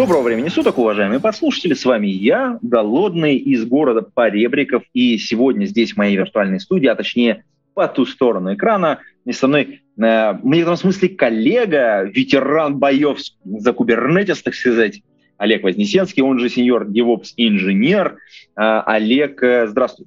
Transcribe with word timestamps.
Доброго 0.00 0.22
времени 0.22 0.48
суток, 0.48 0.78
уважаемые 0.78 1.20
послушатели. 1.20 1.74
С 1.74 1.84
вами 1.84 2.06
я, 2.06 2.58
Голодный, 2.62 3.36
из 3.36 3.66
города 3.66 4.00
Поребриков. 4.00 4.82
И 4.94 5.18
сегодня 5.18 5.66
здесь 5.66 5.92
в 5.92 5.98
моей 5.98 6.16
виртуальной 6.16 6.58
студии, 6.58 6.86
а 6.86 6.94
точнее 6.94 7.44
по 7.74 7.86
ту 7.86 8.06
сторону 8.06 8.54
экрана, 8.54 9.00
не 9.26 9.34
со 9.34 9.46
мной, 9.46 9.82
э, 9.98 10.32
в 10.32 10.46
некотором 10.46 10.78
смысле 10.78 11.10
коллега, 11.10 12.04
ветеран 12.04 12.78
боев 12.78 13.18
за 13.44 13.74
кубернетис, 13.74 14.42
так 14.42 14.54
сказать, 14.54 15.02
Олег 15.36 15.64
Вознесенский, 15.64 16.22
он 16.22 16.38
же 16.38 16.48
сеньор 16.48 16.88
DevOps 16.88 17.34
инженер. 17.36 18.16
Э, 18.56 18.80
Олег, 18.86 19.42
э, 19.42 19.66
здравствуй. 19.66 20.06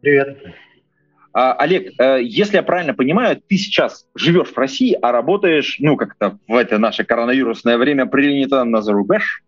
Привет. 0.00 0.38
А, 1.34 1.54
Олег, 1.54 1.92
э, 1.98 2.22
если 2.22 2.56
я 2.56 2.62
правильно 2.62 2.92
понимаю, 2.92 3.36
ты 3.36 3.56
сейчас 3.56 4.06
живешь 4.14 4.48
в 4.48 4.58
России, 4.58 4.96
а 5.00 5.12
работаешь, 5.12 5.76
ну, 5.78 5.96
как-то 5.96 6.38
в 6.46 6.54
это 6.54 6.78
наше 6.78 7.04
коронавирусное 7.04 7.78
время 7.78 8.06
принято 8.06 8.64
на 8.64 8.82
зарубеж? 8.82 9.42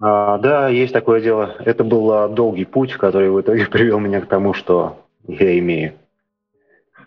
А, 0.00 0.38
да, 0.38 0.68
есть 0.68 0.92
такое 0.92 1.20
дело. 1.20 1.54
Это 1.60 1.84
был 1.84 2.10
а, 2.12 2.28
долгий 2.28 2.64
путь, 2.64 2.94
который 2.94 3.30
в 3.30 3.40
итоге 3.40 3.66
привел 3.70 4.00
меня 4.00 4.20
к 4.20 4.26
тому, 4.26 4.54
что 4.54 5.06
я 5.28 5.56
имею. 5.58 5.94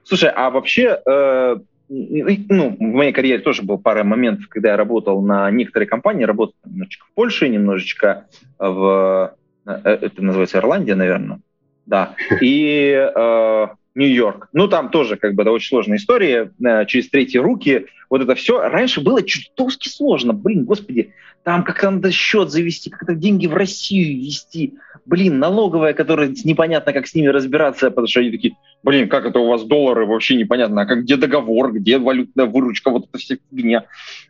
Слушай, 0.04 0.32
а 0.34 0.50
вообще, 0.50 1.02
э, 1.06 1.58
ну, 1.90 2.78
в 2.80 2.82
моей 2.82 3.12
карьере 3.12 3.40
тоже 3.40 3.62
был 3.62 3.78
пара 3.78 4.06
моментов, 4.06 4.48
когда 4.48 4.70
я 4.70 4.78
работал 4.78 5.22
на 5.22 5.52
некоторые 5.52 5.90
компании, 5.90 6.24
работал 6.24 6.56
немножечко 6.64 7.06
в 7.08 7.14
Польше, 7.14 7.50
немножечко 7.50 8.26
в, 8.58 9.36
э, 9.66 9.72
это 9.72 10.24
называется 10.24 10.60
Ирландия, 10.60 10.96
наверное, 10.96 11.42
да, 11.88 12.16
и 12.42 12.92
э, 12.94 13.68
Нью-Йорк. 13.96 14.50
Ну, 14.54 14.68
там 14.68 14.90
тоже 14.90 15.16
как 15.16 15.34
бы 15.34 15.42
это 15.42 15.52
очень 15.52 15.70
сложная 15.70 15.98
история, 15.98 16.52
э, 16.64 16.86
через 16.86 17.10
третьи 17.10 17.40
руки, 17.40 17.88
вот 18.10 18.22
это 18.22 18.36
все. 18.36 18.62
Раньше 18.62 19.02
было 19.02 19.24
чертовски 19.24 19.90
сложно, 19.90 20.34
блин, 20.34 20.66
господи, 20.66 21.14
там 21.44 21.64
как-то 21.64 21.90
надо 21.90 22.12
счет 22.12 22.52
завести, 22.52 22.90
как-то 22.90 23.16
деньги 23.16 23.48
в 23.48 23.54
Россию 23.54 24.18
вести, 24.18 24.76
блин, 25.06 25.40
налоговая, 25.40 25.94
которая 25.94 26.28
непонятно, 26.44 26.94
как 26.94 27.08
с 27.08 27.16
ними 27.16 27.28
разбираться, 27.28 27.90
потому 27.90 28.08
что 28.08 28.20
они 28.20 28.32
такие, 28.32 28.56
блин, 28.84 29.08
как 29.10 29.26
это 29.26 29.40
у 29.40 29.48
вас 29.48 29.64
доллары, 29.64 30.06
вообще 30.06 30.36
непонятно, 30.36 30.82
а 30.82 30.86
как, 30.86 31.04
где 31.04 31.16
договор, 31.16 31.72
где 31.72 31.98
валютная 31.98 32.46
выручка, 32.46 32.92
вот 32.92 33.08
эта 33.08 33.18
вся 33.18 33.38
фигня. 33.50 33.86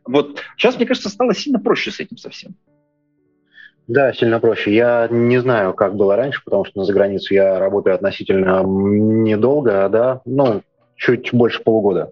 Вот 0.05 0.39
сейчас, 0.55 0.77
мне 0.77 0.86
кажется, 0.86 1.09
стало 1.09 1.33
сильно 1.33 1.59
проще 1.59 1.92
с 1.92 1.99
этим 1.99 2.17
совсем. 2.17 2.55
Да, 3.88 4.11
сильно 4.13 4.39
проще. 4.39 4.73
Я 4.75 5.07
не 5.09 5.38
знаю, 5.38 5.73
как 5.73 5.95
было 5.95 6.16
раньше, 6.16 6.41
потому 6.43 6.66
что 6.66 6.80
на 6.80 6.85
заграницу 6.85 7.33
я 7.33 7.57
работаю 7.59 7.95
относительно 7.95 8.63
недолго, 8.63 9.88
да, 9.89 10.21
ну, 10.25 10.61
чуть 10.95 11.33
больше 11.33 11.63
полугода. 11.63 12.11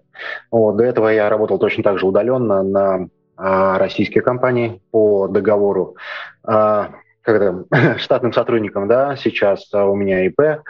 Вот, 0.50 0.76
до 0.76 0.84
этого 0.84 1.08
я 1.08 1.28
работал 1.28 1.58
точно 1.58 1.82
так 1.82 1.98
же 1.98 2.06
удаленно 2.06 2.62
на 2.62 3.08
а, 3.36 3.78
российские 3.78 4.22
компании 4.22 4.80
по 4.90 5.28
договору 5.28 5.96
а, 6.42 6.92
когда, 7.26 7.64
штатным 7.98 8.32
сотрудникам, 8.32 8.88
да, 8.88 9.16
сейчас 9.16 9.68
а, 9.74 9.84
у 9.84 9.94
меня 9.96 10.26
ИП, 10.26 10.62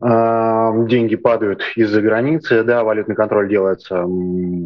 а, 0.00 0.72
деньги 0.86 1.16
падают 1.16 1.62
из-за 1.76 2.00
границы, 2.00 2.64
да, 2.64 2.82
валютный 2.82 3.14
контроль 3.14 3.48
делается 3.48 4.04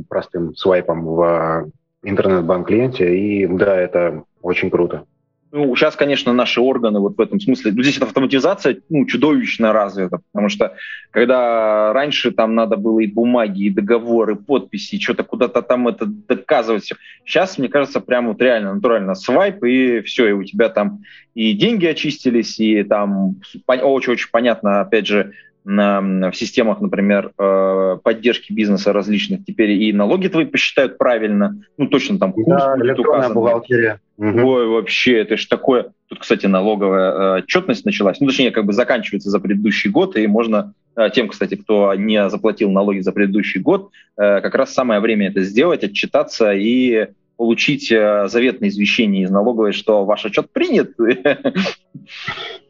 простым 0.09 0.55
свайпом 0.55 1.05
в 1.05 1.71
интернет-банк-клиенте, 2.03 3.15
и 3.15 3.47
да, 3.47 3.77
это 3.77 4.23
очень 4.41 4.71
круто. 4.71 5.05
Ну, 5.53 5.75
сейчас, 5.77 5.95
конечно, 5.95 6.33
наши 6.33 6.61
органы 6.61 6.99
вот 6.99 7.17
в 7.17 7.21
этом 7.21 7.41
смысле, 7.41 7.73
ну, 7.73 7.83
здесь 7.83 7.97
эта 7.97 8.07
автоматизация 8.07 8.79
ну, 8.89 9.07
чудовищно 9.07 9.73
развита, 9.73 10.19
потому 10.33 10.49
что 10.49 10.75
когда 11.11 11.93
раньше 11.93 12.33
там 12.33 12.55
надо 12.55 12.77
было 12.77 13.01
и 13.01 13.07
бумаги, 13.07 13.65
и 13.65 13.71
договоры, 13.71 14.35
и 14.35 14.37
подписи, 14.37 14.97
и 14.97 15.01
что-то 15.01 15.23
куда-то 15.23 15.63
там 15.63 15.87
это 15.89 16.07
доказывать. 16.07 16.93
Сейчас, 17.25 17.59
мне 17.59 17.69
кажется, 17.69 18.01
прям 18.01 18.29
вот 18.29 18.43
реально 18.43 18.75
натурально 18.75 19.15
свайп, 19.15 19.63
и 19.65 20.01
все, 20.01 20.29
и 20.29 20.33
у 20.33 20.43
тебя 20.43 20.69
там 20.69 21.03
и 21.35 21.53
деньги 21.53 21.87
очистились, 21.87 22.59
и 22.59 22.83
там 22.83 23.37
очень-очень 23.67 24.29
понятно, 24.33 24.81
опять 24.81 25.07
же, 25.07 25.33
в 25.67 26.33
системах, 26.35 26.81
например, 26.81 27.33
э, 27.37 27.99
поддержки 28.03 28.53
бизнеса 28.53 28.93
различных, 28.93 29.45
теперь 29.45 29.73
и 29.73 29.93
налоги 29.93 30.29
твои 30.29 30.45
посчитают 30.45 30.97
правильно, 30.97 31.61
ну 31.77 31.89
точно 31.89 32.21
там 32.21 32.33
курс 32.33 32.47
да, 32.47 32.77
будет 32.77 33.01
указан. 33.01 33.35
бухгалтерия. 33.35 34.01
Ой, 34.17 34.69
вообще, 34.69 35.19
это 35.19 35.37
же 35.37 35.49
такое... 35.49 35.93
Тут, 36.09 36.21
кстати, 36.21 36.47
налоговая 36.47 37.11
э, 37.11 37.39
отчетность 37.41 37.85
началась, 37.85 38.21
ну 38.21 38.29
точнее, 38.29 38.53
как 38.53 38.65
бы 38.65 38.73
заканчивается 38.73 39.29
за 39.29 39.41
предыдущий 39.41 39.91
год, 39.91 40.17
и 40.17 40.29
можно 40.29 40.73
э, 40.95 41.11
тем, 41.13 41.29
кстати, 41.29 41.57
кто 41.57 41.93
не 41.95 42.31
заплатил 42.31 42.71
налоги 42.71 43.01
за 43.01 43.11
предыдущий 43.11 43.61
год, 43.61 43.91
как 44.17 44.55
раз 44.55 44.73
самое 44.73 45.01
время 45.01 45.29
это 45.29 45.43
сделать, 45.43 45.83
отчитаться 45.83 46.53
и 46.53 47.09
получить 47.37 47.89
заветное 47.89 48.69
извещение 48.69 49.25
из 49.25 49.31
налоговой, 49.31 49.73
что 49.73 50.05
ваш 50.05 50.25
отчет 50.25 50.51
принят. 50.53 50.91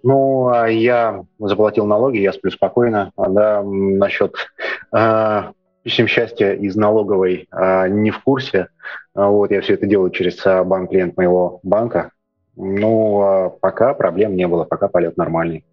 Ну, 0.03 0.49
а 0.49 0.69
я 0.69 1.25
заплатил 1.39 1.87
налоги, 1.87 2.19
я 2.19 2.33
сплю 2.33 2.51
спокойно. 2.51 3.11
А, 3.17 3.29
да, 3.29 3.63
насчет 3.65 4.35
э, 4.95 5.43
писем 5.83 6.07
счастья 6.07 6.53
из 6.53 6.77
налоговой 6.77 7.49
э, 7.51 7.89
не 7.89 8.11
в 8.11 8.21
курсе. 8.21 8.69
Вот, 9.15 9.51
я 9.51 9.61
все 9.63 9.75
это 9.75 9.87
делаю 9.87 10.11
через 10.11 10.43
банк-клиент 10.45 11.17
моего 11.17 11.61
банка. 11.63 12.13
Ну, 12.55 13.59
пока 13.61 13.95
проблем 13.95 14.37
не 14.37 14.47
было, 14.47 14.65
пока 14.65 14.89
полет 14.89 15.17
нормальный. 15.17 15.65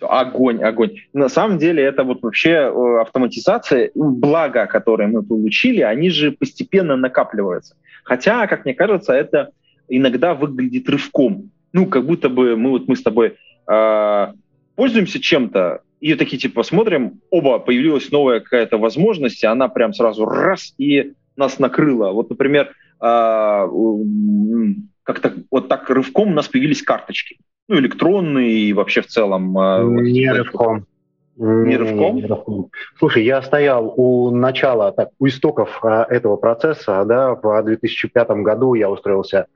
Огонь, 0.00 0.62
огонь. 0.62 0.96
На 1.12 1.28
самом 1.28 1.58
деле 1.58 1.82
это 1.82 2.04
вот 2.04 2.22
вообще 2.22 2.50
э, 2.50 3.00
автоматизация, 3.00 3.90
блага, 3.94 4.66
которые 4.66 5.08
мы 5.08 5.22
получили, 5.22 5.80
они 5.80 6.10
же 6.10 6.32
постепенно 6.32 6.96
накапливаются. 6.96 7.76
Хотя, 8.06 8.46
как 8.46 8.64
мне 8.64 8.72
кажется, 8.72 9.12
это 9.12 9.50
иногда 9.88 10.34
выглядит 10.34 10.88
рывком. 10.88 11.50
Ну, 11.72 11.86
как 11.86 12.06
будто 12.06 12.28
бы 12.28 12.56
мы 12.56 12.70
вот 12.70 12.86
мы 12.86 12.94
с 12.94 13.02
тобой 13.02 13.34
э, 13.68 14.26
пользуемся 14.76 15.20
чем-то, 15.20 15.80
и 16.00 16.14
такие 16.14 16.38
типа 16.38 16.62
смотрим, 16.62 17.20
оба, 17.30 17.58
появилась 17.58 18.12
новая 18.12 18.38
какая-то 18.38 18.78
возможность, 18.78 19.42
и 19.42 19.46
она 19.46 19.66
прям 19.68 19.92
сразу 19.92 20.24
раз 20.24 20.72
и 20.78 21.14
нас 21.34 21.58
накрыла. 21.58 22.12
Вот, 22.12 22.30
например, 22.30 22.70
э, 23.00 23.66
как-то 25.02 25.34
вот 25.50 25.68
так 25.68 25.90
рывком 25.90 26.28
у 26.28 26.34
нас 26.34 26.46
появились 26.46 26.82
карточки. 26.82 27.38
Ну, 27.68 27.80
электронные 27.80 28.52
и 28.52 28.72
вообще 28.72 29.02
в 29.02 29.08
целом. 29.08 29.58
Э, 29.58 29.82
Не 29.82 30.28
вот, 30.28 30.38
рывком. 30.38 30.86
Не 31.36 31.76
рывком. 31.76 32.70
Слушай, 32.98 33.24
я 33.24 33.42
стоял 33.42 33.92
у 33.96 34.30
начала, 34.30 34.92
так, 34.92 35.10
у 35.18 35.26
истоков 35.26 35.80
а, 35.82 36.06
этого 36.08 36.36
процесса, 36.36 37.04
да, 37.04 37.34
в 37.34 37.62
2005 37.62 38.30
году 38.42 38.72
я 38.74 38.88
устроился 38.88 39.46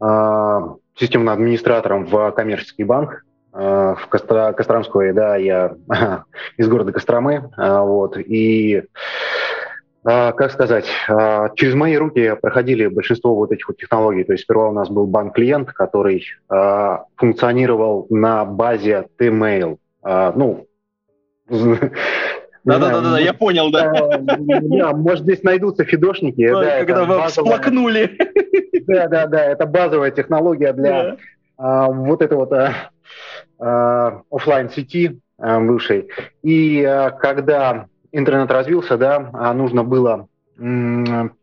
а, 0.00 0.74
системным 0.96 1.32
администратором 1.32 2.06
в 2.06 2.32
коммерческий 2.32 2.82
банк, 2.82 3.24
а, 3.52 3.94
в 3.94 4.06
Костро, 4.08 4.52
Костромской, 4.52 5.12
да, 5.12 5.36
я 5.36 5.74
из 6.56 6.68
города 6.68 6.92
Костромы, 6.92 7.50
а, 7.56 7.82
вот, 7.82 8.16
и 8.16 8.84
а, 10.02 10.32
как 10.32 10.50
сказать, 10.50 10.86
через 11.56 11.74
мои 11.74 11.96
руки 11.96 12.34
проходили 12.40 12.86
большинство 12.86 13.34
вот 13.34 13.52
этих 13.52 13.68
вот 13.68 13.76
технологий. 13.76 14.24
То 14.24 14.32
есть 14.32 14.44
сперва 14.44 14.70
у 14.70 14.72
нас 14.72 14.88
был 14.88 15.06
банк-клиент, 15.06 15.72
который 15.72 16.24
функционировал 17.16 18.06
на 18.08 18.46
базе 18.46 19.08
T-Mail. 19.18 19.76
Ну, 20.02 20.66
да-да-да, 22.64 23.18
я 23.18 23.32
понял, 23.32 23.70
да. 23.70 23.92
Да, 24.20 24.92
может, 24.92 25.24
здесь 25.24 25.42
найдутся 25.42 25.84
фидошники. 25.84 26.46
Когда 26.46 27.04
вы 27.04 27.26
всплакнули. 27.28 28.16
Да-да-да, 28.86 29.44
это 29.44 29.66
базовая 29.66 30.10
технология 30.10 30.72
для 30.72 31.16
а, 31.56 31.88
вот 31.88 32.22
этой 32.22 32.36
вот 32.36 32.52
а, 32.52 32.90
а, 33.58 34.22
офлайн 34.30 34.70
сети 34.70 35.20
бывшей. 35.38 36.08
И 36.42 36.82
когда 37.20 37.86
интернет 38.12 38.50
развился, 38.50 38.98
да, 38.98 39.18
нужно 39.54 39.84
было 39.84 40.28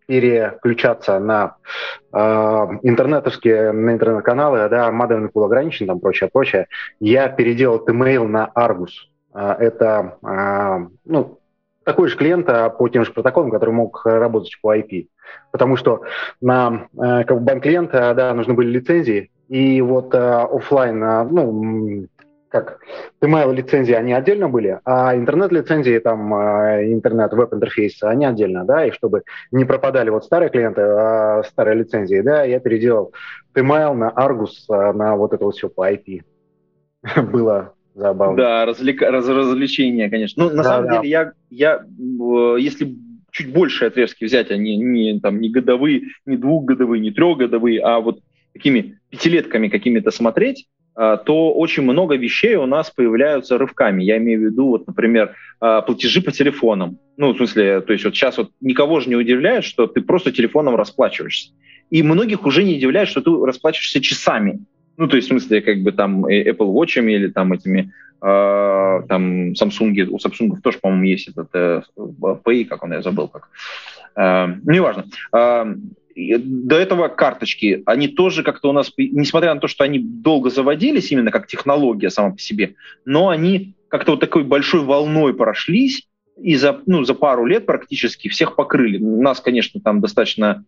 переключаться 0.05 1.17
на 1.19 1.55
э, 2.13 2.17
интернетовские, 2.83 3.71
на 3.71 3.93
интернет-каналы, 3.93 4.69
да, 4.69 4.91
модемный 4.91 5.29
пул 5.29 5.43
ограничен, 5.45 5.87
там 5.87 5.99
прочее, 5.99 6.29
прочее. 6.31 6.67
Я 6.99 7.27
переделал 7.27 7.83
email 7.87 8.27
на 8.27 8.51
Argus. 8.55 8.91
Это, 9.37 10.17
э, 10.23 10.87
ну, 11.05 11.39
такой 11.83 12.07
же 12.07 12.17
клиент 12.17 12.47
по 12.47 12.89
тем 12.89 13.05
же 13.05 13.13
протоколам, 13.13 13.51
который 13.51 13.71
мог 13.71 14.05
работать 14.05 14.57
по 14.61 14.75
IP. 14.75 15.07
Потому 15.51 15.75
что 15.75 16.03
на 16.41 16.87
как 16.95 17.41
банк 17.41 17.63
клиента 17.63 18.13
да, 18.15 18.33
нужны 18.33 18.53
были 18.53 18.69
лицензии, 18.69 19.29
и 19.47 19.81
вот 19.81 20.13
офлайн, 20.13 20.99
ну, 20.99 22.07
как 22.49 22.79
email 23.21 23.53
лицензии, 23.53 23.93
они 23.93 24.13
отдельно 24.13 24.49
были, 24.49 24.79
а 24.85 25.15
интернет-лицензии, 25.15 25.99
там, 25.99 26.33
э, 26.33 26.91
интернет-веб-интерфейс, 26.93 28.01
они 28.03 28.25
отдельно, 28.25 28.65
да, 28.65 28.85
и 28.85 28.91
чтобы 28.91 29.23
не 29.51 29.65
пропадали 29.65 30.09
вот 30.09 30.25
старые 30.25 30.49
клиенты, 30.49 30.81
а 30.81 31.43
старые 31.43 31.75
лицензии, 31.75 32.21
да, 32.21 32.43
я 32.43 32.59
переделал 32.59 33.13
email 33.55 33.93
на 33.93 34.09
Argus, 34.09 34.51
а, 34.69 34.93
на 34.93 35.15
вот 35.15 35.33
это 35.33 35.43
вот 35.43 35.55
все 35.55 35.69
по 35.69 35.91
IP. 35.91 36.23
Было 37.31 37.73
забавно. 37.97 38.37
Да, 38.37 38.65
развлек... 38.65 39.01
раз... 39.01 39.27
развлечения, 39.27 40.09
конечно. 40.09 40.43
Ну, 40.43 40.49
на 40.51 40.63
да, 40.63 40.63
самом 40.63 40.87
да. 40.87 40.95
деле, 40.97 41.09
я, 41.09 41.33
я, 41.49 41.85
если 42.57 42.95
чуть 43.31 43.51
больше 43.51 43.85
отрезки 43.85 44.25
взять, 44.25 44.51
а 44.51 44.57
не, 44.57 44.77
не, 44.77 45.19
там, 45.19 45.41
не 45.41 45.49
годовые, 45.49 46.03
не 46.25 46.37
двухгодовые, 46.37 47.01
не 47.01 47.11
трехгодовые, 47.11 47.81
а 47.81 47.99
вот 47.99 48.19
такими 48.53 48.99
пятилетками 49.09 49.67
какими-то 49.67 50.11
смотреть, 50.11 50.67
а, 50.95 51.17
то 51.17 51.53
очень 51.53 51.83
много 51.83 52.15
вещей 52.15 52.55
у 52.55 52.65
нас 52.65 52.89
появляются 52.89 53.57
рывками. 53.57 54.03
Я 54.03 54.17
имею 54.17 54.39
в 54.39 54.43
виду, 54.45 54.69
вот, 54.69 54.87
например, 54.87 55.35
а, 55.59 55.81
платежи 55.81 56.21
по 56.21 56.31
телефонам. 56.31 56.97
Ну, 57.17 57.33
в 57.33 57.37
смысле, 57.37 57.81
то 57.81 57.93
есть 57.93 58.03
вот 58.03 58.15
сейчас 58.15 58.37
вот 58.37 58.49
никого 58.61 58.99
же 58.99 59.09
не 59.09 59.15
удивляет, 59.15 59.63
что 59.63 59.85
ты 59.85 60.01
просто 60.01 60.31
телефоном 60.31 60.75
расплачиваешься. 60.75 61.51
И 61.91 62.01
многих 62.01 62.45
уже 62.45 62.63
не 62.63 62.77
удивляет, 62.77 63.09
что 63.09 63.21
ты 63.21 63.29
расплачиваешься 63.45 64.01
часами. 64.01 64.59
Ну, 64.97 65.07
то 65.07 65.15
есть, 65.15 65.27
в 65.27 65.31
смысле, 65.31 65.61
как 65.61 65.81
бы 65.83 65.91
там 65.91 66.25
э, 66.25 66.49
Apple 66.49 66.73
Watch 66.73 66.99
или 66.99 67.27
там 67.27 67.53
этими 67.53 67.93
э, 68.21 69.01
там 69.07 69.51
Samsung, 69.51 70.07
у 70.09 70.17
Samsung 70.17 70.59
тоже, 70.61 70.79
по-моему, 70.79 71.03
есть 71.03 71.29
этот 71.29 71.49
э, 71.53 71.81
Pay, 71.95 72.65
как 72.65 72.83
он, 72.83 72.93
я 72.93 73.01
забыл 73.01 73.27
как. 73.27 73.49
Э, 74.15 74.47
неважно. 74.65 75.05
Э, 75.33 75.65
до 76.15 76.75
этого 76.77 77.09
карточки, 77.09 77.83
они 77.85 78.07
тоже 78.07 78.41
как-то 78.41 78.69
у 78.69 78.73
нас, 78.73 78.91
несмотря 78.97 79.53
на 79.53 79.59
то, 79.59 79.67
что 79.67 79.83
они 79.83 79.99
долго 79.99 80.49
заводились 80.49 81.11
именно 81.11 81.31
как 81.31 81.45
технология 81.45 82.09
сама 82.09 82.31
по 82.31 82.39
себе, 82.39 82.73
но 83.05 83.29
они 83.29 83.75
как-то 83.89 84.11
вот 84.11 84.19
такой 84.19 84.43
большой 84.43 84.81
волной 84.81 85.35
прошлись, 85.35 86.07
и 86.41 86.55
за, 86.55 86.81
ну, 86.85 87.03
за 87.03 87.13
пару 87.13 87.45
лет 87.45 87.65
практически 87.65 88.27
всех 88.29 88.55
покрыли. 88.55 88.97
Нас, 88.97 89.39
конечно, 89.39 89.79
там 89.81 90.01
достаточно 90.01 90.65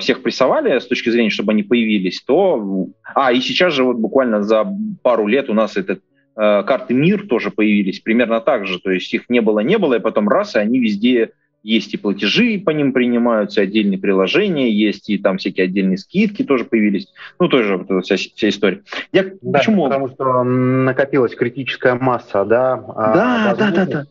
всех 0.00 0.22
прессовали 0.22 0.78
с 0.78 0.86
точки 0.86 1.10
зрения, 1.10 1.30
чтобы 1.30 1.52
они 1.52 1.62
появились, 1.62 2.22
то... 2.22 2.88
А, 3.14 3.32
и 3.32 3.40
сейчас 3.40 3.72
же 3.72 3.84
вот 3.84 3.96
буквально 3.96 4.42
за 4.42 4.66
пару 5.02 5.26
лет 5.26 5.48
у 5.50 5.54
нас 5.54 5.76
этот 5.76 6.00
э, 6.36 6.62
карты 6.64 6.94
МИР 6.94 7.28
тоже 7.28 7.50
появились 7.50 8.00
примерно 8.00 8.40
так 8.40 8.66
же. 8.66 8.80
То 8.80 8.90
есть 8.90 9.12
их 9.14 9.28
не 9.28 9.40
было-не 9.40 9.78
было, 9.78 9.94
и 9.94 10.00
потом 10.00 10.28
раз, 10.28 10.56
и 10.56 10.58
они 10.58 10.80
везде 10.80 11.30
есть 11.62 11.92
и 11.92 11.96
платежи 11.96 12.58
по 12.64 12.70
ним 12.70 12.92
принимаются, 12.92 13.60
отдельные 13.60 13.98
приложения, 13.98 14.70
есть 14.70 15.10
и 15.10 15.18
там 15.18 15.38
всякие 15.38 15.64
отдельные 15.64 15.98
скидки 15.98 16.42
тоже 16.42 16.64
появились. 16.64 17.12
Ну, 17.38 17.48
тоже 17.48 17.76
вот 17.76 18.04
вся, 18.04 18.16
вся 18.16 18.48
история. 18.48 18.82
Я 19.12 19.24
да, 19.42 19.58
почему? 19.58 19.84
Потому 19.84 20.08
что 20.08 20.44
накопилась 20.44 21.34
критическая 21.34 21.94
масса, 21.94 22.44
да? 22.44 22.84
А, 22.96 23.14
да, 23.14 23.54
да, 23.54 23.70
да, 23.70 23.86
да 23.86 24.06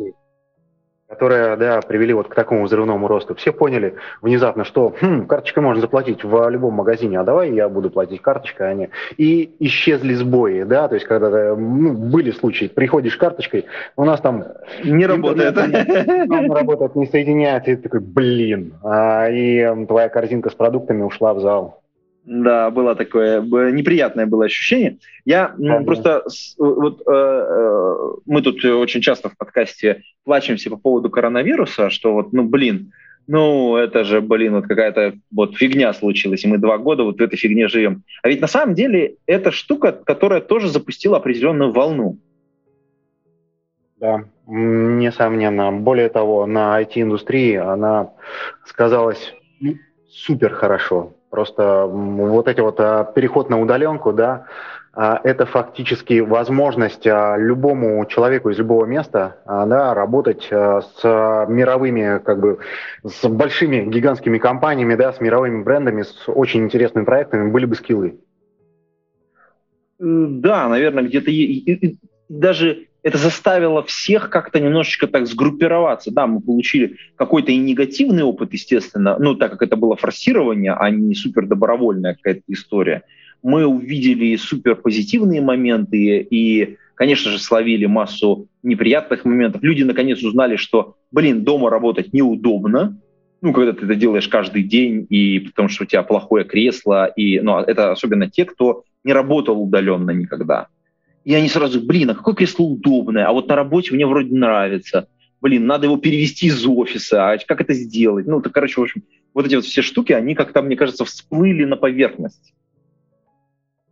которые 1.18 1.56
да, 1.56 1.82
привели 1.82 2.14
вот 2.14 2.28
к 2.28 2.36
такому 2.36 2.66
взрывному 2.66 3.08
росту. 3.08 3.34
Все 3.34 3.52
поняли 3.52 3.96
внезапно, 4.22 4.64
что 4.64 4.94
хм, 5.02 5.26
карточкой 5.26 5.64
можно 5.64 5.82
заплатить 5.82 6.24
в 6.24 6.50
любом 6.50 6.76
магазине, 6.76 7.20
а 7.20 7.24
давай 7.24 7.52
я 7.54 7.68
буду 7.70 7.90
платить 7.90 8.22
карточкой, 8.22 8.70
а 8.70 8.74
не... 8.76 8.90
И 9.18 9.52
исчезли 9.60 10.14
сбои, 10.14 10.62
да, 10.62 10.88
то 10.88 10.94
есть 10.94 11.08
когда 11.08 11.56
ну, 11.56 11.94
были 11.94 12.30
случаи, 12.30 12.66
приходишь 12.66 13.18
карточкой, 13.18 13.66
у 13.96 14.06
нас 14.06 14.22
там... 14.22 14.46
Не 14.84 15.08
работает. 15.08 15.58
Работает, 16.58 16.96
не 16.96 17.08
соединяется, 17.08 17.72
и 17.72 17.76
ты 17.76 17.82
такой, 17.84 18.02
блин, 18.02 18.74
а, 18.84 19.28
и 19.28 19.86
твоя 19.88 20.10
корзинка 20.10 20.52
с 20.52 20.54
продуктами 20.54 21.02
ушла 21.02 21.34
в 21.34 21.40
зал. 21.40 21.82
Да, 22.28 22.70
было 22.72 22.94
такое 22.94 23.40
неприятное 23.72 24.26
было 24.26 24.46
ощущение. 24.46 24.98
Я 25.24 25.56
ну, 25.58 25.86
просто 25.86 26.26
вот 26.58 27.00
э, 27.08 27.10
э, 27.10 27.96
мы 28.26 28.42
тут 28.42 28.66
очень 28.66 29.00
часто 29.00 29.30
в 29.30 29.38
подкасте 29.38 30.04
плачемся 30.26 30.70
по 30.70 30.76
поводу 30.76 31.10
коронавируса, 31.10 31.90
что 31.90 32.12
вот, 32.12 32.34
ну 32.34 32.44
блин, 32.44 32.92
ну 33.28 33.78
это 33.78 34.04
же, 34.04 34.20
блин, 34.20 34.56
вот 34.56 34.68
какая-то 34.68 35.14
вот 35.32 35.56
фигня 35.56 35.94
случилась, 35.94 36.44
и 36.44 36.50
мы 36.50 36.58
два 36.58 36.78
года 36.78 37.04
вот 37.04 37.18
в 37.18 37.24
этой 37.24 37.38
фигне 37.38 37.70
живем. 37.70 38.04
А 38.22 38.28
ведь 38.28 38.42
на 38.42 38.48
самом 38.48 38.76
деле 38.76 39.16
это 39.26 39.52
штука, 39.52 39.94
которая 39.94 40.42
тоже 40.42 40.68
запустила 40.68 41.16
определенную 41.16 41.72
волну. 41.72 42.18
Да, 44.02 44.26
несомненно. 44.48 45.72
Более 45.72 46.10
того, 46.10 46.46
на 46.46 46.82
IT-индустрии 46.82 47.56
она 47.56 48.12
сказалась 48.66 49.34
супер 50.10 50.54
хорошо. 50.54 51.14
Просто 51.30 51.86
вот 51.88 52.48
эти 52.48 52.62
вот 52.62 52.80
а, 52.80 53.04
переход 53.04 53.50
на 53.50 53.60
удаленку, 53.60 54.14
да, 54.14 54.46
а, 54.94 55.20
это 55.24 55.46
фактически 55.46 56.22
возможность 56.22 57.06
а, 57.06 57.36
любому 57.38 58.06
человеку 58.06 58.50
из 58.50 58.58
любого 58.58 58.86
места 58.86 59.38
да, 59.46 59.94
работать 59.94 60.48
с 60.50 61.04
мировыми, 61.04 62.20
как 62.20 62.40
бы, 62.40 62.60
с 63.04 63.28
большими 63.28 63.84
гигантскими 63.86 64.38
компаниями, 64.38 64.96
да, 64.96 65.12
с 65.12 65.20
мировыми 65.20 65.64
брендами, 65.64 66.04
с 66.04 66.24
очень 66.28 66.64
интересными 66.64 67.04
проектами, 67.04 67.52
были 67.52 67.66
бы 67.66 67.76
скиллы. 67.76 68.20
Да, 70.00 70.70
наверное, 70.70 71.04
где-то 71.04 71.30
даже 72.30 72.87
это 73.04 73.18
заставило 73.18 73.84
всех 73.84 74.30
как-то 74.30 74.60
немножечко 74.60 75.08
так 75.08 75.28
сгруппироваться. 75.28 76.12
Да, 76.12 76.28
мы 76.28 76.42
получили 76.42 76.98
какой-то 77.16 77.52
и 77.52 77.58
негативный 77.58 78.24
опыт, 78.24 78.54
естественно, 78.54 79.18
ну, 79.20 79.36
так 79.36 79.52
как 79.52 79.62
это 79.62 79.76
было 79.76 79.96
форсирование, 79.96 80.74
а 80.74 80.90
не 80.90 81.16
супер 81.16 81.46
добровольная 81.46 82.16
какая-то 82.16 82.44
история. 82.48 83.04
Мы 83.44 83.66
увидели 83.66 84.36
супер 84.36 84.76
позитивные 84.76 85.42
моменты 85.42 86.20
и, 86.20 86.78
конечно 86.96 87.32
же, 87.32 87.40
словили 87.40 87.86
массу 87.86 88.48
неприятных 88.64 89.26
моментов. 89.26 89.64
Люди 89.64 89.84
наконец 89.84 90.24
узнали, 90.24 90.56
что, 90.56 90.96
блин, 91.12 91.44
дома 91.44 91.70
работать 91.70 92.14
неудобно, 92.14 93.00
ну, 93.42 93.54
когда 93.54 93.72
ты 93.72 93.86
это 93.86 93.96
делаешь 93.96 94.28
каждый 94.28 94.64
день, 94.64 95.06
и 95.10 95.40
потому 95.40 95.70
что 95.70 95.84
у 95.84 95.88
тебя 95.88 96.02
плохое 96.04 96.44
кресло, 96.44 97.06
и, 97.06 97.40
ну, 97.40 97.60
это 97.60 97.92
особенно 97.92 98.30
те, 98.30 98.46
кто 98.46 98.84
не 99.04 99.14
работал 99.14 99.62
удаленно 99.62 100.12
никогда. 100.12 100.68
И 101.28 101.36
они 101.36 101.50
сразу, 101.50 101.82
блин, 101.82 102.12
а 102.12 102.16
какое 102.16 102.36
кресло 102.36 102.64
удобное, 102.64 103.28
а 103.28 103.34
вот 103.34 103.50
на 103.50 103.56
работе 103.58 103.94
мне 103.94 104.08
вроде 104.08 104.34
нравится. 104.34 105.10
Блин, 105.42 105.68
надо 105.68 105.86
его 105.86 105.98
перевести 105.98 106.48
из 106.48 106.66
офиса, 106.66 107.32
а 107.32 107.38
как 107.46 107.60
это 107.60 107.74
сделать? 107.74 108.26
Ну, 108.26 108.40
то, 108.42 108.50
короче, 108.50 108.80
в 108.80 108.84
общем, 108.86 109.04
вот 109.34 109.46
эти 109.46 109.56
вот 109.56 109.66
все 109.66 109.82
штуки, 109.82 110.14
они 110.14 110.36
как-то, 110.36 110.62
мне 110.62 110.78
кажется, 110.78 111.04
всплыли 111.04 111.66
на 111.66 111.76
поверхность. 111.76 112.54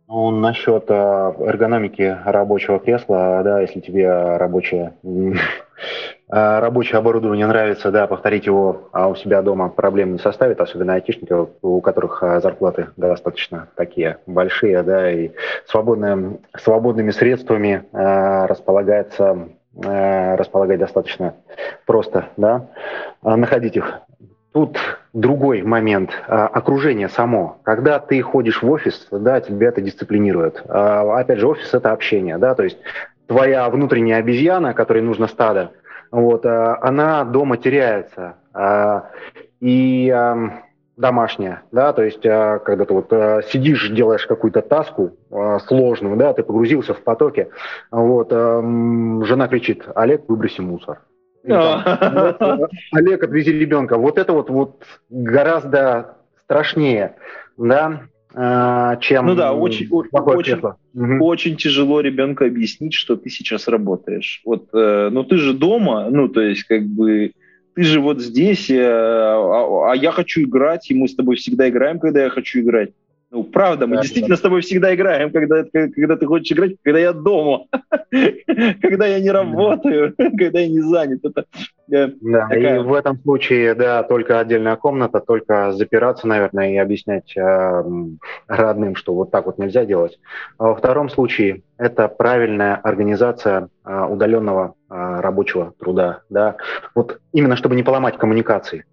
Ну, 0.08 0.30
насчет 0.30 0.86
а, 0.88 1.36
эргономики 1.40 2.16
рабочего 2.24 2.78
кресла, 2.78 3.42
да, 3.44 3.60
если 3.60 3.80
тебе 3.80 4.08
рабочее, 4.38 4.94
рабочее 6.28 6.98
оборудование 6.98 7.46
нравится, 7.46 7.90
да, 7.90 8.06
повторить 8.06 8.46
его 8.46 8.88
а 8.92 9.08
у 9.08 9.14
себя 9.14 9.42
дома 9.42 9.68
проблем 9.68 10.12
не 10.12 10.18
составит, 10.18 10.60
особенно 10.60 10.94
айтишники, 10.94 11.34
у 11.62 11.80
которых 11.80 12.22
а, 12.22 12.40
зарплаты 12.40 12.88
достаточно 12.96 13.68
такие 13.76 14.18
большие, 14.26 14.82
да, 14.82 15.10
и 15.10 15.30
свободным, 15.66 16.40
свободными 16.56 17.10
средствами 17.10 17.84
располагается 17.92 19.48
располагать 19.78 20.78
достаточно 20.78 21.34
просто, 21.84 22.30
да, 22.38 22.68
находить 23.22 23.76
их 23.76 24.00
Тут 24.56 24.78
другой 25.12 25.60
момент. 25.60 26.12
А, 26.28 26.46
окружение 26.46 27.10
само. 27.10 27.58
Когда 27.62 27.98
ты 27.98 28.22
ходишь 28.22 28.62
в 28.62 28.70
офис, 28.70 29.06
да, 29.10 29.38
тебя 29.42 29.68
это 29.68 29.82
дисциплинирует. 29.82 30.62
А, 30.66 31.20
опять 31.20 31.40
же, 31.40 31.46
офис— 31.46 31.68
это 31.74 31.92
общение, 31.92 32.38
да, 32.38 32.54
то 32.54 32.62
есть 32.62 32.78
твоя 33.26 33.68
внутренняя 33.68 34.16
обезьяна, 34.16 34.72
которой 34.72 35.02
нужно 35.02 35.26
стадо, 35.26 35.72
вот, 36.10 36.46
а, 36.46 36.78
она 36.82 37.24
дома 37.24 37.56
теряется. 37.56 38.36
И 39.60 40.14
домашняя, 40.96 41.62
да, 41.72 41.92
то 41.92 42.02
есть 42.02 42.22
когда 42.22 42.84
ты 42.86 42.94
вот 42.94 43.10
сидишь, 43.50 43.90
делаешь 43.90 44.26
какую-то 44.26 44.62
таску 44.62 45.12
сложную, 45.66 46.16
да, 46.16 46.32
ты 46.32 46.42
погрузился 46.42 46.94
в 46.94 47.02
потоке, 47.02 47.50
вот, 47.90 48.30
жена 48.30 49.48
кричит, 49.48 49.86
Олег, 49.94 50.26
выброси 50.28 50.62
мусор. 50.62 51.00
Олег, 52.92 53.22
отвези 53.22 53.52
ребенка. 53.52 53.98
Вот 53.98 54.18
это 54.18 54.32
вот, 54.32 54.50
вот 54.50 54.82
гораздо 55.10 56.16
страшнее, 56.44 57.16
да, 57.56 57.86
а, 57.86 58.00
чем 59.00 59.26
ну 59.26 59.34
да, 59.34 59.54
очень, 59.54 59.88
очень, 59.90 60.58
угу. 60.58 61.24
очень 61.24 61.56
тяжело 61.56 62.00
ребенку 62.00 62.44
объяснить, 62.44 62.92
что 62.92 63.16
ты 63.16 63.30
сейчас 63.30 63.66
работаешь. 63.66 64.42
Вот, 64.44 64.68
э, 64.74 65.08
ну 65.10 65.24
ты 65.24 65.38
же 65.38 65.54
дома, 65.54 66.10
ну 66.10 66.28
то 66.28 66.42
есть 66.42 66.64
как 66.64 66.84
бы 66.84 67.32
ты 67.74 67.82
же 67.82 68.00
вот 68.00 68.20
здесь, 68.20 68.68
э, 68.68 68.82
а, 68.82 69.90
а 69.90 69.96
я 69.96 70.10
хочу 70.10 70.42
играть, 70.42 70.90
и 70.90 70.94
мы 70.94 71.08
с 71.08 71.14
тобой 71.14 71.36
всегда 71.36 71.68
играем, 71.68 71.98
когда 71.98 72.24
я 72.24 72.28
хочу 72.28 72.60
играть. 72.60 72.90
Ну, 73.36 73.44
правда, 73.44 73.86
мы 73.86 73.96
да, 73.96 74.02
действительно 74.02 74.36
да. 74.36 74.38
с 74.38 74.40
тобой 74.40 74.62
всегда 74.62 74.94
играем, 74.94 75.30
когда, 75.30 75.62
когда 75.70 76.16
ты 76.16 76.24
хочешь 76.24 76.56
играть, 76.56 76.76
когда 76.82 76.98
я 76.98 77.12
дома, 77.12 77.66
когда 78.80 79.06
я 79.06 79.20
не 79.20 79.30
работаю, 79.30 80.14
когда 80.38 80.60
я 80.60 80.68
не 80.68 80.80
занят. 80.80 81.22
Это, 81.22 81.44
э, 81.92 82.08
да, 82.22 82.48
такая... 82.48 82.76
и 82.76 82.82
в 82.82 82.94
этом 82.94 83.18
случае, 83.20 83.74
да, 83.74 84.02
только 84.04 84.40
отдельная 84.40 84.76
комната, 84.76 85.20
только 85.20 85.72
запираться, 85.72 86.26
наверное, 86.26 86.72
и 86.72 86.76
объяснять 86.78 87.36
э, 87.36 87.84
родным, 88.48 88.96
что 88.96 89.12
вот 89.12 89.30
так 89.30 89.44
вот 89.44 89.58
нельзя 89.58 89.84
делать. 89.84 90.18
А 90.56 90.68
во 90.68 90.74
втором 90.74 91.10
случае 91.10 91.60
это 91.76 92.08
правильная 92.08 92.76
организация 92.76 93.68
э, 93.84 94.04
удаленного 94.08 94.76
э, 94.88 94.94
рабочего 95.20 95.74
труда, 95.78 96.22
да, 96.30 96.56
вот 96.94 97.20
именно 97.34 97.56
чтобы 97.56 97.76
не 97.76 97.82
поломать 97.82 98.16
коммуникации. 98.16 98.86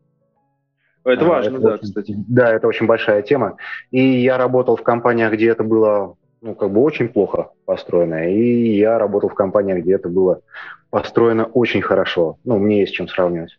Это 1.06 1.26
а, 1.26 1.30
важно, 1.30 1.58
это 1.58 1.60
да, 1.60 1.74
очень, 1.74 1.84
кстати. 1.84 2.16
Да, 2.28 2.54
это 2.54 2.68
очень 2.68 2.86
большая 2.86 3.22
тема. 3.22 3.58
И 3.92 4.02
я 4.02 4.38
работал 4.38 4.76
в 4.76 4.84
компаниях, 4.84 5.34
где 5.34 5.50
это 5.50 5.64
было 5.64 6.16
ну, 6.42 6.56
как 6.56 6.72
бы 6.72 6.82
очень 6.82 7.08
плохо 7.08 7.52
построено. 7.66 8.30
И 8.30 8.76
я 8.78 9.00
работал 9.00 9.30
в 9.30 9.34
компаниях, 9.34 9.80
где 9.80 9.94
это 9.94 10.10
было 10.10 10.42
построено 10.90 11.46
очень 11.46 11.82
хорошо. 11.82 12.38
Ну, 12.44 12.60
мне 12.60 12.82
есть 12.82 12.94
чем 12.94 13.08
сравнивать. 13.08 13.58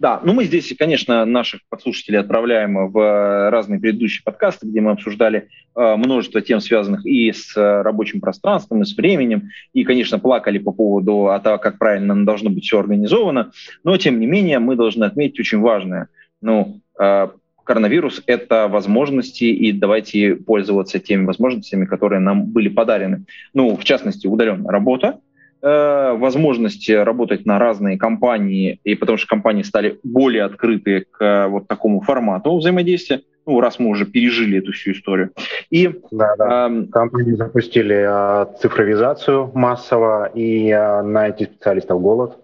Да, 0.00 0.20
ну 0.24 0.32
мы 0.32 0.44
здесь, 0.44 0.74
конечно, 0.76 1.24
наших 1.24 1.60
подслушателей 1.68 2.18
отправляем 2.18 2.90
в 2.90 3.50
разные 3.50 3.78
предыдущие 3.78 4.22
подкасты, 4.24 4.66
где 4.66 4.80
мы 4.80 4.90
обсуждали 4.90 5.48
э, 5.74 5.96
множество 5.96 6.42
тем, 6.42 6.60
связанных 6.60 7.06
и 7.06 7.32
с 7.32 7.56
рабочим 7.56 8.20
пространством, 8.20 8.82
и 8.82 8.84
с 8.84 8.96
временем, 8.96 9.50
и, 9.72 9.84
конечно, 9.84 10.18
плакали 10.18 10.58
по 10.58 10.72
поводу 10.72 11.30
того, 11.42 11.58
как 11.58 11.78
правильно 11.78 12.26
должно 12.26 12.50
быть 12.50 12.64
все 12.64 12.80
организовано. 12.80 13.52
Но, 13.84 13.96
тем 13.96 14.18
не 14.18 14.26
менее, 14.26 14.58
мы 14.58 14.76
должны 14.76 15.04
отметить 15.04 15.40
очень 15.40 15.60
важное– 15.60 16.08
ну, 16.44 16.80
э, 17.00 17.28
коронавирус— 17.64 18.22
это 18.26 18.68
возможности, 18.68 19.44
и 19.44 19.72
давайте 19.72 20.36
пользоваться 20.36 20.98
теми 20.98 21.24
возможностями, 21.24 21.86
которые 21.86 22.20
нам 22.20 22.44
были 22.46 22.68
подарены. 22.68 23.24
Ну, 23.54 23.76
в 23.76 23.84
частности, 23.84 24.26
удаленная 24.26 24.70
работа, 24.70 25.18
э, 25.62 26.16
возможность 26.16 26.88
работать 26.90 27.46
на 27.46 27.58
разные 27.58 27.98
компании, 27.98 28.78
и 28.84 28.94
потому 28.94 29.18
что 29.18 29.26
компании 29.26 29.62
стали 29.62 29.98
более 30.04 30.44
открыты 30.44 31.06
к 31.10 31.48
вот 31.48 31.66
такому 31.66 32.00
формату 32.00 32.56
взаимодействия, 32.56 33.22
ну, 33.46 33.60
раз 33.60 33.78
мы 33.78 33.90
уже 33.90 34.06
пережили 34.06 34.58
эту 34.58 34.72
всю 34.72 34.92
историю. 34.92 35.30
И, 35.70 36.00
да, 36.10 36.34
да. 36.36 36.68
Э, 36.70 36.86
Компании 36.86 37.32
запустили 37.32 37.96
э, 37.96 38.46
цифровизацию 38.60 39.50
массово, 39.54 40.30
и 40.34 40.68
э, 40.70 41.02
на 41.02 41.28
этих 41.28 41.48
специалистов 41.48 42.00
голод. 42.00 42.38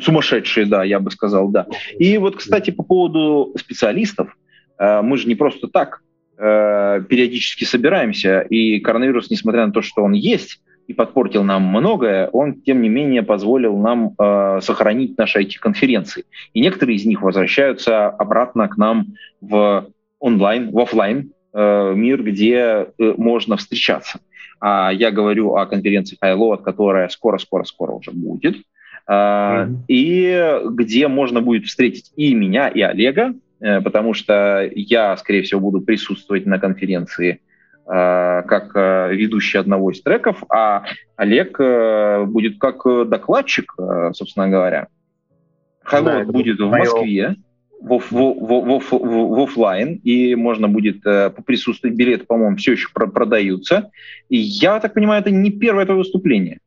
Сумасшедшие, 0.00 0.66
да, 0.66 0.82
я 0.84 0.98
бы 0.98 1.10
сказал, 1.10 1.48
да. 1.48 1.66
И 1.98 2.18
вот, 2.18 2.36
кстати, 2.36 2.70
по 2.70 2.82
поводу 2.82 3.54
специалистов, 3.58 4.36
э, 4.78 5.02
мы 5.02 5.16
же 5.16 5.28
не 5.28 5.36
просто 5.36 5.68
так 5.68 6.02
э, 6.36 7.02
периодически 7.08 7.64
собираемся, 7.64 8.40
и 8.40 8.80
коронавирус, 8.80 9.30
несмотря 9.30 9.66
на 9.66 9.72
то, 9.72 9.82
что 9.82 10.02
он 10.02 10.12
есть 10.12 10.60
и 10.88 10.92
подпортил 10.92 11.44
нам 11.44 11.62
многое, 11.62 12.28
он, 12.28 12.60
тем 12.60 12.82
не 12.82 12.88
менее, 12.88 13.22
позволил 13.22 13.76
нам 13.78 14.14
э, 14.18 14.60
сохранить 14.62 15.16
наши 15.16 15.42
IT-конференции. 15.42 16.24
И 16.52 16.60
некоторые 16.60 16.96
из 16.96 17.06
них 17.06 17.22
возвращаются 17.22 18.08
обратно 18.08 18.68
к 18.68 18.76
нам 18.76 19.14
в 19.40 19.86
онлайн, 20.18 20.70
в 20.70 20.78
офлайн 20.78 21.30
мир, 21.56 22.20
где 22.24 22.88
можно 22.98 23.56
встречаться. 23.56 24.18
А 24.58 24.90
я 24.92 25.12
говорю 25.12 25.54
о 25.54 25.66
конференции 25.66 26.18
Highload, 26.20 26.62
которая 26.62 27.08
скоро-скоро-скоро 27.08 27.92
уже 27.92 28.10
будет. 28.10 28.56
Mm-hmm. 29.08 29.76
И 29.88 30.60
где 30.70 31.08
можно 31.08 31.42
будет 31.42 31.66
встретить 31.66 32.12
и 32.16 32.34
меня, 32.34 32.68
и 32.68 32.80
Олега, 32.80 33.34
э, 33.60 33.80
потому 33.82 34.14
что 34.14 34.68
я, 34.74 35.16
скорее 35.16 35.42
всего, 35.42 35.60
буду 35.60 35.82
присутствовать 35.82 36.46
на 36.46 36.58
конференции 36.58 37.40
э, 37.86 38.42
как 38.46 38.74
э, 38.74 39.14
ведущий 39.14 39.58
одного 39.58 39.90
из 39.90 40.00
треков, 40.00 40.42
а 40.48 40.84
Олег 41.16 41.58
будет 42.28 42.58
как 42.58 43.08
докладчик, 43.08 43.74
собственно 44.14 44.48
говоря. 44.48 44.88
Хайлот 45.82 46.26
да, 46.26 46.32
будет 46.32 46.58
в 46.58 46.70
Москве 46.70 47.36
в, 47.78 47.98
в, 47.98 48.10
в, 48.10 48.80
в, 48.80 49.36
в 49.36 49.42
офлайн, 49.42 50.00
и 50.02 50.34
можно 50.34 50.66
будет 50.68 51.02
поприсутствовать. 51.02 51.94
Билеты, 51.94 52.24
по-моему, 52.24 52.56
все 52.56 52.72
еще 52.72 52.88
продаются. 52.90 53.90
И 54.30 54.38
я 54.38 54.80
так 54.80 54.94
понимаю, 54.94 55.20
это 55.20 55.30
не 55.30 55.50
первое 55.50 55.84
твое 55.84 55.98
выступление. 55.98 56.60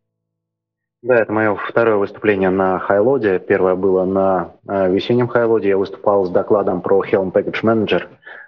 Да, 1.03 1.15
это 1.15 1.31
мое 1.31 1.55
второе 1.55 1.97
выступление 1.97 2.49
на 2.49 2.79
Хайлоде. 2.79 3.39
Первое 3.39 3.75
было 3.75 4.03
на 4.03 4.53
э, 4.67 4.91
весеннем 4.91 5.27
Хайлоде. 5.27 5.69
Я 5.69 5.77
выступал 5.77 6.25
с 6.25 6.29
докладом 6.29 6.81
про 6.81 7.03
Helm 7.03 7.31
Package 7.31 7.63
Manager 7.63 8.07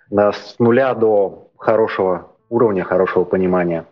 да, 0.10 0.32
с 0.32 0.56
нуля 0.60 0.94
до 0.96 1.52
хорошего 1.58 2.32
уровня, 2.50 2.84
хорошего 2.84 3.24
понимания. 3.24 3.86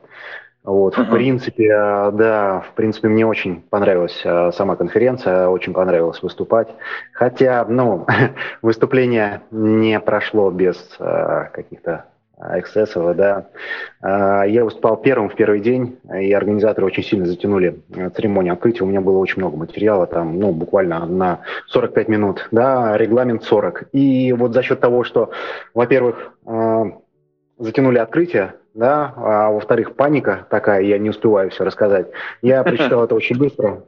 Вот, 0.63 0.97
uh-huh. 0.97 1.03
в 1.03 1.11
принципе, 1.11 1.67
э, 1.67 2.11
да, 2.11 2.61
в 2.61 2.73
принципе, 2.73 3.07
мне 3.07 3.25
очень 3.25 3.61
понравилась 3.61 4.19
э, 4.25 4.51
сама 4.51 4.75
конференция, 4.75 5.47
очень 5.47 5.73
понравилось 5.73 6.21
выступать. 6.21 6.67
Хотя, 7.13 7.63
ну, 7.69 8.05
выступление 8.61 9.41
не 9.51 9.99
прошло 9.99 10.51
без 10.51 10.77
э, 10.99 11.49
каких-то 11.53 12.05
эксцессов, 12.39 13.15
да. 13.15 13.48
А, 14.01 14.44
я 14.44 14.63
выступал 14.63 14.98
первым 14.98 15.29
в 15.29 15.36
первый 15.36 15.60
день, 15.60 15.98
и 16.13 16.32
организаторы 16.34 16.86
очень 16.86 17.03
сильно 17.03 17.25
затянули 17.25 17.82
э, 17.96 18.10
церемонию 18.12 18.53
открытия. 18.53 18.84
У 18.84 18.88
меня 18.88 19.01
было 19.01 19.17
очень 19.17 19.41
много 19.41 19.58
материала, 19.58 20.06
там, 20.06 20.39
ну, 20.39 20.51
буквально 20.51 21.06
на 21.06 21.41
45 21.67 22.08
минут, 22.08 22.48
да, 22.51 22.96
регламент 22.98 23.44
40. 23.44 23.89
И 23.91 24.34
вот 24.34 24.53
за 24.53 24.62
счет 24.62 24.79
того, 24.79 25.03
что, 25.03 25.32
во-первых, 25.74 26.34
э, 26.46 26.84
затянули 27.58 27.98
открытие, 27.98 28.53
да, 28.75 29.13
а 29.15 29.50
во-вторых, 29.50 29.96
паника 29.96 30.46
такая, 30.50 30.84
я 30.84 31.00
не 31.00 31.10
успеваю 31.10 31.50
все 31.50 31.63
рассказать. 31.63 32.08
Я 32.44 32.63
прочитал 32.63 33.03
это 33.06 33.15
очень 33.15 33.38
быстро, 33.38 33.84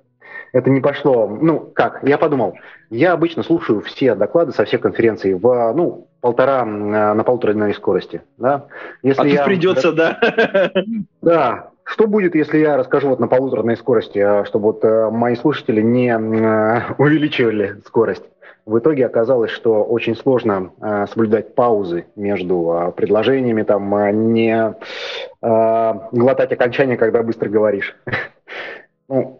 это 0.53 0.69
не 0.69 0.81
пошло. 0.81 1.27
Ну, 1.27 1.59
как? 1.59 2.01
Я 2.03 2.17
подумал, 2.17 2.55
я 2.89 3.13
обычно 3.13 3.43
слушаю 3.43 3.81
все 3.81 4.15
доклады 4.15 4.51
со 4.51 4.65
всех 4.65 4.81
конференций 4.81 5.33
в, 5.33 5.73
ну, 5.73 6.07
полтора, 6.21 6.65
на 6.65 7.23
полторы 7.23 7.73
скорости, 7.73 8.21
да. 8.37 8.65
Если 9.03 9.21
а 9.21 9.25
я... 9.25 9.37
тут 9.37 9.45
придется, 9.45 9.91
да? 9.91 10.19
Да. 11.21 11.69
Что 11.83 12.05
будет, 12.05 12.35
если 12.35 12.59
я 12.59 12.77
расскажу 12.77 13.09
вот 13.09 13.19
на 13.19 13.27
полуторной 13.27 13.75
скорости, 13.75 14.19
а, 14.19 14.45
чтобы 14.45 14.65
вот 14.65 14.85
э, 14.85 15.09
мои 15.09 15.35
слушатели 15.35 15.81
не 15.81 16.09
э, 16.09 16.93
увеличивали 16.99 17.81
скорость? 17.83 18.23
В 18.67 18.77
итоге 18.77 19.07
оказалось, 19.07 19.49
что 19.49 19.83
очень 19.83 20.15
сложно 20.15 20.71
э, 20.79 21.07
соблюдать 21.07 21.55
паузы 21.55 22.05
между 22.15 22.71
э, 22.71 22.91
предложениями, 22.91 23.63
там, 23.63 23.95
э, 23.95 24.11
не 24.11 24.75
э, 25.41 25.93
глотать 26.11 26.51
окончание, 26.51 26.95
когда 26.95 27.23
быстро 27.23 27.49
говоришь. 27.49 27.95
Ну, 29.11 29.38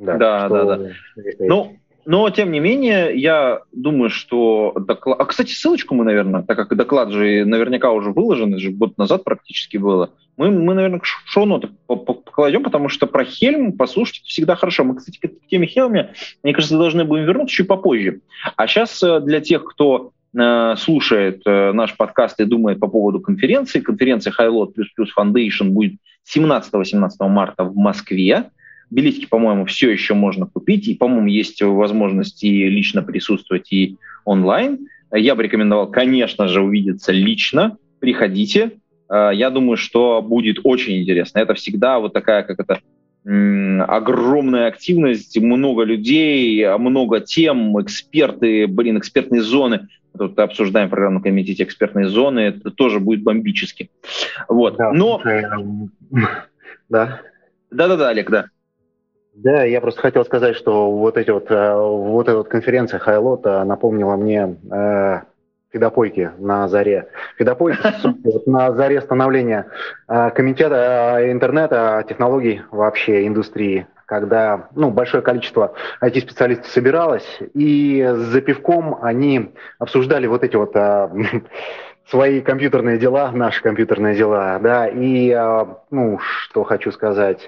да, 0.00 0.48
да, 0.48 0.48
да. 0.48 0.76
да. 0.76 0.90
Ну, 1.38 1.76
но, 2.06 2.30
тем 2.30 2.50
не 2.50 2.60
менее, 2.60 3.14
я 3.14 3.60
думаю, 3.72 4.10
что 4.10 4.74
доклад... 4.80 5.20
А, 5.20 5.24
кстати, 5.26 5.52
ссылочку 5.52 5.94
мы, 5.94 6.04
наверное, 6.04 6.42
так 6.42 6.56
как 6.56 6.74
доклад 6.76 7.10
же 7.10 7.44
наверняка 7.44 7.92
уже 7.92 8.10
выложен, 8.10 8.50
это 8.50 8.58
же 8.58 8.70
год 8.70 8.96
назад 8.96 9.22
практически 9.22 9.76
было, 9.76 10.10
мы, 10.36 10.50
мы 10.50 10.74
наверное, 10.74 11.00
шоу-ноты 11.26 11.68
покладем, 11.86 12.62
потому 12.62 12.88
что 12.88 13.06
про 13.06 13.24
Хельм 13.24 13.74
послушать 13.74 14.22
всегда 14.24 14.56
хорошо. 14.56 14.84
Мы, 14.84 14.96
кстати, 14.96 15.18
к 15.18 15.46
теме 15.48 15.66
Хельме, 15.66 16.14
мне 16.42 16.54
кажется, 16.54 16.78
должны 16.78 17.04
будем 17.04 17.26
вернуться 17.26 17.54
чуть 17.54 17.68
попозже. 17.68 18.20
А 18.56 18.66
сейчас 18.66 19.02
э, 19.02 19.20
для 19.20 19.40
тех, 19.40 19.64
кто 19.64 20.12
э, 20.34 20.74
слушает 20.78 21.42
э, 21.44 21.72
наш 21.72 21.94
подкаст 21.96 22.40
и 22.40 22.44
думает 22.44 22.80
по 22.80 22.88
поводу 22.88 23.20
конференции, 23.20 23.80
конференция 23.80 24.32
Highload 24.32 24.72
плюс 24.72 24.88
плюс 24.96 25.12
Foundation 25.16 25.68
будет 25.68 26.00
17-18 26.34 27.10
марта 27.28 27.64
в 27.64 27.76
Москве. 27.76 28.50
Билетики, 28.90 29.26
по-моему, 29.26 29.66
все 29.66 29.90
еще 29.90 30.14
можно 30.14 30.46
купить, 30.46 30.88
и, 30.88 30.94
по-моему, 30.94 31.28
есть 31.28 31.62
возможность 31.62 32.42
и 32.42 32.68
лично 32.68 33.02
присутствовать, 33.02 33.72
и 33.72 33.96
онлайн. 34.24 34.88
Я 35.12 35.34
бы 35.34 35.42
рекомендовал, 35.42 35.90
конечно 35.90 36.48
же, 36.48 36.60
увидеться 36.62 37.12
лично. 37.12 37.78
Приходите. 38.00 38.72
А, 39.08 39.30
я 39.30 39.50
думаю, 39.50 39.76
что 39.76 40.22
будет 40.22 40.60
очень 40.64 41.00
интересно. 41.00 41.38
Это 41.38 41.54
всегда 41.54 41.98
вот 41.98 42.12
такая, 42.12 42.42
как 42.42 42.60
это, 42.60 42.80
огромная 43.24 44.68
активность, 44.68 45.38
много 45.38 45.82
людей, 45.82 46.66
много 46.78 47.20
тем, 47.20 47.80
эксперты, 47.80 48.66
блин, 48.66 48.98
экспертные 48.98 49.42
зоны. 49.42 49.88
Тут 50.16 50.38
обсуждаем 50.38 50.88
в 50.88 50.90
программном 50.90 51.22
комитете 51.22 51.62
экспертные 51.62 52.08
зоны, 52.08 52.40
это 52.40 52.70
тоже 52.70 52.98
будет 52.98 53.22
бомбически. 53.22 53.90
Вот. 54.48 54.76
Да, 54.76 54.92
Но... 54.92 55.20
Да. 56.88 57.20
Да-да-да, 57.70 58.08
Олег, 58.08 58.30
да. 58.30 58.46
Да, 59.34 59.62
я 59.62 59.80
просто 59.80 60.00
хотел 60.00 60.24
сказать, 60.24 60.56
что 60.56 60.90
вот 60.90 61.16
эти 61.16 61.30
вот, 61.30 61.50
э, 61.50 61.74
вот 61.74 62.28
эта 62.28 62.38
вот 62.38 62.48
конференция 62.48 62.98
Хайлота 62.98 63.64
напомнила 63.64 64.16
мне 64.16 64.56
э, 64.70 65.20
Фидопойки 65.72 66.32
на 66.38 66.66
заре. 66.68 67.08
Фидопойки 67.38 67.78
вот, 68.24 68.46
на 68.48 68.72
заре 68.72 69.00
становления 69.00 69.66
э, 70.08 70.30
комитета 70.30 71.18
э, 71.20 71.30
интернета, 71.30 72.04
технологий 72.08 72.62
вообще, 72.72 73.26
индустрии, 73.28 73.86
когда 74.04 74.68
ну, 74.74 74.90
большое 74.90 75.22
количество 75.22 75.74
IT-специалистов 76.02 76.66
собиралось, 76.66 77.38
и 77.54 78.04
за 78.12 78.40
пивком 78.40 78.98
они 79.00 79.54
обсуждали 79.78 80.26
вот 80.26 80.42
эти 80.42 80.56
вот 80.56 80.74
э, 80.74 81.08
свои 82.10 82.40
компьютерные 82.40 82.98
дела, 82.98 83.30
наши 83.30 83.62
компьютерные 83.62 84.16
дела, 84.16 84.58
да, 84.60 84.88
и, 84.88 85.32
ну, 85.92 86.18
что 86.18 86.64
хочу 86.64 86.90
сказать, 86.90 87.46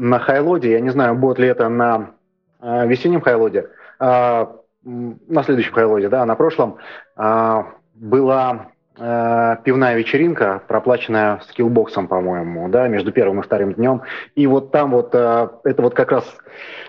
на 0.00 0.18
Хайлоде, 0.18 0.72
я 0.72 0.80
не 0.80 0.90
знаю, 0.90 1.14
будет 1.14 1.38
ли 1.38 1.48
это 1.48 1.68
на 1.68 2.12
весеннем 2.60 3.20
Хайлоде, 3.20 3.68
на 3.98 5.42
следующем 5.44 5.72
Хайлоде, 5.72 6.08
да, 6.08 6.24
на 6.24 6.34
прошлом, 6.34 6.78
была 7.16 8.70
э, 8.98 9.56
пивная 9.64 9.96
вечеринка, 9.96 10.62
проплаченная 10.66 11.40
скиллбоксом, 11.48 12.08
по-моему, 12.08 12.68
да, 12.68 12.88
между 12.88 13.12
первым 13.12 13.40
и 13.40 13.42
вторым 13.42 13.74
днем. 13.74 14.02
И 14.34 14.46
вот 14.46 14.70
там 14.70 14.92
вот 14.92 15.14
э, 15.14 15.48
это 15.64 15.82
вот 15.82 15.94
как 15.94 16.12
раз 16.12 16.24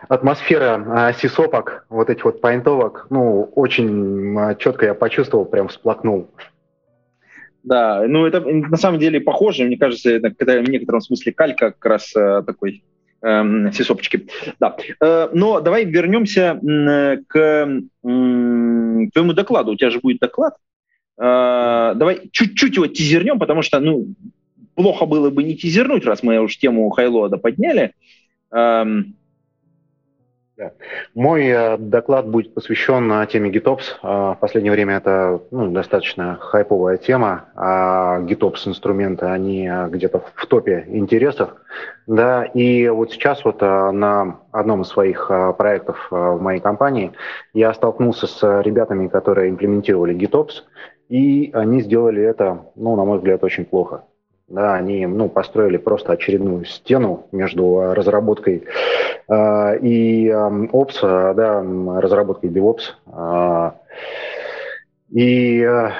атмосфера 0.07 1.09
э, 1.09 1.13
сисопок, 1.13 1.85
вот 1.89 2.09
этих 2.09 2.25
вот 2.25 2.41
пайнтовок, 2.41 3.07
ну, 3.09 3.43
очень 3.55 4.37
э, 4.37 4.55
четко 4.57 4.85
я 4.85 4.93
почувствовал, 4.93 5.45
прям 5.45 5.67
всплакнул. 5.67 6.29
Да, 7.63 8.03
ну 8.07 8.25
это 8.25 8.41
на 8.41 8.77
самом 8.77 8.99
деле 8.99 9.21
похоже, 9.21 9.65
мне 9.65 9.77
кажется, 9.77 10.09
это 10.11 10.29
в 10.29 10.69
некотором 10.69 11.01
смысле 11.01 11.31
калька 11.31 11.71
как 11.71 11.85
раз 11.85 12.15
э, 12.15 12.41
такой 12.45 12.83
э, 12.83 12.90
сисопочки. 13.21 14.27
Да. 14.59 14.75
Э, 15.01 15.29
но 15.33 15.61
давай 15.61 15.85
вернемся 15.85 16.59
к 17.27 17.81
твоему 18.01 19.33
докладу. 19.33 19.71
У 19.71 19.75
тебя 19.75 19.89
же 19.89 19.99
будет 19.99 20.19
доклад 20.19 20.55
Э, 21.21 21.93
давай 21.95 22.29
чуть-чуть 22.31 22.75
его 22.75 22.87
тизернем, 22.87 23.37
потому 23.37 23.61
что, 23.61 23.79
ну, 23.79 24.07
плохо 24.73 25.05
было 25.05 25.29
бы 25.29 25.43
не 25.43 25.55
тизернуть, 25.55 26.03
раз 26.03 26.23
мы 26.23 26.39
уж 26.39 26.57
тему 26.57 26.89
Хайлода 26.89 27.37
подняли. 27.37 27.93
Эм. 28.51 29.15
Мой 31.15 31.47
э, 31.47 31.77
доклад 31.77 32.27
будет 32.27 32.53
посвящен 32.53 33.11
э, 33.11 33.27
теме 33.27 33.49
GitOps. 33.49 33.83
Э, 34.01 34.07
в 34.35 34.37
последнее 34.39 34.71
время 34.71 34.97
это 34.97 35.41
ну, 35.51 35.71
достаточно 35.71 36.37
хайповая 36.39 36.97
тема. 36.97 37.45
А 37.55 38.19
GitOps 38.21 38.67
инструменты, 38.67 39.25
они 39.25 39.69
где-то 39.89 40.23
в 40.35 40.45
топе 40.45 40.85
интересов. 40.87 41.55
Да, 42.07 42.45
и 42.45 42.87
вот 42.89 43.11
сейчас 43.11 43.45
вот 43.45 43.61
на 43.61 44.39
одном 44.51 44.81
из 44.81 44.87
своих 44.87 45.31
проектов 45.57 46.07
в 46.09 46.39
моей 46.39 46.59
компании 46.59 47.13
я 47.53 47.73
столкнулся 47.73 48.27
с 48.27 48.61
ребятами, 48.61 49.07
которые 49.07 49.49
имплементировали 49.49 50.15
GitOps. 50.15 50.63
И 51.09 51.51
они 51.53 51.81
сделали 51.81 52.23
это, 52.23 52.65
ну, 52.75 52.95
на 52.95 53.03
мой 53.03 53.17
взгляд, 53.17 53.43
очень 53.43 53.65
плохо. 53.65 54.03
Да, 54.51 54.73
они 54.73 55.05
ну, 55.05 55.29
построили 55.29 55.77
просто 55.77 56.11
очередную 56.11 56.65
стену 56.65 57.27
между 57.31 57.77
а, 57.77 57.95
разработкой 57.95 58.65
э, 59.29 59.79
и 59.79 60.27
э, 60.27 60.33
Ops, 60.33 60.97
э, 61.01 61.33
да, 61.35 62.01
разработкой 62.01 62.49
DevOps. 62.49 62.81
Э, 63.07 63.71
и 65.09 65.61
э, 65.61 65.91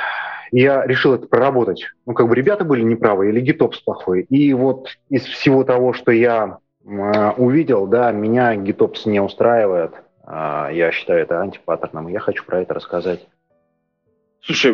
я 0.52 0.86
решил 0.86 1.14
это 1.14 1.28
проработать. 1.28 1.86
Ну, 2.06 2.14
как 2.14 2.28
бы 2.28 2.36
ребята 2.36 2.66
были 2.66 2.82
неправы, 2.82 3.30
или 3.30 3.42
GitOps 3.42 3.76
плохой. 3.86 4.24
И 4.24 4.54
вот 4.54 4.90
из 5.08 5.24
всего 5.24 5.64
того, 5.64 5.94
что 5.94 6.12
я 6.12 6.58
э, 6.84 7.32
увидел, 7.38 7.88
да, 7.88 8.12
меня 8.12 8.54
GitOps 8.58 9.04
не 9.06 9.22
устраивает. 9.22 9.94
Э, 10.28 10.68
я 10.74 10.92
считаю 10.92 11.22
это 11.22 11.40
антипаттерном. 11.40 12.10
Я 12.10 12.20
хочу 12.20 12.44
про 12.44 12.64
это 12.64 12.74
рассказать. 12.74 13.26
Слушай, 14.42 14.74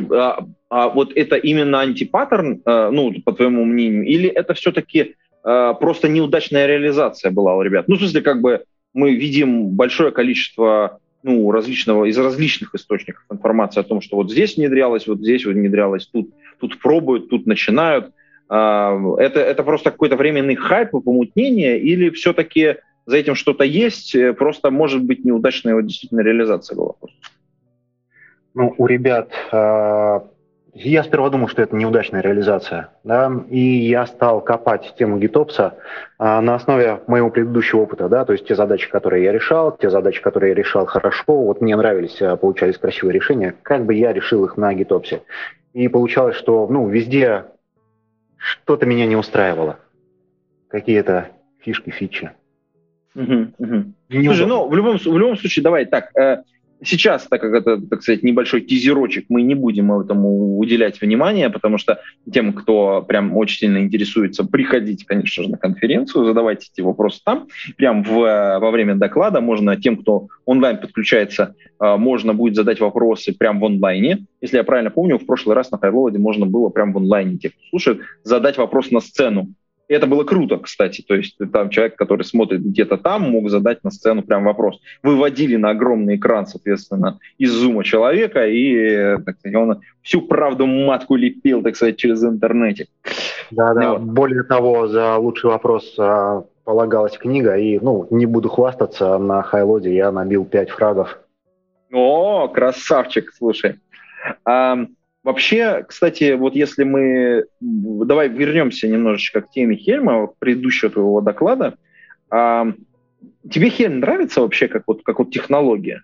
а, 0.70 0.90
вот 0.90 1.12
это 1.16 1.36
именно 1.36 1.80
антипаттерн, 1.80 2.62
а, 2.66 2.92
ну, 2.92 3.14
по 3.24 3.34
твоему 3.34 3.64
мнению, 3.66 4.06
или 4.06 4.30
это 4.30 4.54
все-таки 4.54 5.16
а, 5.44 5.74
просто 5.74 6.10
неудачная 6.10 6.68
реализация 6.68 7.32
была 7.32 7.56
у 7.56 7.62
ребят? 7.62 7.88
Ну, 7.88 7.96
в 7.96 8.00
смысле, 8.00 8.22
как 8.22 8.42
бы 8.42 8.64
мы 8.94 9.16
видим 9.16 9.70
большое 9.70 10.12
количество 10.12 11.00
ну, 11.24 11.52
различного, 11.52 12.06
из 12.06 12.18
различных 12.18 12.76
источников 12.76 13.24
информации 13.32 13.80
о 13.80 13.84
том, 13.84 14.02
что 14.02 14.18
вот 14.18 14.32
здесь 14.32 14.58
внедрялось, 14.58 15.08
вот 15.08 15.20
здесь 15.20 15.46
внедрялось, 15.46 16.08
тут, 16.08 16.30
тут 16.60 16.80
пробуют, 16.80 17.30
тут 17.30 17.46
начинают. 17.46 18.12
А, 18.50 18.98
это, 19.18 19.40
это 19.40 19.64
просто 19.64 19.92
какой-то 19.92 20.16
временный 20.16 20.56
хайп 20.56 20.94
и 20.94 21.02
помутнение, 21.02 21.80
или 21.80 22.10
все-таки 22.10 22.78
за 23.06 23.16
этим 23.16 23.36
что-то 23.36 23.64
есть, 23.64 24.16
э, 24.16 24.34
просто 24.34 24.70
может 24.70 25.02
быть 25.02 25.24
неудачная 25.24 25.72
его 25.72 25.82
действительно 25.82 26.20
реализация 26.20 26.76
была? 26.76 26.94
ну, 28.58 28.74
у 28.78 28.88
ребят, 28.88 29.30
э, 29.52 30.20
я 30.80 31.04
сперва 31.04 31.30
думал, 31.30 31.48
что 31.48 31.62
это 31.62 31.76
неудачная 31.76 32.22
реализация, 32.22 32.90
да, 33.04 33.32
и 33.50 33.60
я 33.60 34.06
стал 34.06 34.42
копать 34.42 34.94
тему 34.98 35.18
гитопса 35.18 35.76
э, 36.20 36.40
на 36.40 36.56
основе 36.56 37.02
моего 37.08 37.32
предыдущего 37.32 37.82
опыта, 37.82 38.08
да, 38.08 38.26
то 38.26 38.34
есть 38.34 38.48
те 38.48 38.56
задачи, 38.56 38.90
которые 38.90 39.24
я 39.24 39.32
решал, 39.32 39.76
те 39.76 39.90
задачи, 39.90 40.22
которые 40.22 40.50
я 40.50 40.56
решал 40.56 40.86
хорошо, 40.86 41.44
вот 41.44 41.62
мне 41.62 41.76
нравились, 41.76 42.22
э, 42.22 42.36
получались 42.38 42.78
красивые 42.78 43.14
решения, 43.14 43.56
как 43.64 43.86
бы 43.86 43.96
я 43.96 44.14
решил 44.14 44.46
их 44.46 44.58
на 44.58 44.74
гитопсе. 44.74 45.24
И 45.74 45.88
получалось, 45.88 46.36
что, 46.36 46.68
ну, 46.68 46.88
везде 46.88 47.46
что-то 48.38 48.86
меня 48.86 49.08
не 49.08 49.16
устраивало, 49.16 49.80
какие-то 50.70 51.30
фишки, 51.60 51.90
фичи. 51.90 52.32
Угу, 53.16 53.48
угу. 53.58 53.84
Слушай, 54.10 54.46
ну, 54.46 54.68
в 54.68 54.76
любом, 54.76 54.98
в 54.98 55.18
любом 55.18 55.38
случае, 55.38 55.64
давай 55.64 55.86
так, 55.86 56.16
э, 56.16 56.44
Сейчас, 56.84 57.28
так 57.28 57.42
как 57.42 57.54
это, 57.54 57.82
так 57.82 58.04
сказать, 58.04 58.24
небольшой 58.24 58.62
тизерочек, 58.62 59.26
мы 59.30 59.42
не 59.42 59.56
будем 59.56 59.92
этому 59.92 60.58
уделять 60.58 61.02
внимание, 61.02 61.50
потому 61.50 61.78
что 61.78 62.00
тем, 62.32 62.54
кто 62.54 63.02
прям 63.02 63.36
очень 63.36 63.60
сильно 63.60 63.80
интересуется, 63.80 64.46
приходите, 64.46 65.06
конечно 65.06 65.44
же, 65.44 65.50
на 65.50 65.58
конференцию, 65.58 66.26
задавайте 66.26 66.70
эти 66.72 66.82
вопросы 66.82 67.22
там. 67.24 67.48
Прям 67.78 68.04
в, 68.04 68.20
во 68.60 68.72
время 68.72 68.96
доклада 68.96 69.42
можно 69.42 69.76
тем, 69.76 69.98
кто 69.98 70.28
онлайн 70.46 70.78
подключается, 70.78 71.56
а, 71.80 71.98
можно 71.98 72.34
будет 72.34 72.56
задать 72.56 72.80
вопросы 72.80 73.34
прям 73.34 73.60
в 73.60 73.66
онлайне. 73.66 74.26
Если 74.42 74.58
я 74.58 74.64
правильно 74.64 74.92
помню, 74.92 75.18
в 75.18 75.26
прошлый 75.26 75.56
раз 75.56 75.72
на 75.72 75.80
Хайловоде 75.80 76.20
можно 76.20 76.46
было 76.46 76.70
прям 76.70 76.94
в 76.94 76.98
онлайне, 76.98 77.38
те, 77.38 77.50
кто 77.50 77.60
слушает, 77.70 78.02
задать 78.24 78.58
вопрос 78.58 78.92
на 78.92 79.00
сцену. 79.00 79.54
И 79.88 79.94
это 79.94 80.06
было 80.06 80.24
круто, 80.24 80.58
кстати. 80.58 81.02
То 81.02 81.16
есть 81.16 81.38
там 81.54 81.70
человек, 81.70 81.96
который 81.96 82.24
смотрит 82.24 82.62
где-то 82.62 82.98
там, 82.98 83.24
мог 83.24 83.50
задать 83.50 83.84
на 83.84 83.92
сцену 83.92 84.22
прям 84.22 84.44
вопрос. 84.44 84.80
Выводили 85.02 85.56
на 85.56 85.70
огромный 85.70 86.18
экран, 86.18 86.46
соответственно, 86.46 87.20
из 87.38 87.52
зума 87.52 87.84
человека, 87.84 88.46
и 88.48 89.18
так 89.24 89.40
сказать, 89.40 89.56
он 89.56 89.82
всю 90.02 90.22
правду 90.22 90.66
матку 90.66 91.16
лепил, 91.16 91.62
так 91.62 91.76
сказать, 91.76 91.98
через 91.98 92.24
интернете. 92.24 92.88
Да, 93.52 93.74
да. 93.74 93.94
Вот. 93.94 94.02
Более 94.02 94.44
того, 94.44 94.88
за 94.88 95.16
лучший 95.18 95.50
вопрос 95.50 95.96
а, 95.98 96.44
полагалась 96.66 97.18
книга, 97.18 97.56
и, 97.56 97.80
ну, 97.80 98.08
не 98.10 98.26
буду 98.26 98.50
хвастаться, 98.50 99.18
на 99.18 99.42
Хайлоде 99.42 99.96
я 99.96 100.12
набил 100.12 100.44
пять 100.44 100.70
фрагов. 100.70 101.18
О, 101.94 102.50
красавчик, 102.50 103.32
слушай. 103.34 103.80
Вообще, 105.28 105.84
кстати, 105.86 106.36
вот 106.36 106.56
если 106.56 106.86
мы... 106.86 107.48
Давай 107.60 108.30
вернемся 108.30 108.88
немножечко 108.88 109.42
к 109.42 109.50
теме 109.50 109.76
Хельма, 109.76 110.30
предыдущего 110.40 110.90
твоего 110.90 111.20
доклада. 111.20 111.76
А, 112.30 112.68
тебе 113.52 113.70
Хельм 113.70 114.00
нравится 114.00 114.40
вообще 114.40 114.70
как 114.70 114.84
вот, 114.88 115.02
как 115.04 115.20
вот 115.20 115.30
технология? 115.32 116.02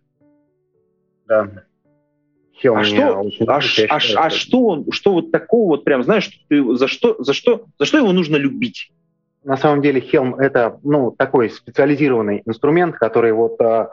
Да. 1.26 1.50
Хельм 2.54 2.76
а 2.76 2.84
что, 2.84 3.22
а, 3.48 3.62
а, 3.92 4.26
а 4.26 4.30
что, 4.30 4.84
что 4.92 5.14
вот 5.14 5.32
такого 5.32 5.70
вот 5.70 5.86
прям, 5.86 6.04
знаешь, 6.04 6.30
ты, 6.50 6.76
за, 6.76 6.90
что, 6.90 7.16
за, 7.24 7.32
что, 7.32 7.68
за 7.80 7.86
что 7.86 8.00
его 8.00 8.12
нужно 8.12 8.36
любить? 8.36 8.92
На 9.46 9.56
самом 9.56 9.82
деле 9.82 10.02
Helm 10.02 10.38
это 10.38 10.82
ну, 10.84 11.12
такой 11.12 11.50
специализированный 11.50 12.42
инструмент, 12.46 12.98
который 12.98 13.32
вот 13.32 13.56
а, 13.62 13.90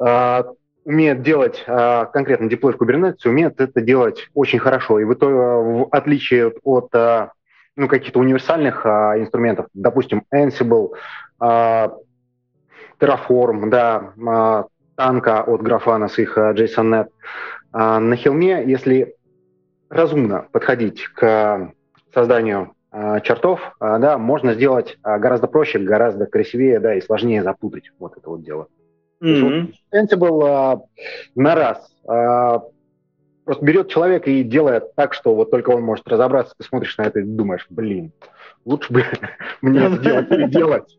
а, 0.00 0.46
умеет 0.86 1.22
делать 1.22 1.64
а, 1.66 2.04
конкретно 2.06 2.48
деплой 2.48 2.72
в 2.72 2.76
Kubernetes, 2.76 3.26
умеет 3.26 3.60
это 3.60 3.80
делать 3.80 4.28
очень 4.34 4.60
хорошо. 4.60 5.00
И 5.00 5.04
в, 5.04 5.12
итоге, 5.12 5.34
в 5.34 5.88
отличие 5.90 6.52
от 6.62 6.94
а, 6.94 7.32
ну, 7.74 7.88
каких-то 7.88 8.20
универсальных 8.20 8.86
а, 8.86 9.18
инструментов, 9.18 9.66
допустим, 9.74 10.22
Ansible, 10.32 10.92
а, 11.40 11.92
Terraform, 13.00 13.68
да, 13.68 14.12
а, 14.26 14.66
Танка 14.94 15.42
от 15.42 15.60
Grafana 15.60 16.08
с 16.08 16.18
их 16.18 16.38
а, 16.38 16.54
JSON.NET, 16.54 17.08
а, 17.72 17.98
на 17.98 18.14
Helm, 18.14 18.64
если 18.64 19.16
разумно 19.90 20.46
подходить 20.52 21.08
к 21.08 21.72
созданию 22.14 22.74
а, 22.92 23.18
чертов, 23.20 23.74
а, 23.80 23.98
да, 23.98 24.18
можно 24.18 24.54
сделать 24.54 24.98
а, 25.02 25.18
гораздо 25.18 25.48
проще, 25.48 25.80
гораздо 25.80 26.26
красивее, 26.26 26.78
да, 26.78 26.94
и 26.94 27.00
сложнее 27.00 27.42
запутать 27.42 27.90
вот 27.98 28.16
это 28.16 28.30
вот 28.30 28.44
дело. 28.44 28.68
Mm-hmm. 29.22 29.72
Ansible 29.94 30.42
а, 30.46 30.80
на 31.34 31.54
раз 31.54 31.88
а, 32.06 32.62
просто 33.46 33.64
берет 33.64 33.88
человека 33.88 34.30
и 34.30 34.42
делает 34.42 34.94
так, 34.94 35.14
что 35.14 35.34
вот 35.34 35.50
только 35.50 35.70
он 35.70 35.82
может 35.82 36.06
разобраться, 36.08 36.54
ты 36.58 36.64
смотришь 36.64 36.98
на 36.98 37.02
это 37.02 37.20
и 37.20 37.22
думаешь, 37.22 37.66
блин, 37.70 38.12
лучше 38.64 38.92
бы 38.92 39.04
мне 39.62 39.80
это 39.80 39.98
делать 39.98 40.30
или 40.30 40.46
делать. 40.46 40.98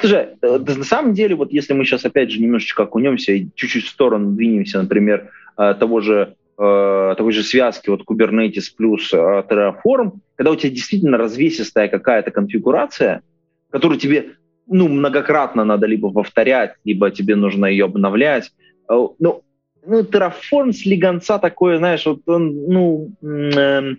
Слушай, 0.00 0.28
э, 0.40 0.58
на 0.58 0.84
самом 0.84 1.14
деле, 1.14 1.34
вот 1.34 1.52
если 1.52 1.72
мы 1.72 1.84
сейчас 1.84 2.04
опять 2.04 2.30
же 2.30 2.40
немножечко 2.40 2.84
окунемся 2.84 3.32
и 3.32 3.48
чуть-чуть 3.54 3.86
в 3.86 3.88
сторону 3.88 4.32
двинемся, 4.32 4.80
например, 4.80 5.30
э, 5.56 5.74
того 5.74 6.00
же 6.00 6.36
э, 6.58 7.14
того 7.16 7.30
же 7.30 7.42
связки 7.42 7.88
вот 7.88 8.02
Kubernetes 8.08 8.64
плюс 8.76 9.12
Terraform, 9.12 10.18
когда 10.36 10.50
у 10.50 10.56
тебя 10.56 10.70
действительно 10.70 11.16
развесистая 11.16 11.88
какая-то 11.88 12.30
конфигурация, 12.30 13.22
которую 13.70 13.98
тебе 13.98 14.36
ну, 14.66 14.88
многократно 14.88 15.64
надо 15.64 15.86
либо 15.86 16.10
повторять, 16.12 16.74
либо 16.84 17.10
тебе 17.10 17.36
нужно 17.36 17.66
ее 17.66 17.86
обновлять. 17.86 18.52
Э, 18.88 19.06
ну, 19.18 19.42
ну, 19.86 20.02
Terraform 20.02 20.72
с 20.72 20.84
легонца 20.84 21.38
такое, 21.38 21.78
знаешь, 21.78 22.06
вот 22.06 22.20
он, 22.26 22.66
ну, 22.66 23.12
э, 23.22 23.94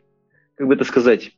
как 0.55 0.67
бы 0.67 0.75
это 0.75 0.83
сказать, 0.83 1.31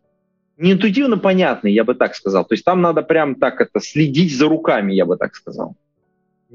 не 0.57 0.73
интуитивно 0.73 1.17
понятный, 1.17 1.73
я 1.73 1.83
бы 1.83 1.95
так 1.95 2.15
сказал. 2.15 2.45
То 2.45 2.53
есть 2.53 2.65
там 2.65 2.81
надо 2.81 3.01
прям 3.01 3.35
так 3.35 3.61
это 3.61 3.79
следить 3.79 4.35
за 4.35 4.47
руками, 4.47 4.93
я 4.93 5.05
бы 5.05 5.17
так 5.17 5.35
сказал. 5.35 5.75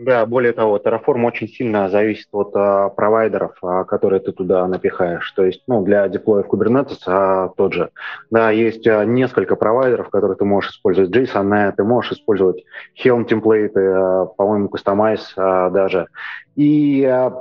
Да, 0.00 0.24
более 0.26 0.52
того, 0.52 0.78
Terraform 0.78 1.24
очень 1.26 1.48
сильно 1.48 1.88
зависит 1.88 2.28
от 2.30 2.54
а, 2.54 2.88
провайдеров, 2.88 3.56
а, 3.62 3.82
которые 3.82 4.20
ты 4.20 4.30
туда 4.30 4.64
напихаешь. 4.68 5.28
То 5.32 5.44
есть, 5.44 5.64
ну, 5.66 5.82
для 5.82 6.06
деплоя 6.06 6.44
в 6.44 6.46
Kubernetes 6.46 6.98
а, 7.06 7.48
тот 7.56 7.72
же. 7.72 7.90
Да, 8.30 8.52
есть 8.52 8.86
а, 8.86 9.04
несколько 9.04 9.56
провайдеров, 9.56 10.08
которые 10.10 10.36
ты 10.36 10.44
можешь 10.44 10.70
использовать 10.70 11.10
JSON, 11.10 11.72
ты 11.76 11.82
можешь 11.82 12.12
использовать 12.12 12.62
Helm 13.04 13.24
темплейты, 13.24 13.80
а, 13.80 14.26
по-моему, 14.26 14.68
Customize 14.68 15.32
а, 15.36 15.68
даже. 15.70 16.06
И 16.54 17.04
а, 17.04 17.32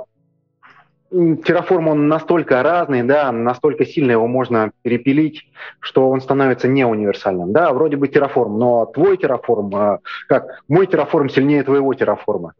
Terraform, 1.12 1.88
он 1.88 2.08
настолько 2.08 2.62
разный, 2.62 3.02
да, 3.02 3.32
настолько 3.32 3.86
сильно 3.86 4.12
его 4.12 4.26
можно 4.26 4.72
перепилить, 4.82 5.48
что 5.80 6.10
он 6.10 6.20
становится 6.20 6.68
не 6.68 6.84
универсальным. 6.84 7.52
Да, 7.52 7.72
вроде 7.72 7.96
бы 7.96 8.08
Terraform, 8.08 8.58
но 8.58 8.86
твой 8.86 9.16
Terraform, 9.16 9.70
а, 9.74 9.98
как 10.28 10.62
мой 10.68 10.86
Terraform 10.86 11.28
сильнее 11.30 11.62
твоего 11.62 11.92
Terraform. 11.94 12.50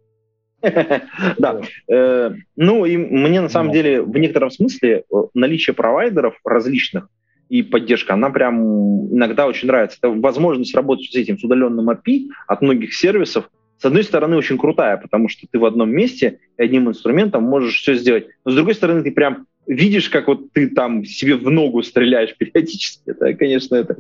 Да. 1.38 1.61
Э, 1.88 2.32
ну, 2.56 2.84
и 2.84 2.96
мне 2.96 3.40
на 3.40 3.48
самом 3.48 3.72
деле 3.72 4.02
в 4.02 4.16
некотором 4.16 4.50
смысле 4.50 5.04
э, 5.11 5.16
наличие 5.34 5.74
провайдеров 5.74 6.34
различных 6.44 7.08
и 7.48 7.62
поддержка, 7.62 8.14
она 8.14 8.30
прям 8.30 9.08
иногда 9.14 9.46
очень 9.46 9.68
нравится. 9.68 9.98
Это 10.00 10.11
возможность 10.11 10.74
работать 10.74 11.11
с 11.11 11.14
этим, 11.14 11.38
с 11.38 11.44
удаленным 11.44 11.88
API 11.90 12.28
от 12.46 12.61
многих 12.61 12.94
сервисов, 12.94 13.48
с 13.78 13.84
одной 13.84 14.02
стороны, 14.02 14.36
очень 14.36 14.58
крутая, 14.58 14.96
потому 14.96 15.28
что 15.28 15.46
ты 15.50 15.58
в 15.58 15.64
одном 15.64 15.90
месте 15.90 16.40
и 16.56 16.62
одним 16.62 16.88
инструментом 16.88 17.44
можешь 17.44 17.80
все 17.80 17.94
сделать. 17.94 18.26
Но 18.44 18.50
с 18.50 18.54
другой 18.54 18.74
стороны, 18.74 19.02
ты 19.02 19.12
прям 19.12 19.46
видишь, 19.66 20.08
как 20.08 20.26
вот 20.26 20.52
ты 20.52 20.68
там 20.68 21.04
себе 21.04 21.36
в 21.36 21.48
ногу 21.48 21.82
стреляешь 21.82 22.34
периодически. 22.38 23.10
Это, 23.10 23.34
конечно, 23.34 23.76
это... 23.76 23.98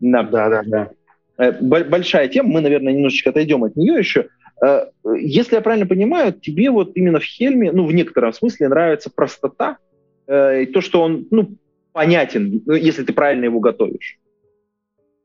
Да, 0.00 0.22
да, 0.22 0.48
да. 0.48 0.62
да. 0.66 0.90
Э, 1.36 1.52
большая 1.60 2.28
тема, 2.28 2.48
мы, 2.48 2.60
наверное, 2.60 2.92
немножечко 2.92 3.30
отойдем 3.30 3.64
от 3.64 3.76
нее 3.76 3.98
еще. 3.98 4.28
Э, 4.64 4.86
если 5.20 5.56
я 5.56 5.60
правильно 5.60 5.86
понимаю, 5.86 6.32
тебе 6.32 6.70
вот 6.70 6.92
именно 6.96 7.20
в 7.20 7.24
Хельме, 7.24 7.70
ну, 7.70 7.84
в 7.84 7.92
некотором 7.92 8.32
смысле 8.32 8.68
нравится 8.68 9.10
простота, 9.14 9.78
э, 10.26 10.62
и 10.62 10.66
то, 10.66 10.80
что 10.80 11.02
он, 11.02 11.26
ну, 11.30 11.50
понятен, 11.92 12.62
ну, 12.64 12.74
если 12.74 13.04
ты 13.04 13.12
правильно 13.12 13.44
его 13.44 13.60
готовишь. 13.60 14.18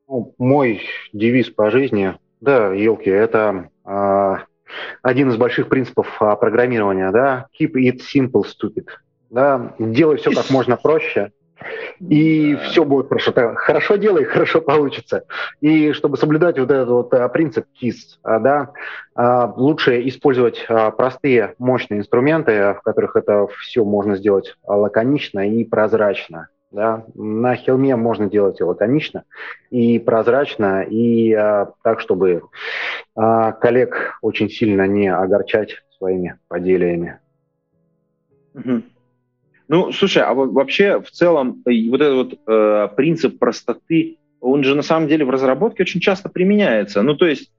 Ну, 0.07 0.35
мой 0.37 0.81
девиз 1.13 1.49
по 1.49 1.71
жизни, 1.71 2.15
да, 2.41 2.73
елки, 2.73 3.09
это 3.09 3.69
один 3.83 5.29
из 5.29 5.37
больших 5.37 5.69
принципов 5.69 6.07
а, 6.19 6.35
программирования, 6.35 7.11
да, 7.11 7.47
keep 7.59 7.73
it 7.73 7.99
simple, 8.13 8.43
stupid, 8.43 8.87
да, 9.29 9.73
делай 9.79 10.17
все 10.17 10.31
как 10.31 10.49
можно 10.49 10.77
проще, 10.77 11.31
и 11.99 12.55
да. 12.55 12.69
все 12.69 12.83
будет 12.83 13.07
хорошо. 13.07 13.33
Хорошо 13.55 13.95
делай, 13.95 14.23
хорошо 14.25 14.61
получится. 14.61 15.25
И 15.61 15.93
чтобы 15.93 16.17
соблюдать 16.17 16.57
вот 16.57 16.71
этот 16.71 16.89
вот 16.89 17.13
а, 17.13 17.27
принцип 17.29 17.65
KISS, 17.81 18.17
да, 18.23 18.71
лучше 19.55 20.07
использовать 20.07 20.65
простые, 20.67 21.55
мощные 21.59 21.99
инструменты, 21.99 22.73
в 22.73 22.81
которых 22.83 23.15
это 23.15 23.47
все 23.59 23.83
можно 23.83 24.15
сделать 24.15 24.55
лаконично 24.65 25.47
и 25.47 25.63
прозрачно. 25.63 26.47
Да? 26.73 27.05
На 27.13 27.55
Хелме 27.55 27.95
можно 27.95 28.27
делать 28.27 28.59
и 28.59 28.63
лаконично, 28.63 29.25
и 29.69 29.99
прозрачно, 29.99 30.81
и 30.81 31.31
а, 31.31 31.71
так, 31.83 31.99
чтобы 31.99 32.41
а, 33.15 33.51
коллег 33.51 34.17
очень 34.23 34.49
сильно 34.49 34.87
не 34.87 35.07
огорчать 35.07 35.83
своими 35.97 36.39
поделиями. 36.47 37.19
Угу. 38.55 38.81
Ну, 39.67 39.91
слушай, 39.91 40.23
а 40.23 40.33
вообще 40.33 40.99
в 40.99 41.11
целом 41.11 41.61
вот 41.65 42.01
этот 42.01 42.15
вот 42.15 42.39
э, 42.47 42.89
принцип 42.95 43.39
простоты, 43.39 44.17
он 44.41 44.63
же 44.63 44.75
на 44.75 44.81
самом 44.81 45.07
деле 45.07 45.25
в 45.25 45.29
разработке 45.29 45.83
очень 45.83 46.01
часто 46.01 46.27
применяется. 46.27 47.01
Ну, 47.01 47.15
то 47.15 47.25
есть 47.25 47.51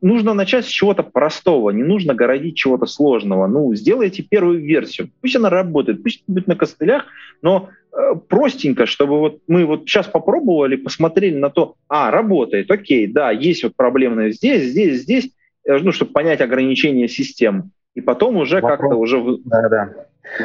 нужно 0.00 0.34
начать 0.34 0.64
с 0.64 0.68
чего-то 0.68 1.02
простого, 1.02 1.70
не 1.70 1.82
нужно 1.82 2.14
городить 2.14 2.56
чего-то 2.56 2.86
сложного. 2.86 3.46
Ну, 3.46 3.74
сделайте 3.74 4.22
первую 4.22 4.60
версию. 4.60 5.10
Пусть 5.20 5.36
она 5.36 5.50
работает, 5.50 6.02
пусть 6.02 6.24
будет 6.26 6.46
на 6.46 6.56
костылях, 6.56 7.04
но 7.42 7.68
э, 7.87 7.87
простенько, 8.28 8.86
чтобы 8.86 9.18
вот 9.18 9.40
мы 9.48 9.64
вот 9.64 9.82
сейчас 9.82 10.06
попробовали, 10.06 10.76
посмотрели 10.76 11.36
на 11.36 11.50
то, 11.50 11.74
а, 11.88 12.10
работает, 12.10 12.70
окей, 12.70 13.06
да, 13.06 13.30
есть 13.30 13.64
вот 13.64 13.74
проблемные 13.76 14.32
здесь, 14.32 14.70
здесь, 14.70 15.02
здесь, 15.02 15.30
э, 15.64 15.78
ну, 15.78 15.92
чтобы 15.92 16.12
понять 16.12 16.40
ограничения 16.40 17.08
системы. 17.08 17.70
И 17.94 18.00
потом 18.00 18.36
уже 18.36 18.60
как-то 18.60 18.94
уже 18.94 19.18
в, 19.18 19.38
да, 19.44 19.68
да. 19.68 19.94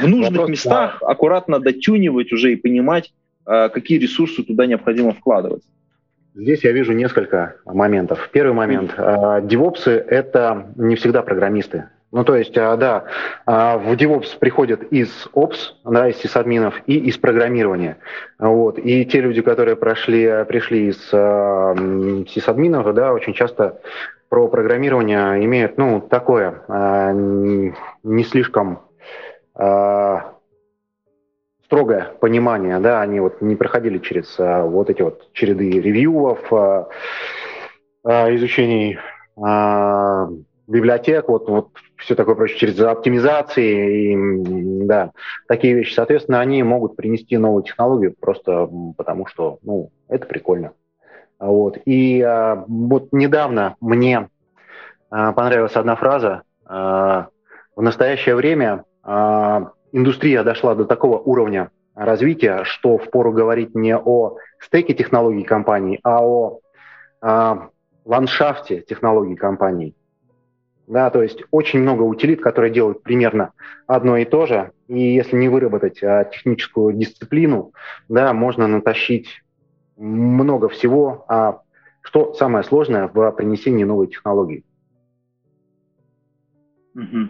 в 0.02 0.08
нужных 0.08 0.32
Вопрос, 0.32 0.50
местах 0.50 0.98
да. 1.00 1.08
аккуратно 1.08 1.60
дотюнивать 1.60 2.32
уже 2.32 2.54
и 2.54 2.56
понимать, 2.56 3.14
э, 3.46 3.70
какие 3.70 4.00
ресурсы 4.00 4.44
туда 4.44 4.66
необходимо 4.66 5.14
вкладывать. 5.14 5.64
Здесь 6.36 6.64
я 6.64 6.72
вижу 6.72 6.94
несколько 6.94 7.58
моментов. 7.66 8.30
Первый 8.34 8.54
момент. 8.54 8.96
А, 8.98 9.40
девопсы— 9.42 9.92
это 10.08 10.74
не 10.76 10.96
всегда 10.96 11.22
программисты. 11.22 11.90
Ну, 12.14 12.24
то 12.24 12.36
есть, 12.36 12.56
а, 12.60 12.78
да, 12.78 13.06
а, 13.48 13.80
в 13.80 13.92
DevOps 13.94 14.38
приходят 14.38 14.84
из 14.84 15.10
Ops, 15.34 15.58
да, 15.84 16.08
из 16.10 16.18
сисадминов 16.18 16.76
и 16.86 16.96
из 16.96 17.18
программирования. 17.18 17.98
Вот. 18.38 18.78
И 18.78 19.04
те 19.06 19.20
люди, 19.20 19.42
которые 19.42 19.76
прошли, 19.76 20.46
пришли 20.48 20.90
из 20.90 21.00
сисадминов, 22.30 22.94
да, 22.94 23.14
очень 23.14 23.34
часто 23.34 23.82
про 24.30 24.48
программирование 24.48 25.44
имеют, 25.44 25.80
ну, 25.80 26.02
такое, 26.02 26.62
не 28.04 28.24
слишком 28.26 28.82
строгое 31.66 32.12
понимание, 32.20 32.80
да, 32.80 33.02
они 33.02 33.22
вот 33.22 33.42
не 33.42 33.56
проходили 33.56 33.98
через 33.98 34.36
вот 34.38 34.92
эти 34.92 35.02
вот 35.02 35.34
череды 35.34 35.82
ревьюов, 35.82 36.40
изучений 38.04 39.00
библиотек, 40.68 41.28
вот, 41.28 41.48
вот 41.50 41.70
все 42.04 42.16
такое 42.16 42.36
прочее, 42.36 42.58
через 42.58 42.80
оптимизации, 42.80 44.14
и, 44.14 44.86
да, 44.86 45.12
такие 45.48 45.74
вещи. 45.74 45.94
Соответственно, 45.94 46.40
они 46.40 46.62
могут 46.64 46.96
принести 46.96 47.38
новую 47.38 47.64
технологию 47.64 48.16
просто 48.20 48.70
потому, 48.98 49.26
что, 49.26 49.60
ну, 49.64 49.92
это 50.08 50.26
прикольно. 50.28 50.74
Вот. 51.40 51.78
И 51.86 52.22
а, 52.22 52.64
вот 52.68 53.10
недавно 53.12 53.76
мне 53.82 54.30
а, 55.10 55.32
понравилась 55.34 55.76
одна 55.76 55.96
фраза. 55.96 56.44
А, 56.66 57.28
в 57.76 57.82
настоящее 57.82 58.36
время 58.36 58.86
а, 59.04 59.72
индустрия 59.92 60.44
дошла 60.44 60.76
до 60.76 60.86
такого 60.86 61.20
уровня 61.20 61.72
развития, 61.96 62.64
что 62.64 62.98
впору 62.98 63.32
говорить 63.32 63.76
не 63.76 63.96
о 63.96 64.38
стеке 64.60 64.94
технологий 64.94 65.44
компании, 65.44 66.00
а 66.04 66.26
о 66.26 66.60
а, 67.22 67.70
ландшафте 68.06 68.82
технологий 68.82 69.36
компаний. 69.36 69.96
Да, 70.88 71.10
то 71.10 71.24
есть 71.24 71.44
очень 71.52 71.80
много 71.80 72.02
утилит, 72.02 72.42
которые 72.42 72.72
делают 72.72 73.04
примерно 73.04 73.54
одно 73.88 74.18
и 74.18 74.26
то 74.26 74.46
же. 74.46 74.72
И 74.88 75.00
если 75.00 75.38
не 75.38 75.48
выработать 75.48 76.04
а, 76.04 76.26
техническую 76.26 76.94
дисциплину, 76.94 77.72
да, 78.10 78.34
можно 78.34 78.68
натащить 78.68 79.28
много 79.96 80.68
всего, 80.68 81.26
а 81.30 81.62
что 82.02 82.34
самое 82.34 82.66
сложное 82.66 83.08
в 83.08 83.32
принесении 83.32 83.86
новой 83.86 84.08
технологии. 84.08 84.66
Mm-hmm. 86.96 87.28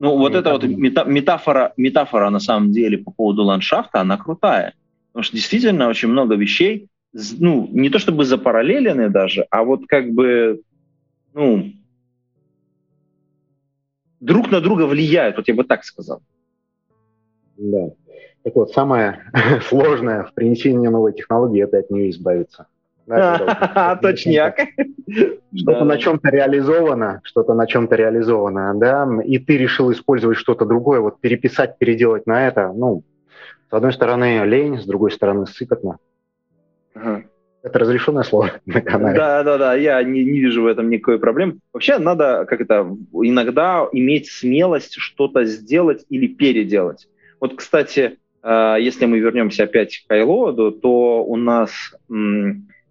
Ну, 0.00 0.16
вот 0.16 0.34
эта 0.34 0.52
вот 0.52 0.62
метафора, 0.62 1.72
метафора 1.76 2.30
на 2.30 2.38
самом 2.38 2.70
деле 2.70 2.98
по 2.98 3.10
поводу 3.10 3.44
ландшафта, 3.44 4.00
она 4.00 4.16
крутая. 4.16 4.74
Потому 5.12 5.24
что 5.24 5.36
действительно 5.36 5.88
очень 5.88 6.08
много 6.08 6.36
вещей, 6.36 6.88
ну, 7.12 7.68
не 7.72 7.88
то 7.88 7.98
чтобы 7.98 8.24
запараллелены 8.24 9.08
даже, 9.08 9.46
а 9.50 9.64
вот 9.64 9.86
как 9.88 10.10
бы, 10.12 10.60
ну, 11.32 11.72
друг 14.20 14.50
на 14.50 14.60
друга 14.60 14.86
влияют, 14.86 15.36
вот 15.36 15.48
я 15.48 15.54
бы 15.54 15.64
так 15.64 15.84
сказал. 15.84 16.22
Да. 17.56 17.90
Так 18.44 18.54
вот, 18.54 18.70
самое 18.70 19.30
сложное 19.62 20.24
в 20.24 20.32
принесении 20.34 20.88
новой 20.88 21.12
технологии– 21.12 21.62
это 21.64 21.78
от 21.78 21.90
нее 21.90 22.10
избавиться. 22.10 22.66
Точняк. 24.02 24.58
Что-то 25.54 25.84
на 25.84 25.96
чем-то 25.96 26.28
реализовано, 26.28 27.20
что-то 27.24 27.54
на 27.54 27.66
чем-то 27.66 27.96
реализовано, 27.96 28.74
да, 28.74 29.08
и 29.24 29.38
ты 29.38 29.56
решил 29.56 29.90
использовать 29.90 30.36
что-то 30.36 30.66
другое, 30.66 31.00
вот 31.00 31.18
переписать, 31.20 31.78
переделать 31.78 32.26
на 32.26 32.46
это, 32.46 32.70
ну, 32.74 33.02
с 33.70 33.72
одной 33.72 33.94
стороны 33.94 34.44
лень, 34.44 34.78
с 34.78 34.84
другой 34.84 35.10
стороны 35.10 35.46
сыкотно. 35.46 35.98
Это 37.68 37.78
разрешенное 37.78 38.22
слово 38.24 38.52
на 38.66 38.80
канале. 38.80 39.16
Да, 39.16 39.42
да, 39.42 39.58
да, 39.58 39.74
я 39.74 40.02
не, 40.02 40.24
не 40.24 40.40
вижу 40.40 40.62
в 40.62 40.66
этом 40.66 40.90
никакой 40.90 41.18
проблемы. 41.18 41.58
Вообще 41.72 41.98
надо 41.98 42.44
как 42.46 42.60
это 42.60 42.88
иногда 43.12 43.86
иметь 43.92 44.28
смелость 44.30 44.94
что-то 44.98 45.44
сделать 45.44 46.04
или 46.08 46.26
переделать. 46.26 47.08
Вот, 47.40 47.54
кстати, 47.54 48.18
э, 48.42 48.76
если 48.80 49.06
мы 49.06 49.18
вернемся 49.18 49.64
опять 49.64 50.04
к 50.06 50.12
iLoad, 50.12 50.80
то 50.80 51.24
у 51.24 51.36
нас 51.36 51.70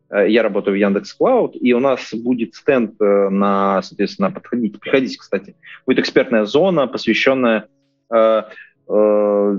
Э, 0.10 0.30
я 0.30 0.44
работаю 0.44 0.76
в 0.76 0.80
Яндекс 0.80 1.13
Клауд, 1.13 1.56
и 1.60 1.74
у 1.74 1.80
нас 1.80 2.13
будет 2.13 2.56
стенд 2.56 2.96
э, 3.02 3.30
на, 3.30 3.82
соответственно, 3.82 4.32
подходите, 4.32 4.80
приходите, 4.80 5.18
кстати. 5.18 5.56
Будет 5.86 6.00
экспертная 6.00 6.46
зона, 6.46 6.88
посвященная 6.88 7.68
э, 8.10 8.44
э, 8.90 9.58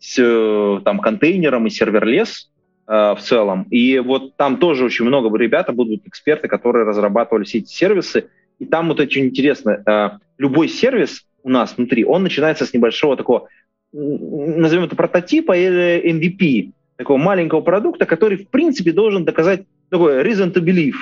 с 0.00 0.80
там, 0.84 1.00
контейнерам 1.00 1.66
и 1.66 1.70
serverless 1.70 2.50
в 2.86 3.18
целом. 3.20 3.64
И 3.70 3.98
вот 3.98 4.36
там 4.36 4.58
тоже 4.58 4.84
очень 4.84 5.06
много 5.06 5.36
ребята 5.36 5.72
будут 5.72 6.06
эксперты, 6.06 6.46
которые 6.46 6.84
разрабатывали 6.84 7.44
все 7.44 7.58
эти 7.58 7.68
сервисы. 7.68 8.28
И 8.58 8.64
там 8.64 8.88
вот 8.88 9.00
очень 9.00 9.26
интересно, 9.26 9.82
э, 9.86 10.10
любой 10.38 10.68
сервис 10.68 11.26
у 11.42 11.50
нас 11.50 11.76
внутри, 11.76 12.04
он 12.04 12.22
начинается 12.22 12.66
с 12.66 12.72
небольшого 12.72 13.16
такого, 13.16 13.48
назовем 13.92 14.84
это 14.84 14.96
прототипа 14.96 15.56
или 15.56 16.02
MVP, 16.12 16.72
такого 16.96 17.18
маленького 17.18 17.60
продукта, 17.60 18.06
который, 18.06 18.38
в 18.38 18.48
принципе, 18.48 18.92
должен 18.92 19.24
доказать 19.24 19.64
такой 19.90 20.22
reason 20.22 20.52
to 20.52 20.60
believe, 20.60 20.96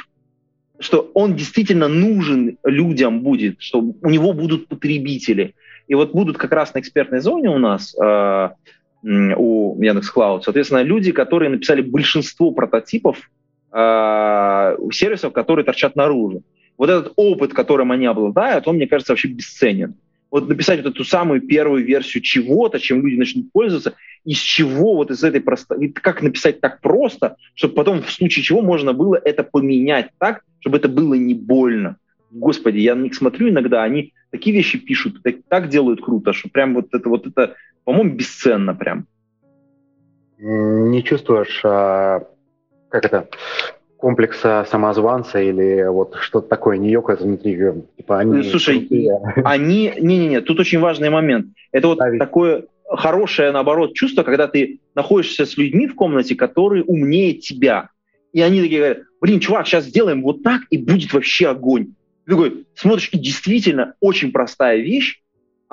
что 0.78 1.10
он 1.14 1.34
действительно 1.34 1.88
нужен 1.88 2.58
людям 2.64 3.20
будет, 3.20 3.60
что 3.60 3.80
у 3.80 4.10
него 4.10 4.32
будут 4.32 4.68
потребители. 4.68 5.54
И 5.86 5.94
вот 5.94 6.12
будут 6.12 6.36
как 6.36 6.52
раз 6.52 6.74
на 6.74 6.80
экспертной 6.80 7.20
зоне 7.20 7.50
у 7.50 7.58
нас 7.58 7.94
э, 7.94 8.50
у 9.04 9.80
Яндекс 9.82 10.10
Клауд, 10.10 10.44
соответственно, 10.44 10.82
люди, 10.82 11.12
которые 11.12 11.50
написали 11.50 11.82
большинство 11.82 12.52
прототипов 12.52 13.18
э, 13.72 14.76
сервисов, 14.92 15.32
которые 15.32 15.64
торчат 15.64 15.94
наружу. 15.94 16.42
Вот 16.78 16.88
этот 16.88 17.12
опыт, 17.16 17.52
которым 17.52 17.92
они 17.92 18.06
обладают, 18.06 18.66
он, 18.66 18.76
мне 18.76 18.86
кажется, 18.86 19.12
вообще 19.12 19.28
бесценен. 19.28 19.94
Вот 20.30 20.48
написать 20.48 20.82
вот 20.82 20.94
эту 20.94 21.04
самую 21.04 21.42
первую 21.42 21.84
версию 21.84 22.22
чего-то, 22.22 22.80
чем 22.80 23.04
люди 23.04 23.16
начнут 23.16 23.52
пользоваться, 23.52 23.94
из 24.24 24.38
чего 24.38 24.96
вот 24.96 25.10
из 25.10 25.22
этой 25.22 25.40
простой, 25.40 25.88
как 25.90 26.22
написать 26.22 26.60
так 26.60 26.80
просто, 26.80 27.36
чтобы 27.54 27.74
потом 27.74 28.02
в 28.02 28.10
случае 28.10 28.42
чего 28.42 28.62
можно 28.62 28.92
было 28.92 29.20
это 29.22 29.44
поменять 29.44 30.10
так, 30.18 30.42
чтобы 30.60 30.78
это 30.78 30.88
было 30.88 31.14
не 31.14 31.34
больно. 31.34 31.98
Господи, 32.30 32.78
я 32.78 32.96
на 32.96 33.02
них 33.02 33.14
смотрю 33.14 33.50
иногда, 33.50 33.84
они 33.84 34.12
такие 34.30 34.56
вещи 34.56 34.78
пишут, 34.78 35.22
так, 35.22 35.36
так 35.48 35.68
делают 35.68 36.02
круто, 36.02 36.32
что 36.32 36.48
прям 36.48 36.74
вот 36.74 36.88
это 36.92 37.08
вот 37.08 37.28
это, 37.28 37.54
по-моему, 37.84 38.14
бесценно 38.14 38.74
прям. 38.74 39.06
Не 40.38 41.02
чувствуешь, 41.02 41.60
а, 41.64 42.26
как 42.88 43.04
это, 43.04 43.28
комплекса 43.96 44.66
самозванца 44.70 45.40
или 45.40 45.86
вот 45.88 46.16
что-то 46.20 46.48
такое 46.48 46.76
не 46.76 46.90
ёкает 46.90 47.20
внутри? 47.20 47.58
Типа 47.96 48.18
они 48.18 48.42
Слушай, 48.42 48.80
крутые. 48.80 49.18
они... 49.44 49.92
Не-не-не, 49.98 50.40
тут 50.40 50.60
очень 50.60 50.80
важный 50.80 51.10
момент. 51.10 51.46
Это 51.72 51.88
вот 51.88 52.00
а 52.00 52.18
такое 52.18 52.66
хорошее, 52.86 53.50
наоборот, 53.52 53.94
чувство, 53.94 54.22
когда 54.22 54.46
ты 54.46 54.80
находишься 54.94 55.46
с 55.46 55.56
людьми 55.56 55.86
в 55.86 55.94
комнате, 55.94 56.34
которые 56.34 56.84
умнее 56.84 57.34
тебя. 57.34 57.88
И 58.32 58.40
они 58.40 58.60
такие 58.60 58.78
говорят, 58.78 58.98
блин, 59.20 59.40
чувак, 59.40 59.66
сейчас 59.66 59.84
сделаем 59.84 60.22
вот 60.22 60.42
так, 60.42 60.62
и 60.70 60.76
будет 60.76 61.12
вообще 61.12 61.48
огонь. 61.48 61.94
Ты 62.26 62.32
такой 62.32 62.66
смотришь, 62.74 63.08
и 63.12 63.18
действительно 63.18 63.94
очень 64.00 64.32
простая 64.32 64.78
вещь, 64.78 65.22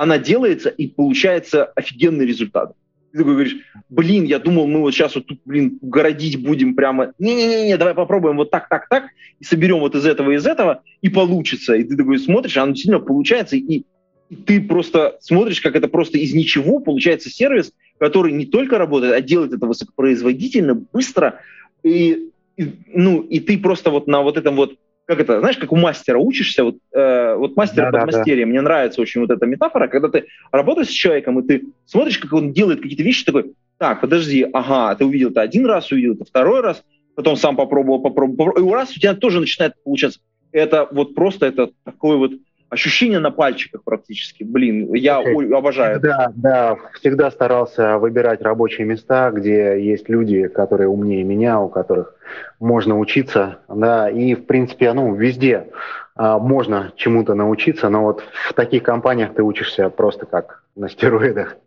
она 0.02 0.18
делается, 0.18 0.70
и 0.70 0.88
получается 0.88 1.66
офигенный 1.66 2.26
результат. 2.26 2.74
Ты 3.12 3.20
такой 3.20 3.34
говоришь, 3.34 3.58
блин, 3.88 4.24
я 4.24 4.40
думал, 4.40 4.66
мы 4.66 4.80
вот 4.80 4.96
сейчас 4.96 5.14
вот 5.14 5.28
тут, 5.28 5.40
блин, 5.46 5.78
городить 5.80 6.42
будем 6.44 6.74
прямо. 6.74 7.14
Не-не-не, 7.20 7.78
давай 7.78 7.94
попробуем 7.94 8.38
вот 8.38 8.50
так, 8.50 8.68
так, 8.68 8.90
так, 8.90 9.04
и 9.40 9.44
соберем 9.44 9.78
вот 9.78 9.94
из 9.94 10.08
этого, 10.08 10.32
из 10.32 10.48
этого, 10.48 10.82
и 11.04 11.10
получится. 11.10 11.76
И 11.76 11.84
ты 11.84 11.96
такой 11.96 12.18
смотришь, 12.18 12.58
оно 12.58 12.72
действительно 12.72 13.00
получается, 13.00 13.58
и 13.58 13.84
и 14.30 14.36
ты 14.38 14.62
просто 14.62 15.18
смотришь, 15.20 15.60
как 15.60 15.76
это 15.76 15.90
просто 15.90 16.18
из 16.18 16.34
ничего 16.34 16.80
получается 16.80 17.30
сервис, 17.30 17.74
который 18.00 18.32
не 18.32 18.46
только 18.46 18.78
работает, 18.78 19.14
а 19.14 19.20
делает 19.20 19.52
это 19.52 19.66
высокопроизводительно, 19.68 20.74
быстро, 20.74 21.42
и, 21.84 22.30
и, 22.56 22.74
ну, 22.88 23.20
и 23.20 23.42
ты 23.42 23.58
просто 23.58 23.92
вот 23.92 24.08
на 24.08 24.22
вот 24.22 24.38
этом 24.38 24.56
вот, 24.56 24.78
как 25.06 25.20
это, 25.20 25.40
знаешь, 25.40 25.58
как 25.58 25.72
у 25.72 25.76
мастера 25.76 26.18
учишься, 26.18 26.64
вот, 26.64 26.78
э, 26.94 27.36
вот 27.36 27.56
мастер 27.56 27.92
да, 27.92 28.00
под 28.00 28.12
да, 28.12 28.24
да. 28.24 28.46
мне 28.46 28.62
нравится 28.62 29.02
очень 29.02 29.22
вот 29.22 29.30
эта 29.30 29.46
метафора, 29.46 29.88
когда 29.88 30.08
ты 30.08 30.28
работаешь 30.52 30.90
с 30.90 30.92
человеком, 30.92 31.40
и 31.40 31.48
ты 31.48 31.66
смотришь, 31.86 32.18
как 32.18 32.32
он 32.34 32.54
делает 32.54 32.82
какие-то 32.82 33.04
вещи, 33.04 33.26
такой, 33.26 33.54
так, 33.78 34.02
подожди, 34.02 34.48
ага, 34.54 34.96
ты 34.96 35.06
увидел 35.06 35.30
это 35.32 35.42
один 35.42 35.66
раз, 35.66 35.92
увидел 35.92 36.14
это 36.14 36.26
второй 36.26 36.62
раз, 36.62 36.84
потом 37.16 37.36
сам 37.36 37.56
попробовал, 37.56 38.02
попробовал, 38.02 38.38
попробовал, 38.38 38.70
и 38.70 38.74
раз 38.74 38.92
у 38.96 39.00
тебя 39.00 39.14
тоже 39.14 39.40
начинает 39.40 39.74
получаться. 39.84 40.20
Это 40.52 40.88
вот 40.92 41.16
просто 41.16 41.46
это 41.46 41.72
такой 41.84 42.18
вот 42.18 42.32
ощущение 42.72 43.20
на 43.20 43.32
пальчиках 43.32 43.84
практически. 43.84 44.44
Блин, 44.44 44.94
я 44.94 45.18
обожаю. 45.18 46.00
Да, 46.00 46.32
да, 46.34 46.78
всегда 46.94 47.30
старался 47.30 47.98
выбирать 47.98 48.42
рабочие 48.42 48.88
места, 48.88 49.30
где 49.32 49.84
есть 49.84 50.08
люди, 50.08 50.48
которые 50.48 50.88
умнее 50.88 51.24
меня, 51.24 51.60
у 51.60 51.68
которых 51.68 52.16
можно 52.60 52.98
учиться, 52.98 53.60
да, 53.68 54.10
и 54.10 54.36
в 54.36 54.46
принципе, 54.46 54.94
ну, 54.94 55.14
везде 55.14 55.68
а, 56.16 56.40
можно 56.40 56.94
чему-то 56.96 57.36
научиться, 57.36 57.90
но 57.90 58.04
вот 58.04 58.24
в 58.50 58.54
таких 58.54 58.84
компаниях 58.84 59.34
ты 59.36 59.44
учишься 59.44 59.90
просто 59.90 60.26
как 60.26 60.64
на 60.78 60.88
стероидах. 60.88 61.58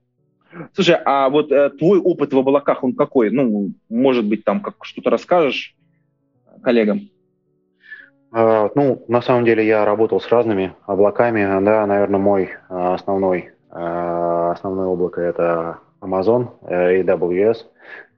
Слушай, 0.73 0.97
а 1.05 1.29
вот 1.29 1.53
э, 1.53 1.69
твой 1.71 1.99
опыт 1.99 2.33
в 2.33 2.39
облаках, 2.39 2.83
он 2.83 2.95
какой? 2.95 3.31
Ну, 3.31 3.73
может 3.91 4.25
быть, 4.25 4.45
там 4.45 4.61
как 4.61 4.77
что-то 4.85 5.11
расскажешь 5.11 5.75
коллегам? 6.63 7.11
А, 8.37 8.69
ну, 8.75 9.05
на 9.07 9.23
самом 9.23 9.45
деле 9.45 9.65
я 9.65 9.85
работал 9.85 10.21
с 10.21 10.29
разными 10.29 10.75
облаками. 10.87 11.65
Да, 11.65 11.87
наверное, 11.87 12.19
мой 12.19 12.51
а, 12.69 12.95
основной, 12.95 13.53
а, 13.71 14.51
основное 14.51 14.87
облако 14.87 15.21
это 15.21 15.79
Amazon, 16.01 16.49
э, 16.63 17.03
AWS. 17.03 17.59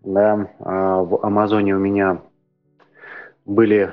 Да, 0.04 0.48
в 0.60 1.24
Амазоне 1.24 1.74
у 1.74 1.80
меня 1.80 2.18
были 3.44 3.90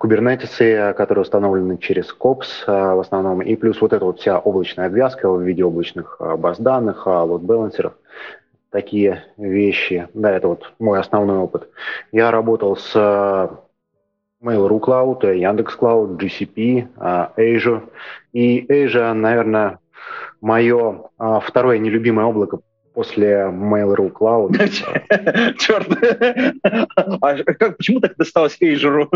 кубернетисы, 0.00 0.94
которые 0.96 1.22
установлены 1.22 1.76
через 1.76 2.16
COPS 2.18 2.64
в 2.66 3.00
основном, 3.00 3.42
и 3.42 3.54
плюс 3.54 3.78
вот 3.82 3.92
эта 3.92 4.06
вот 4.06 4.20
вся 4.20 4.38
облачная 4.38 4.86
обвязка 4.86 5.30
в 5.30 5.42
виде 5.42 5.62
облачных 5.62 6.18
баз 6.38 6.58
данных, 6.58 7.06
лот-балансеров, 7.06 7.92
такие 8.70 9.24
вещи. 9.36 10.08
Да, 10.14 10.30
это 10.30 10.48
вот 10.48 10.72
мой 10.78 10.98
основной 10.98 11.38
опыт. 11.38 11.68
Я 12.10 12.30
работал 12.30 12.76
с 12.76 12.94
Mail.ru 14.44 14.78
Cloud, 14.78 15.34
Яндекс 15.34 15.76
Cloud, 15.76 16.18
GCP, 16.18 16.88
Azure. 17.36 17.88
И 18.32 18.66
Azure, 18.68 19.14
наверное, 19.14 19.78
мое 20.40 21.08
а, 21.18 21.40
второе 21.40 21.78
нелюбимое 21.78 22.26
облако 22.26 22.58
после 22.92 23.50
Mail.ru 23.50 24.12
Cloud. 24.12 24.52
Черт! 25.58 25.88
А 27.20 27.70
почему 27.72 28.00
так 28.00 28.16
досталось 28.16 28.58
Azure? 28.60 29.08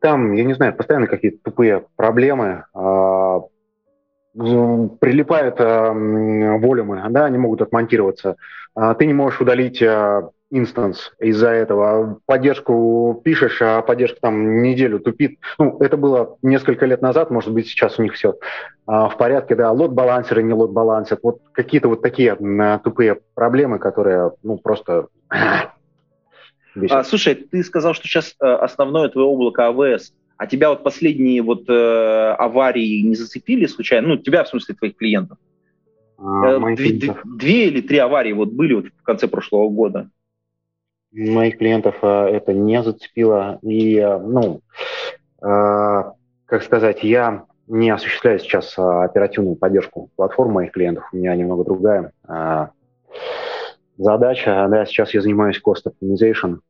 Там, 0.00 0.32
я 0.32 0.42
не 0.42 0.54
знаю, 0.54 0.74
постоянно 0.74 1.06
какие-то 1.06 1.38
тупые 1.44 1.84
проблемы. 1.94 2.64
А, 2.74 3.42
прилипают 4.34 5.58
волюмы, 5.58 7.04
да, 7.10 7.24
они 7.24 7.38
могут 7.38 7.62
отмонтироваться. 7.62 8.36
Ты 8.98 9.06
не 9.06 9.14
можешь 9.14 9.40
удалить 9.40 9.82
инстанс 10.50 11.12
из-за 11.18 11.50
этого. 11.50 12.20
Поддержку 12.26 13.20
пишешь, 13.24 13.60
а 13.60 13.82
поддержка 13.82 14.20
там 14.20 14.62
неделю 14.62 14.98
тупит. 14.98 15.38
Ну, 15.58 15.78
это 15.80 15.96
было 15.96 16.38
несколько 16.42 16.86
лет 16.86 17.02
назад, 17.02 17.30
может 17.30 17.52
быть, 17.52 17.68
сейчас 17.68 17.98
у 17.98 18.02
них 18.02 18.14
все 18.14 18.34
а, 18.86 19.08
в 19.08 19.16
порядке, 19.16 19.54
да, 19.54 19.70
лот-балансеры 19.70 20.42
не 20.42 20.54
лот-балансят. 20.54 21.20
Вот 21.22 21.40
какие-то 21.52 21.88
вот 21.88 22.02
такие 22.02 22.32
а, 22.32 22.78
тупые 22.78 23.20
проблемы, 23.34 23.78
которые, 23.78 24.32
ну, 24.42 24.58
просто... 24.58 25.08
А, 26.90 27.02
слушай, 27.02 27.34
ты 27.34 27.64
сказал, 27.64 27.92
что 27.92 28.06
сейчас 28.06 28.36
э, 28.40 28.46
основное 28.46 29.08
твое 29.08 29.26
облако 29.26 29.66
АВС. 29.66 30.12
А 30.36 30.46
тебя 30.46 30.70
вот 30.70 30.84
последние 30.84 31.42
вот 31.42 31.68
э, 31.68 32.34
аварии 32.38 33.00
не 33.00 33.16
зацепили 33.16 33.66
случайно? 33.66 34.08
Ну, 34.08 34.16
тебя, 34.16 34.44
в 34.44 34.48
смысле, 34.48 34.76
твоих 34.76 34.94
клиентов? 34.94 35.38
А, 36.18 36.52
э, 36.52 36.76
две, 36.76 37.16
две 37.24 37.66
или 37.66 37.80
три 37.80 37.98
аварии 37.98 38.32
вот 38.32 38.50
были 38.50 38.74
вот 38.74 38.86
в 38.96 39.02
конце 39.02 39.26
прошлого 39.26 39.68
года? 39.70 40.08
Моих 41.18 41.58
клиентов 41.58 41.96
э, 42.02 42.28
это 42.30 42.52
не 42.52 42.82
зацепило. 42.82 43.58
И, 43.62 44.00
ну, 44.00 44.60
э, 45.42 46.02
как 46.46 46.62
сказать, 46.62 47.02
я 47.02 47.44
не 47.66 47.90
осуществляю 47.90 48.38
сейчас 48.38 48.74
оперативную 48.78 49.56
поддержку 49.56 50.10
платформ 50.16 50.52
моих 50.52 50.72
клиентов. 50.72 51.04
У 51.12 51.16
меня 51.16 51.34
немного 51.36 51.64
другая 51.64 52.12
задача. 53.98 54.66
Да, 54.70 54.86
сейчас 54.86 55.12
я 55.12 55.20
занимаюсь 55.20 55.60
cost 55.62 55.82
optimization 55.84 56.60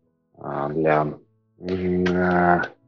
для 0.75 1.07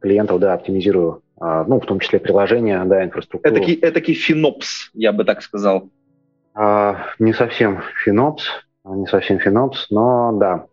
клиентов, 0.01 0.39
да, 0.41 0.55
оптимизирую, 0.55 1.21
ну, 1.39 1.79
в 1.79 1.85
том 1.85 1.99
числе 1.99 2.19
приложения, 2.19 2.83
да, 2.83 3.01
инфраструктуру. 3.05 3.55
Это 3.55 3.87
этакий 3.87 4.13
финопс, 4.13 4.89
я 4.93 5.13
бы 5.13 5.23
так 5.23 5.41
сказал. 5.41 5.89
Не 6.53 7.33
совсем 7.33 7.81
финопс, 8.03 8.49
не 8.83 9.07
совсем 9.07 9.39
финопс, 9.39 9.89
но 9.89 10.33
да, 10.33 10.65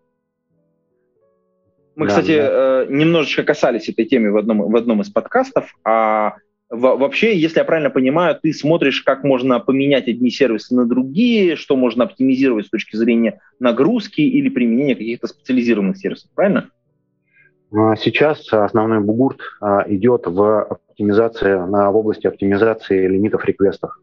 мы, 1.98 2.06
да, 2.06 2.11
кстати, 2.11 2.37
да. 2.37 2.84
Э, 2.84 2.87
немножечко 2.88 3.42
касались 3.42 3.88
этой 3.88 4.04
темы 4.04 4.30
в 4.30 4.37
одном, 4.37 4.70
в 4.70 4.76
одном 4.76 5.00
из 5.00 5.11
подкастов. 5.11 5.74
А 5.84 6.37
вообще, 6.70 7.37
если 7.37 7.58
я 7.58 7.64
правильно 7.64 7.90
понимаю, 7.90 8.38
ты 8.40 8.52
смотришь, 8.52 9.02
как 9.02 9.24
можно 9.24 9.58
поменять 9.58 10.06
одни 10.06 10.30
сервисы 10.30 10.76
на 10.76 10.87
другие, 10.87 11.56
что 11.56 11.74
можно 11.74 12.04
оптимизировать 12.04 12.66
с 12.66 12.70
точки 12.70 12.94
зрения 12.94 13.40
нагрузки 13.58 14.20
или 14.20 14.48
применения 14.48 14.94
каких-то 14.94 15.26
специализированных 15.26 15.96
сервисов, 15.96 16.30
правильно? 16.37 16.70
А 17.72 17.96
сейчас 17.96 18.46
основной 18.52 19.00
бугурт 19.00 19.40
а, 19.61 19.84
идет 19.88 20.26
в 20.26 20.62
оптимизации, 20.62 21.54
в 21.54 21.96
области 21.96 22.28
оптимизации 22.28 23.08
лимитов 23.08 23.44
реквестов. 23.44 23.98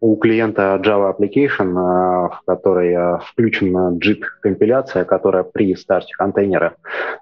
У 0.00 0.16
клиента 0.16 0.80
Java 0.82 1.16
Application, 1.16 1.72
в 1.74 2.40
которой 2.46 3.18
включена 3.20 3.96
JIT 3.96 4.20
компиляция, 4.42 5.04
которая 5.04 5.42
при 5.44 5.74
старте 5.76 6.14
контейнера 6.16 6.76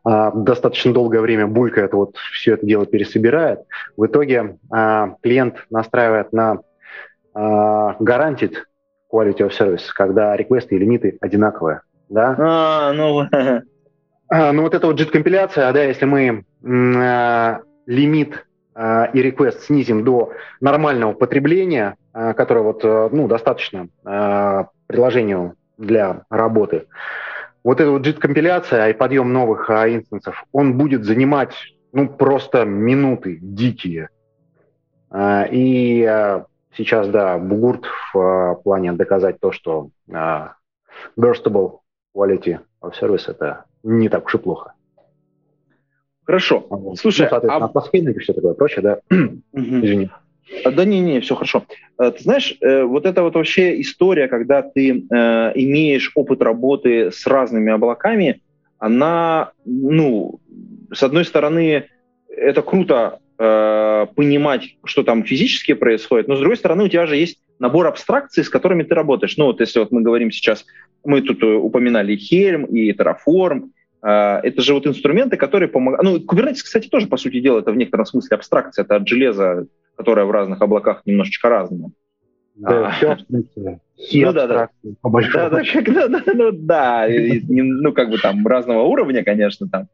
достаточно 0.04 0.92
долгое 0.92 1.20
время 1.20 1.46
булькает, 1.46 1.92
вот 1.92 2.16
все 2.32 2.54
это 2.54 2.66
дело 2.66 2.86
пересобирает. 2.86 3.60
В 3.96 4.06
итоге 4.06 4.58
клиент 5.22 5.64
настраивает 5.70 6.32
на 6.32 6.58
Guaranteed 7.34 8.54
Quality 9.12 9.38
of 9.38 9.52
Service, 9.58 9.84
когда 9.94 10.36
реквесты 10.36 10.74
и 10.74 10.78
лимиты 10.78 11.18
одинаковые. 11.20 11.82
Да? 12.08 12.36
А, 12.38 12.92
ну... 12.92 13.22
ну 14.52 14.62
вот 14.62 14.74
эта 14.74 14.86
вот 14.86 15.00
JIT-компиляция, 15.00 15.72
да, 15.72 15.82
если 15.84 16.04
мы 16.04 16.44
лимит 17.86 18.44
Э, 18.74 19.06
и 19.12 19.22
request 19.22 19.60
снизим 19.62 20.04
до 20.04 20.32
нормального 20.60 21.12
потребления, 21.12 21.96
э, 22.14 22.34
которое 22.34 22.62
вот, 22.62 22.84
э, 22.84 23.08
ну, 23.12 23.28
достаточно 23.28 23.88
приложению 24.86 25.54
для 25.78 26.24
работы, 26.30 26.86
вот 27.64 27.80
эта 27.80 27.90
вот 27.90 28.06
JIT-компиляция 28.06 28.90
и 28.90 28.92
подъем 28.92 29.32
новых 29.32 29.70
инстансов, 29.70 30.44
он 30.52 30.76
будет 30.76 31.04
занимать 31.04 31.54
ну, 31.92 32.08
просто 32.08 32.64
минуты 32.64 33.38
дикие. 33.40 34.08
И 35.14 36.42
сейчас, 36.74 37.08
да, 37.08 37.38
Бугурт 37.38 37.84
в 38.12 38.60
плане 38.64 38.92
доказать 38.92 39.38
то, 39.40 39.52
что 39.52 39.90
burstable 41.16 41.78
quality 42.14 42.58
of 42.82 42.92
service 43.00 43.30
это 43.30 43.64
не 43.82 44.08
так 44.08 44.26
уж 44.26 44.34
и 44.34 44.38
плохо. 44.38 44.74
Хорошо. 46.24 46.64
Вот. 46.70 46.98
Слушай, 46.98 47.28
ну, 47.30 47.48
а... 47.48 47.70
и 47.94 48.18
все 48.18 48.32
такое 48.32 48.54
прочее, 48.54 48.82
да? 48.82 49.00
Извини. 49.52 50.10
А, 50.64 50.70
да 50.70 50.84
не, 50.84 51.00
не, 51.00 51.20
все 51.20 51.34
хорошо. 51.34 51.64
Э, 51.98 52.10
ты 52.10 52.22
знаешь, 52.22 52.56
э, 52.60 52.82
вот 52.82 53.06
это 53.06 53.22
вот 53.22 53.34
вообще 53.34 53.80
история, 53.80 54.28
когда 54.28 54.62
ты 54.62 54.90
э, 54.90 55.52
имеешь 55.54 56.12
опыт 56.14 56.42
работы 56.42 57.10
с 57.10 57.26
разными 57.26 57.72
облаками, 57.72 58.40
она, 58.78 59.52
ну, 59.64 60.40
с 60.92 61.02
одной 61.02 61.24
стороны, 61.24 61.86
это 62.28 62.62
круто 62.62 63.18
понимать, 64.14 64.76
что 64.84 65.02
там 65.02 65.24
физически 65.24 65.74
происходит, 65.74 66.28
но 66.28 66.36
с 66.36 66.38
другой 66.38 66.56
стороны, 66.56 66.84
у 66.84 66.88
тебя 66.88 67.06
же 67.06 67.16
есть 67.16 67.40
набор 67.58 67.88
абстракций, 67.88 68.44
с 68.44 68.48
которыми 68.48 68.84
ты 68.84 68.94
работаешь. 68.94 69.36
Ну, 69.36 69.46
вот 69.46 69.58
если 69.58 69.80
вот 69.80 69.90
мы 69.90 70.02
говорим 70.02 70.30
сейчас, 70.30 70.64
мы 71.04 71.22
тут 71.22 71.42
упоминали 71.42 72.16
Helm 72.16 72.68
и 72.68 72.92
Terraform, 72.92 73.70
это 74.00 74.62
же 74.62 74.74
вот 74.74 74.86
инструменты, 74.86 75.36
которые 75.36 75.68
помогают... 75.68 76.04
Ну, 76.04 76.16
Kubernetes, 76.18 76.62
кстати, 76.62 76.86
тоже, 76.86 77.08
по 77.08 77.16
сути 77.16 77.40
дела, 77.40 77.60
это 77.60 77.72
в 77.72 77.76
некотором 77.76 78.06
смысле 78.06 78.36
абстракция. 78.36 78.84
Это 78.84 78.96
от 78.96 79.08
железа, 79.08 79.66
которое 79.96 80.26
в 80.26 80.30
разных 80.30 80.60
облаках 80.62 81.02
немножечко 81.04 81.48
разное. 81.48 81.90
Да, 82.54 82.88
а, 82.88 82.90
все 82.90 83.16
ну, 83.28 84.32
да, 84.32 84.46
да. 84.46 84.68
Да, 84.82 85.50
да, 85.50 85.62
как, 85.64 85.92
да, 85.92 86.08
да, 86.08 86.22
ну 86.34 86.52
да, 86.52 87.06
ну 87.48 87.92
как 87.92 88.10
бы 88.10 88.18
там 88.18 88.46
разного 88.46 88.82
уровня, 88.82 89.24
конечно, 89.24 89.68
там. 89.68 89.88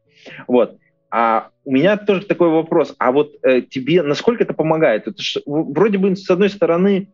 Вот. 0.47 0.77
А 1.11 1.49
у 1.65 1.71
меня 1.71 1.97
тоже 1.97 2.25
такой 2.25 2.49
вопрос. 2.49 2.95
А 2.99 3.11
вот 3.11 3.35
э, 3.43 3.61
тебе 3.61 4.03
насколько 4.03 4.43
это 4.43 4.53
помогает? 4.53 5.07
Это 5.07 5.21
ж, 5.21 5.37
вроде 5.45 5.97
бы 5.97 6.15
с 6.15 6.29
одной 6.29 6.49
стороны 6.49 7.09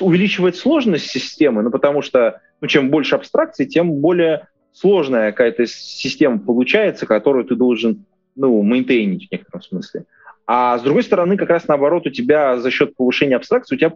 увеличивает 0.00 0.56
сложность 0.56 1.06
системы, 1.06 1.62
ну 1.62 1.70
потому 1.70 2.02
что 2.02 2.40
ну, 2.60 2.68
чем 2.68 2.90
больше 2.90 3.14
абстракций, 3.14 3.66
тем 3.66 4.00
более 4.00 4.48
сложная 4.72 5.32
какая-то 5.32 5.66
система 5.66 6.38
получается, 6.38 7.06
которую 7.06 7.44
ты 7.44 7.56
должен, 7.56 8.04
ну, 8.36 8.62
мейнтейнить 8.62 9.28
в 9.28 9.32
некотором 9.32 9.62
смысле. 9.62 10.04
А 10.52 10.76
с 10.78 10.82
другой 10.82 11.04
стороны, 11.04 11.36
как 11.36 11.48
раз 11.48 11.68
наоборот, 11.68 12.08
у 12.08 12.10
тебя 12.10 12.58
за 12.58 12.72
счет 12.72 12.96
повышения 12.96 13.36
абстракции, 13.36 13.76
у 13.76 13.78
тебя 13.78 13.92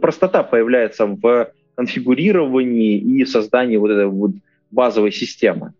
простота 0.00 0.44
появляется 0.44 1.06
в 1.06 1.50
конфигурировании 1.74 2.98
и 2.98 3.24
создании 3.24 3.78
вот 3.78 3.90
этой 3.90 4.06
вот 4.06 4.30
базовой 4.70 5.10
системы. 5.10 5.72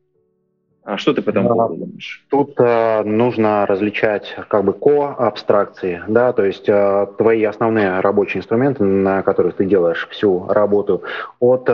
А 0.83 0.99
что 0.99 1.15
ты 1.15 1.23
по 1.23 1.31
этому 1.31 1.51
поводу 1.51 1.77
думаешь? 1.77 2.27
Тут 2.31 2.55
э, 2.59 3.05
нужно 3.05 3.65
различать 3.67 4.35
как 4.49 4.65
бы 4.65 4.73
ко-абстракции, 4.73 6.03
да, 6.09 6.33
то 6.33 6.45
есть 6.45 6.69
э, 6.69 7.07
твои 7.17 7.45
основные 7.45 8.01
рабочие 8.01 8.41
инструменты, 8.41 8.83
на 8.83 9.23
которых 9.23 9.55
ты 9.55 9.67
делаешь 9.67 10.09
всю 10.11 10.49
работу, 10.49 11.05
от 11.39 11.69
э, 11.69 11.73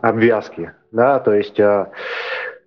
обвязки, 0.00 0.72
да, 0.92 1.18
то 1.18 1.34
есть, 1.34 1.60
э, 1.60 1.88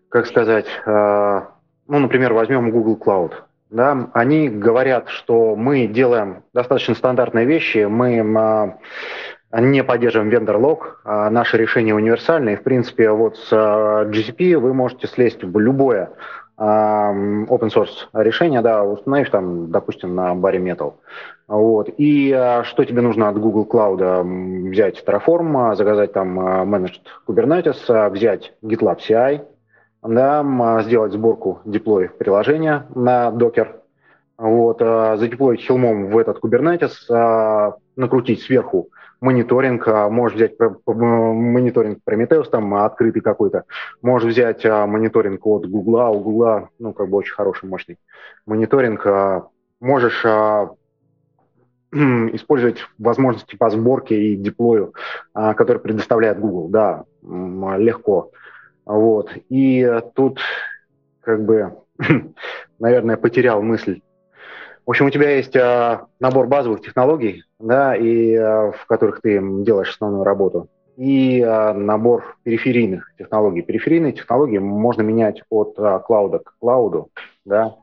как 0.09 0.27
сказать, 0.27 0.67
э, 0.85 1.41
ну, 1.87 1.97
например, 1.97 2.33
возьмем 2.33 2.69
Google 2.69 2.99
Cloud, 3.03 3.31
да, 3.75 4.09
они 4.13 4.47
говорят, 4.47 5.09
что 5.09 5.55
мы 5.57 5.85
делаем 5.85 6.43
достаточно 6.53 6.95
стандартные 6.95 7.45
вещи, 7.45 7.85
мы 7.85 8.19
э, 9.51 9.59
не 9.61 9.83
поддерживаем 9.83 10.29
вендор-лог, 10.29 11.01
а 11.03 11.29
наши 11.29 11.57
решения 11.57 11.93
универсальные. 11.93 12.55
В 12.55 12.63
принципе, 12.63 13.11
вот 13.11 13.37
с 13.37 13.49
а, 13.51 14.05
GCP 14.05 14.57
вы 14.57 14.73
можете 14.73 15.07
слезть 15.07 15.43
в 15.43 15.59
любое 15.59 16.11
а, 16.57 17.11
open 17.11 17.69
source 17.69 18.07
решение, 18.13 18.61
да, 18.61 18.81
установив 18.81 19.29
там, 19.29 19.69
допустим, 19.71 20.15
на 20.15 20.33
баре 20.35 20.59
Metal. 20.59 20.93
Вот. 21.49 21.89
И 21.97 22.31
что 22.63 22.85
тебе 22.85 23.01
нужно 23.01 23.27
от 23.27 23.37
Google 23.37 23.67
Cloud? 23.69 24.69
Взять 24.69 25.03
Terraform, 25.05 25.75
заказать 25.75 26.13
там 26.13 26.39
Managed 26.39 27.01
Kubernetes, 27.27 28.09
взять 28.09 28.53
GitLab 28.63 28.99
CI, 28.99 29.41
да, 30.07 30.81
сделать 30.83 31.13
сборку 31.13 31.61
деплой 31.65 32.09
приложения 32.09 32.85
на 32.95 33.29
Docker, 33.29 33.81
вот, 34.37 34.79
задеплоить 34.79 35.61
хилмом 35.61 36.09
в 36.09 36.17
этот 36.17 36.43
Kubernetes, 36.43 37.73
накрутить 37.95 38.41
сверху 38.41 38.89
мониторинг, 39.21 39.87
а, 39.87 40.09
можешь 40.09 40.35
взять 40.35 40.53
мониторинг 40.85 41.99
Prometheus, 42.07 42.49
там 42.49 42.75
открытый 42.75 43.21
какой-то, 43.21 43.63
можешь 44.01 44.31
взять 44.31 44.63
мониторинг 44.65 45.45
от 45.47 45.67
Гугла, 45.69 46.09
у 46.09 46.19
Гугла, 46.19 46.69
ну, 46.79 46.93
как 46.93 47.09
бы 47.09 47.17
очень 47.17 47.33
хороший, 47.33 47.67
мощный 47.69 47.97
мониторинг, 48.45 49.07
можешь 49.79 50.25
использовать 51.93 52.79
возможности 52.99 53.55
по 53.55 53.69
сборке 53.69 54.21
и 54.21 54.35
деплою, 54.35 54.93
которые 55.33 55.79
предоставляет 55.81 56.39
Google, 56.39 56.67
да, 56.69 57.05
легко. 57.23 58.31
Вот. 58.85 59.31
И 59.49 60.01
тут 60.13 60.39
как 61.21 61.43
бы, 61.43 61.77
наверное, 62.79 63.17
потерял 63.17 63.61
мысль 63.61 64.01
в 64.85 64.91
общем, 64.91 65.07
у 65.07 65.09
тебя 65.09 65.31
есть 65.31 65.55
а, 65.55 66.05
набор 66.19 66.45
базовых 66.45 66.81
технологий, 66.81 67.43
да, 67.57 67.95
и 67.95 68.35
а, 68.35 68.71
в 68.71 68.85
которых 68.85 69.19
ты 69.19 69.41
делаешь 69.63 69.89
основную 69.89 70.23
работу, 70.23 70.69
и 70.95 71.41
а, 71.41 71.73
набор 71.73 72.37
периферийных 72.43 73.11
технологий. 73.17 73.63
Периферийные 73.63 74.13
технологии 74.13 74.59
можно 74.59 75.01
менять 75.01 75.41
от 75.49 75.73
а, 75.79 75.97
клауда 75.99 76.37
к 76.37 76.53
клауду, 76.59 77.09
да. 77.45 77.75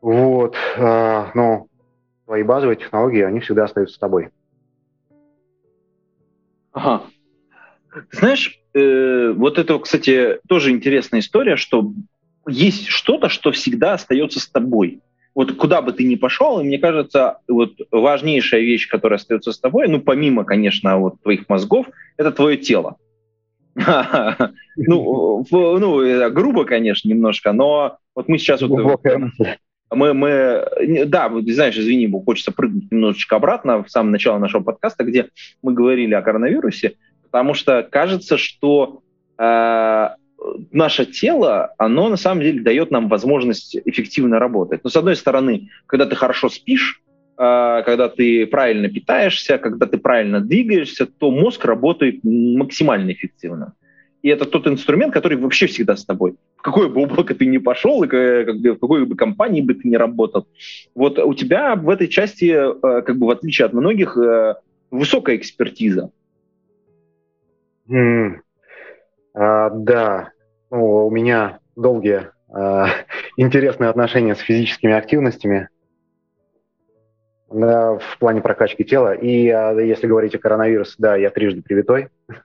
Вот, 0.00 0.54
а, 0.78 1.30
но 1.34 1.66
твои 2.26 2.44
базовые 2.44 2.76
технологии, 2.76 3.22
они 3.22 3.40
всегда 3.40 3.64
остаются 3.64 3.96
с 3.96 3.98
тобой. 3.98 4.30
Ага. 6.72 7.02
Знаешь, 8.12 8.63
э, 8.74 9.32
вот 9.32 9.58
это, 9.58 9.78
кстати, 9.78 10.38
тоже 10.48 10.70
интересная 10.70 11.20
история, 11.20 11.56
что 11.56 11.92
есть 12.46 12.88
что-то, 12.88 13.28
что 13.28 13.52
всегда 13.52 13.94
остается 13.94 14.40
с 14.40 14.48
тобой. 14.48 15.00
Вот 15.34 15.52
куда 15.56 15.82
бы 15.82 15.92
ты 15.92 16.04
ни 16.04 16.14
пошел, 16.14 16.60
и 16.60 16.64
мне 16.64 16.78
кажется, 16.78 17.38
вот 17.48 17.74
важнейшая 17.90 18.60
вещь, 18.60 18.88
которая 18.88 19.18
остается 19.18 19.52
с 19.52 19.58
тобой, 19.58 19.88
ну, 19.88 20.00
помимо, 20.00 20.44
конечно, 20.44 20.96
вот 20.98 21.20
твоих 21.22 21.48
мозгов, 21.48 21.86
это 22.16 22.30
твое 22.30 22.56
тело. 22.56 22.96
Ну, 24.76 25.46
ну, 25.52 26.30
грубо, 26.30 26.64
конечно, 26.64 27.08
немножко, 27.08 27.52
но 27.52 27.98
вот 28.16 28.28
мы 28.28 28.38
сейчас 28.38 28.60
вот... 28.62 29.00
Мы, 29.90 30.14
мы, 30.14 30.66
да, 31.06 31.30
знаешь, 31.46 31.78
извини, 31.78 32.10
хочется 32.24 32.50
прыгнуть 32.50 32.90
немножечко 32.90 33.36
обратно 33.36 33.84
в 33.84 33.90
самое 33.90 34.12
начало 34.12 34.38
нашего 34.38 34.64
подкаста, 34.64 35.04
где 35.04 35.28
мы 35.62 35.72
говорили 35.74 36.14
о 36.14 36.22
коронавирусе, 36.22 36.94
потому 37.34 37.54
что 37.54 37.82
кажется, 37.82 38.38
что 38.38 39.02
э, 39.38 40.08
наше 40.70 41.04
тело, 41.04 41.74
оно 41.78 42.08
на 42.08 42.16
самом 42.16 42.42
деле 42.42 42.62
дает 42.62 42.92
нам 42.92 43.08
возможность 43.08 43.76
эффективно 43.84 44.38
работать. 44.38 44.84
Но 44.84 44.90
с 44.90 44.96
одной 44.96 45.16
стороны, 45.16 45.68
когда 45.86 46.06
ты 46.06 46.14
хорошо 46.14 46.48
спишь, 46.48 47.02
а, 47.36 47.82
когда 47.82 48.08
ты 48.08 48.46
правильно 48.46 48.88
питаешься, 48.88 49.58
когда 49.58 49.86
ты 49.86 49.98
правильно 49.98 50.40
двигаешься, 50.40 51.06
то 51.06 51.32
мозг 51.32 51.64
работает 51.64 52.20
максимально 52.22 53.10
эффективно. 53.10 53.72
И 54.22 54.28
это 54.28 54.44
тот 54.44 54.68
инструмент, 54.68 55.12
который 55.12 55.36
вообще 55.36 55.66
всегда 55.66 55.96
с 55.96 56.04
тобой. 56.04 56.36
В 56.58 56.62
какое 56.62 56.88
бы 56.88 57.02
облако 57.02 57.34
ты 57.34 57.46
ни 57.46 57.58
пошел, 57.58 58.04
и 58.04 58.06
в 58.06 58.78
какой 58.78 59.06
бы 59.06 59.16
компании 59.16 59.60
бы 59.60 59.74
ты 59.74 59.88
ни 59.88 59.96
работал. 59.96 60.46
Вот 60.94 61.18
у 61.18 61.34
тебя 61.34 61.74
в 61.74 61.90
этой 61.90 62.06
части, 62.06 62.44
э, 62.44 63.02
как 63.02 63.18
бы 63.18 63.26
в 63.26 63.30
отличие 63.30 63.66
от 63.66 63.72
многих, 63.72 64.16
э, 64.16 64.54
высокая 64.92 65.34
экспертиза. 65.34 66.12
Mm. 67.88 68.36
А, 69.34 69.70
да, 69.70 70.30
ну, 70.70 71.06
у 71.06 71.10
меня 71.10 71.58
долгие 71.76 72.30
а, 72.52 72.86
интересные 73.36 73.90
отношения 73.90 74.34
с 74.34 74.40
физическими 74.40 74.92
активностями. 74.92 75.68
да, 77.50 77.98
в 77.98 78.18
плане 78.18 78.40
прокачки 78.40 78.84
тела. 78.84 79.14
И 79.14 79.48
а, 79.48 79.72
если 79.72 80.06
говорить 80.06 80.34
о 80.34 80.38
коронавирусе, 80.38 80.94
да, 80.98 81.16
я 81.16 81.30
трижды 81.30 81.62
привитой. 81.62 82.08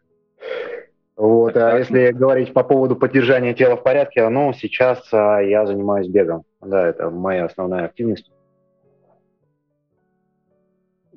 Вот, 1.16 1.58
а 1.58 1.78
если 1.78 2.12
говорить 2.12 2.54
по 2.54 2.64
поводу 2.64 2.96
поддержания 2.96 3.54
тела 3.54 3.76
в 3.76 3.84
порядке, 3.84 4.30
ну, 4.30 4.54
сейчас 4.54 5.06
а, 5.12 5.42
я 5.42 5.66
занимаюсь 5.66 6.08
бегом. 6.08 6.44
Да, 6.62 6.88
это 6.88 7.10
моя 7.10 7.44
основная 7.44 7.84
активность. 7.84 8.32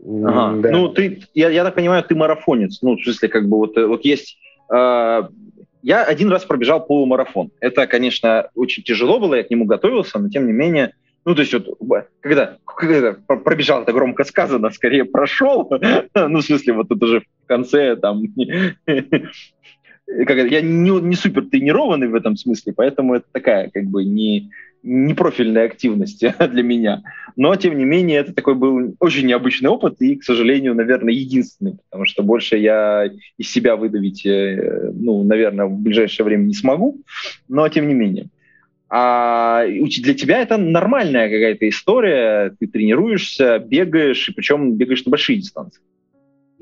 Ага. 0.04 0.60
Да. 0.60 0.70
Ну, 0.70 0.88
ты, 0.88 1.22
я, 1.34 1.50
я 1.50 1.64
так 1.64 1.74
понимаю, 1.74 2.02
ты 2.02 2.14
марафонец. 2.14 2.80
Ну, 2.82 2.96
в 2.96 3.02
смысле, 3.02 3.28
как 3.28 3.48
бы 3.48 3.58
вот, 3.58 3.76
вот 3.76 4.04
есть... 4.04 4.38
Э, 4.72 5.22
я 5.82 6.04
один 6.04 6.28
раз 6.28 6.44
пробежал 6.44 6.84
полумарафон. 6.84 7.50
Это, 7.60 7.86
конечно, 7.86 8.48
очень 8.54 8.82
тяжело 8.82 9.18
было, 9.18 9.34
я 9.34 9.42
к 9.42 9.50
нему 9.50 9.64
готовился, 9.64 10.18
но 10.18 10.28
тем 10.28 10.46
не 10.46 10.52
менее... 10.52 10.94
Ну, 11.24 11.36
то 11.36 11.42
есть 11.42 11.54
вот, 11.54 11.78
когда, 12.20 12.56
когда 12.64 13.12
пробежал, 13.12 13.82
это 13.82 13.92
громко 13.92 14.24
сказано, 14.24 14.70
скорее 14.70 15.04
прошел, 15.04 15.70
ну, 16.14 16.38
в 16.38 16.42
смысле, 16.42 16.72
вот 16.72 16.90
это 16.90 17.04
уже 17.04 17.20
в 17.20 17.46
конце 17.46 17.96
там... 17.96 18.22
Как, 20.26 20.36
я 20.50 20.60
не, 20.60 20.90
не 20.90 21.14
супер 21.14 21.46
тренированный 21.46 22.08
в 22.08 22.14
этом 22.14 22.36
смысле, 22.36 22.74
поэтому 22.76 23.14
это 23.14 23.26
такая 23.32 23.70
как 23.70 23.84
бы 23.84 24.04
не, 24.04 24.50
не 24.82 25.14
профильной 25.14 25.64
активности 25.64 26.34
для 26.50 26.62
меня. 26.62 27.02
Но, 27.36 27.54
тем 27.56 27.78
не 27.78 27.84
менее, 27.84 28.20
это 28.20 28.34
такой 28.34 28.54
был 28.54 28.94
очень 29.00 29.26
необычный 29.26 29.70
опыт 29.70 30.00
и, 30.00 30.16
к 30.16 30.24
сожалению, 30.24 30.74
наверное, 30.74 31.12
единственный, 31.12 31.78
потому 31.90 32.06
что 32.06 32.22
больше 32.22 32.56
я 32.56 33.10
из 33.38 33.50
себя 33.50 33.76
выдавить, 33.76 34.26
э, 34.26 34.90
ну, 34.94 35.22
наверное, 35.24 35.66
в 35.66 35.78
ближайшее 35.78 36.26
время 36.26 36.44
не 36.44 36.54
смогу, 36.54 37.00
но 37.48 37.68
тем 37.68 37.88
не 37.88 37.94
менее. 37.94 38.26
А 38.94 39.64
для 39.66 40.14
тебя 40.14 40.42
это 40.42 40.58
нормальная 40.58 41.30
какая-то 41.30 41.66
история, 41.66 42.54
ты 42.60 42.66
тренируешься, 42.66 43.58
бегаешь, 43.58 44.28
и 44.28 44.34
причем 44.34 44.74
бегаешь 44.74 45.04
на 45.06 45.10
большие 45.10 45.38
дистанции. 45.38 45.80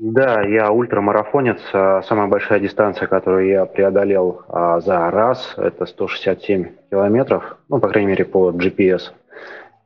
Да, 0.03 0.41
я 0.41 0.71
ультрамарафонец. 0.71 1.59
А, 1.73 2.01
самая 2.01 2.27
большая 2.27 2.59
дистанция, 2.59 3.07
которую 3.07 3.49
я 3.49 3.65
преодолел 3.65 4.41
а, 4.47 4.79
за 4.79 5.11
раз, 5.11 5.53
это 5.57 5.85
167 5.85 6.69
километров, 6.89 7.57
ну, 7.69 7.79
по 7.79 7.87
крайней 7.87 8.07
мере, 8.07 8.25
по 8.25 8.49
GPS. 8.49 9.11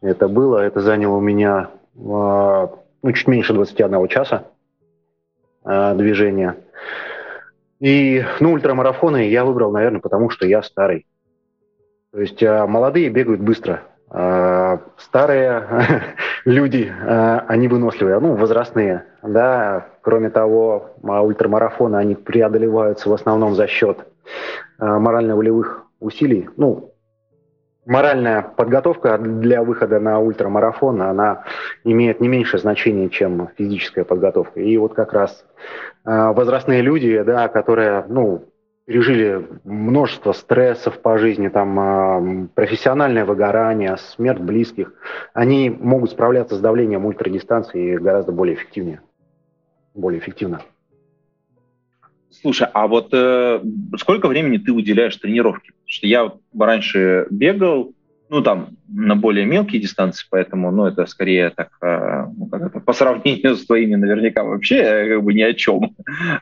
Это 0.01 0.27
было, 0.27 0.59
это 0.59 0.81
заняло 0.81 1.15
у 1.15 1.21
меня 1.21 1.69
а, 1.97 2.69
ну, 3.01 3.11
чуть 3.11 3.27
меньше 3.27 3.53
21 3.53 4.07
часа 4.07 4.45
движения. 5.63 6.57
И, 7.79 8.23
ну, 8.39 8.53
ультрамарафоны 8.53 9.27
я 9.29 9.43
выбрал, 9.43 9.71
наверное, 9.71 9.99
потому 9.99 10.29
что 10.29 10.45
я 10.45 10.61
старый. 10.61 11.07
То 12.11 12.21
есть 12.21 12.39
молодые 12.43 13.09
бегают 13.09 13.41
быстро, 13.41 13.81
старые 14.07 15.67
люди, 16.45 16.93
они 17.47 17.67
выносливые, 17.67 18.19
ну, 18.19 18.35
возрастные, 18.35 19.05
да, 19.23 19.87
Кроме 20.05 20.29
того, 20.29 20.91
а, 21.01 21.23
ультрамарафоны, 21.23 21.95
они 21.95 22.13
преодолеваются 22.13 23.09
в 23.09 23.13
основном 23.13 23.55
за 23.55 23.65
счет 23.65 24.05
а, 24.77 24.99
морально-волевых 24.99 25.83
усилий. 25.99 26.47
Ну, 26.57 26.91
моральная 27.85 28.41
подготовка 28.41 29.17
для 29.17 29.63
выхода 29.63 29.99
на 29.99 30.19
ультрамарафон, 30.19 31.01
она 31.01 31.43
имеет 31.83 32.19
не 32.19 32.27
меньшее 32.27 32.59
значение, 32.59 33.09
чем 33.09 33.49
физическая 33.57 34.03
подготовка. 34.03 34.59
И 34.59 34.77
вот 34.77 34.93
как 34.93 35.13
раз 35.13 35.45
а, 36.03 36.33
возрастные 36.33 36.81
люди, 36.81 37.21
да, 37.21 37.47
которые, 37.47 38.05
ну, 38.07 38.45
пережили 38.85 39.47
множество 39.63 40.31
стрессов 40.31 40.99
по 40.99 41.17
жизни, 41.17 41.47
там 41.47 42.49
профессиональное 42.53 43.25
выгорание, 43.25 43.97
смерть 43.97 44.39
близких, 44.39 44.93
они 45.33 45.69
могут 45.69 46.11
справляться 46.11 46.55
с 46.55 46.59
давлением 46.59 47.05
ультрадистанции 47.05 47.95
гораздо 47.97 48.31
более 48.31 48.55
эффективнее 48.55 49.01
более 49.95 50.19
эффективно. 50.19 50.61
Слушай, 52.45 52.67
а 52.73 52.85
вот 52.85 53.09
э, 53.11 53.59
сколько 53.97 54.27
времени 54.27 54.57
ты 54.59 54.71
уделяешь 54.71 55.15
тренировке? 55.15 55.71
Потому 55.71 55.87
что 55.87 56.05
я 56.05 56.23
вот 56.25 56.41
раньше 56.59 57.25
бегал, 57.31 57.95
ну 58.29 58.43
там 58.43 58.77
на 58.87 59.15
более 59.15 59.47
мелкие 59.47 59.81
дистанции, 59.81 60.27
поэтому, 60.29 60.69
ну 60.69 60.85
это 60.85 61.07
скорее 61.07 61.49
так, 61.49 61.69
э, 61.81 62.25
ну, 62.37 62.45
как 62.45 62.61
это, 62.61 62.79
по 62.81 62.93
сравнению 62.93 63.55
с 63.55 63.65
твоими, 63.65 63.95
наверняка 63.95 64.43
вообще 64.43 64.75
э, 64.75 65.15
как 65.15 65.23
бы 65.23 65.33
ни 65.33 65.41
о 65.41 65.55
чем. 65.55 65.95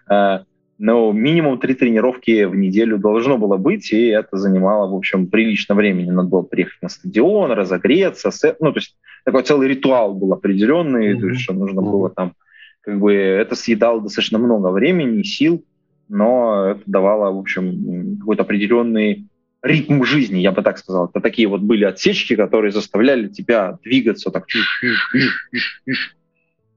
Э, 0.10 0.40
но 0.78 1.14
минимум 1.14 1.58
три 1.58 1.74
тренировки 1.74 2.44
в 2.44 2.56
неделю 2.58 2.98
должно 2.98 3.38
было 3.38 3.56
быть, 3.56 3.94
и 3.94 4.08
это 4.08 4.36
занимало, 4.36 4.92
в 4.92 4.96
общем, 4.96 5.28
прилично 5.28 5.74
времени. 5.74 6.12
Надо 6.12 6.28
было 6.28 6.42
приехать 6.42 6.82
на 6.82 6.90
стадион, 6.90 7.54
разогреться, 7.54 8.30
ну 8.60 8.74
то 8.74 8.80
есть 8.80 8.98
такой 9.24 9.44
целый 9.44 9.70
ритуал 9.70 10.14
был 10.14 10.34
определенный, 10.34 11.14
mm-hmm. 11.14 11.20
то 11.22 11.28
есть 11.28 11.42
что 11.44 11.54
нужно 11.54 11.80
mm-hmm. 11.80 11.92
было 11.92 12.10
там 12.10 12.34
как 12.82 13.00
бы 13.00 13.14
это 13.14 13.56
съедало 13.56 14.02
достаточно 14.02 14.38
много 14.38 14.68
времени, 14.68 15.24
сил, 15.24 15.64
но 16.10 16.68
это 16.72 16.82
давало, 16.86 17.32
в 17.32 17.40
общем, 17.40 18.18
какой-то 18.20 18.44
определенный 18.44 19.28
ритм 19.64 20.04
жизни, 20.04 20.40
я 20.40 20.52
бы 20.52 20.62
так 20.62 20.78
сказал. 20.78 21.08
Это 21.08 21.22
такие 21.22 21.48
вот 21.48 21.62
были 21.62 21.86
отсечки, 21.86 22.36
которые 22.36 22.72
заставляли 22.72 23.30
тебя 23.30 23.80
двигаться 23.84 24.30
так. 24.30 24.46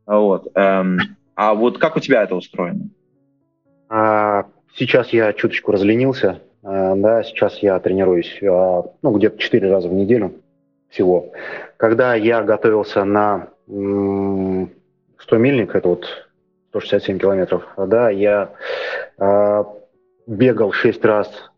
Вот. 0.07 0.49
Эм, 0.55 0.99
а 1.35 1.55
вот 1.55 1.79
как 1.79 1.97
у 1.97 2.01
тебя 2.01 2.23
это 2.23 2.37
устроено? 2.37 2.89
А, 3.89 4.47
сейчас 4.77 5.09
я 5.09 5.33
чуточку 5.33 5.73
разленился. 5.73 6.43
А, 6.63 6.95
да, 6.95 7.25
сейчас 7.25 7.59
я 7.59 7.79
тренируюсь 7.81 8.39
а, 8.43 8.85
ну, 9.03 9.17
где-то 9.17 9.39
4 9.39 9.69
раза 9.69 9.89
в 9.89 9.93
неделю 9.93 10.35
всего. 10.91 11.33
Когда 11.77 12.15
я 12.15 12.43
готовился 12.43 13.05
на 13.05 13.49
100 13.67 14.69
мильник, 15.33 15.75
это 15.75 15.89
вот 15.89 16.26
167 16.81 17.19
километров, 17.19 17.67
да, 17.77 18.11
я 18.11 18.51
э, 19.19 19.65
бегал 20.27 20.73
6 20.73 21.05
раз, 21.05 21.51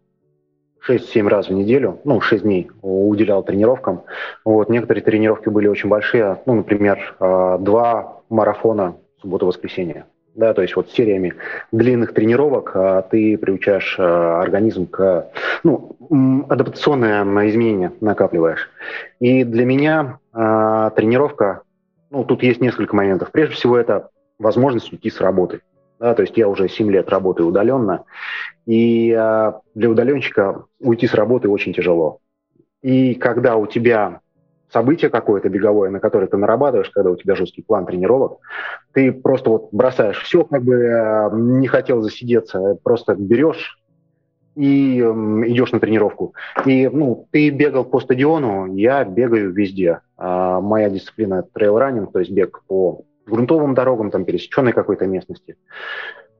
6-7 0.89 1.29
раз 1.29 1.49
в 1.49 1.53
неделю, 1.53 2.01
ну, 2.05 2.21
6 2.21 2.43
дней 2.43 2.71
уделял 2.83 3.43
тренировкам. 3.43 4.05
Вот, 4.45 4.69
некоторые 4.69 5.03
тренировки 5.03 5.49
были 5.49 5.67
очень 5.69 5.89
большие, 5.89 6.41
ну, 6.47 6.55
например, 6.55 7.17
э, 7.19 7.57
два 7.61 8.23
марафона 8.29 8.97
суббота-воскресенье. 9.21 10.07
Да, 10.35 10.55
то 10.55 10.63
есть 10.63 10.77
вот 10.77 10.89
сериями 10.91 11.35
длинных 11.73 12.15
тренировок 12.15 12.71
а, 12.75 13.03
ты 13.03 13.37
приучаешь 13.37 13.97
а, 13.99 14.41
организм 14.41 14.87
к 14.87 15.33
ну, 15.65 15.97
адаптационное 16.49 17.25
изменение 17.49 17.91
накапливаешь. 18.01 18.71
И 19.19 19.43
для 19.43 19.65
меня 19.65 20.21
а, 20.33 20.91
тренировка 20.91 21.63
ну, 22.11 22.25
тут 22.25 22.43
есть 22.43 22.61
несколько 22.61 22.95
моментов. 22.95 23.31
Прежде 23.33 23.55
всего, 23.55 23.77
это 23.77 24.11
возможность 24.39 24.93
уйти 24.93 25.11
с 25.11 25.21
работы. 25.21 25.63
Да, 25.99 26.15
то 26.15 26.23
есть 26.23 26.37
я 26.37 26.49
уже 26.49 26.69
7 26.69 26.91
лет 26.93 27.09
работаю 27.09 27.49
удаленно, 27.49 28.05
и 28.67 29.11
э, 29.11 29.53
для 29.75 29.91
удаленщика 29.91 30.65
уйти 30.79 31.09
с 31.09 31.15
работы 31.15 31.49
очень 31.49 31.75
тяжело. 31.75 32.21
И 32.83 33.15
когда 33.15 33.57
у 33.57 33.67
тебя 33.67 34.21
событие 34.71 35.11
какое-то 35.11 35.49
беговое, 35.49 35.91
на 35.91 35.99
которое 35.99 36.29
ты 36.29 36.37
нарабатываешь, 36.37 36.91
когда 36.91 37.11
у 37.11 37.17
тебя 37.17 37.35
жесткий 37.35 37.63
план 37.63 37.87
тренировок, 37.87 38.39
ты 38.93 39.13
просто 39.13 39.51
вот 39.51 39.69
бросаешь 39.73 40.23
все, 40.23 40.45
как 40.45 40.63
бы 40.63 40.75
э, 40.75 41.31
не 41.33 41.67
хотел 41.67 42.03
засидеться, 42.03 42.79
просто 42.83 43.17
берешь 43.17 43.81
и 44.55 45.01
э, 45.01 45.13
идешь 45.49 45.73
на 45.73 45.81
тренировку. 45.81 46.35
И 46.67 46.89
ну, 46.89 47.27
ты 47.31 47.51
бегал 47.51 47.85
по 47.85 48.01
стадиону, 48.01 48.75
я 48.75 49.05
бегаю 49.05 49.53
везде. 49.53 50.01
А, 50.17 50.61
моя 50.61 50.91
дисциплина– 50.91 51.45
трейл-раннинг, 51.55 52.13
то 52.13 52.19
есть 52.19 52.31
бег 52.31 52.63
по 52.67 53.05
грунтовым 53.29 53.75
дорогам, 53.75 54.11
там, 54.11 54.25
пересеченной 54.25 54.73
какой-то 54.73 55.07
местности. 55.07 55.57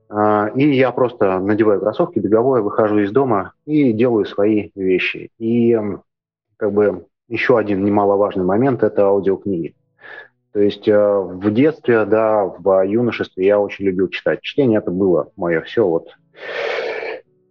А, 0.09 0.51
и 0.55 0.75
я 0.75 0.91
просто 0.91 1.39
надеваю 1.39 1.79
кроссовки, 1.79 2.19
беговое, 2.19 2.61
выхожу 2.61 2.99
из 2.99 3.11
дома 3.11 3.53
и 3.65 3.93
делаю 3.93 4.25
свои 4.25 4.71
вещи. 4.75 5.29
И 5.37 5.77
как 6.57 6.73
бы 6.73 7.05
еще 7.27 7.57
один 7.57 7.85
немаловажный 7.85 8.43
момент– 8.43 8.83
это 8.83 9.03
аудиокниги. 9.03 9.75
То 10.51 10.59
есть 10.59 10.87
э, 10.87 10.97
в 10.97 11.53
детстве, 11.53 12.05
да, 12.05 12.43
в 12.43 12.83
юношестве 12.83 13.45
я 13.45 13.59
очень 13.59 13.85
любил 13.85 14.09
читать. 14.09 14.41
Чтение 14.41 14.79
это 14.79 14.89
было 14.89 15.31
мое 15.35 15.61
все. 15.61 15.87
Вот 15.87 16.09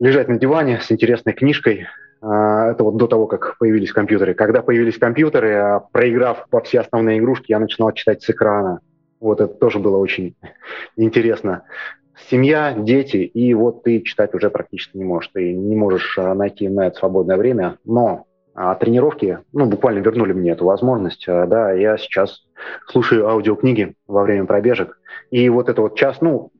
лежать 0.01 0.29
на 0.29 0.39
диване 0.39 0.81
с 0.81 0.91
интересной 0.91 1.33
книжкой, 1.33 1.87
а, 2.21 2.71
это 2.71 2.83
вот 2.85 2.97
до 2.97 3.07
того, 3.07 3.27
как 3.27 3.57
появились 3.59 3.93
компьютеры. 3.93 4.35
Когда 4.35 4.63
появились 4.63 4.99
компьютеры, 4.99 5.55
а, 5.55 5.81
проиграв 5.81 6.49
по 6.51 6.61
все 6.61 6.81
основные 6.81 7.19
игрушки, 7.19 7.53
я 7.53 7.61
начинал 7.61 7.93
читать 7.93 8.23
с 8.23 8.31
экрана. 8.31 8.81
Вот 9.21 9.41
это 9.41 9.53
тоже 9.55 9.79
было 9.79 9.97
очень 9.97 10.35
интересно. 10.97 11.65
Семья, 12.31 12.75
дети, 12.77 13.19
и 13.19 13.55
вот 13.55 13.85
ты 13.85 14.01
читать 14.03 14.35
уже 14.35 14.51
практически 14.51 14.97
не 14.97 15.05
можешь. 15.05 15.31
Ты 15.33 15.53
не 15.53 15.77
можешь 15.77 16.19
а, 16.19 16.35
найти 16.35 16.69
на 16.69 16.89
это 16.89 16.99
свободное 16.99 17.37
время, 17.37 17.79
но 17.85 18.27
а 18.61 18.75
тренировки, 18.75 19.39
ну, 19.53 19.67
буквально 19.67 20.01
вернули 20.01 20.33
мне 20.33 20.51
эту 20.51 20.65
возможность. 20.65 21.25
Да, 21.27 21.71
я 21.71 21.97
сейчас 21.97 22.43
слушаю 22.89 23.29
аудиокниги 23.29 23.95
во 24.09 24.25
время 24.25 24.47
пробежек. 24.47 24.99
И 25.31 25.49
вот 25.49 25.69
это 25.69 25.81
вот 25.81 25.97
час, 25.97 26.21
ну, 26.21 26.51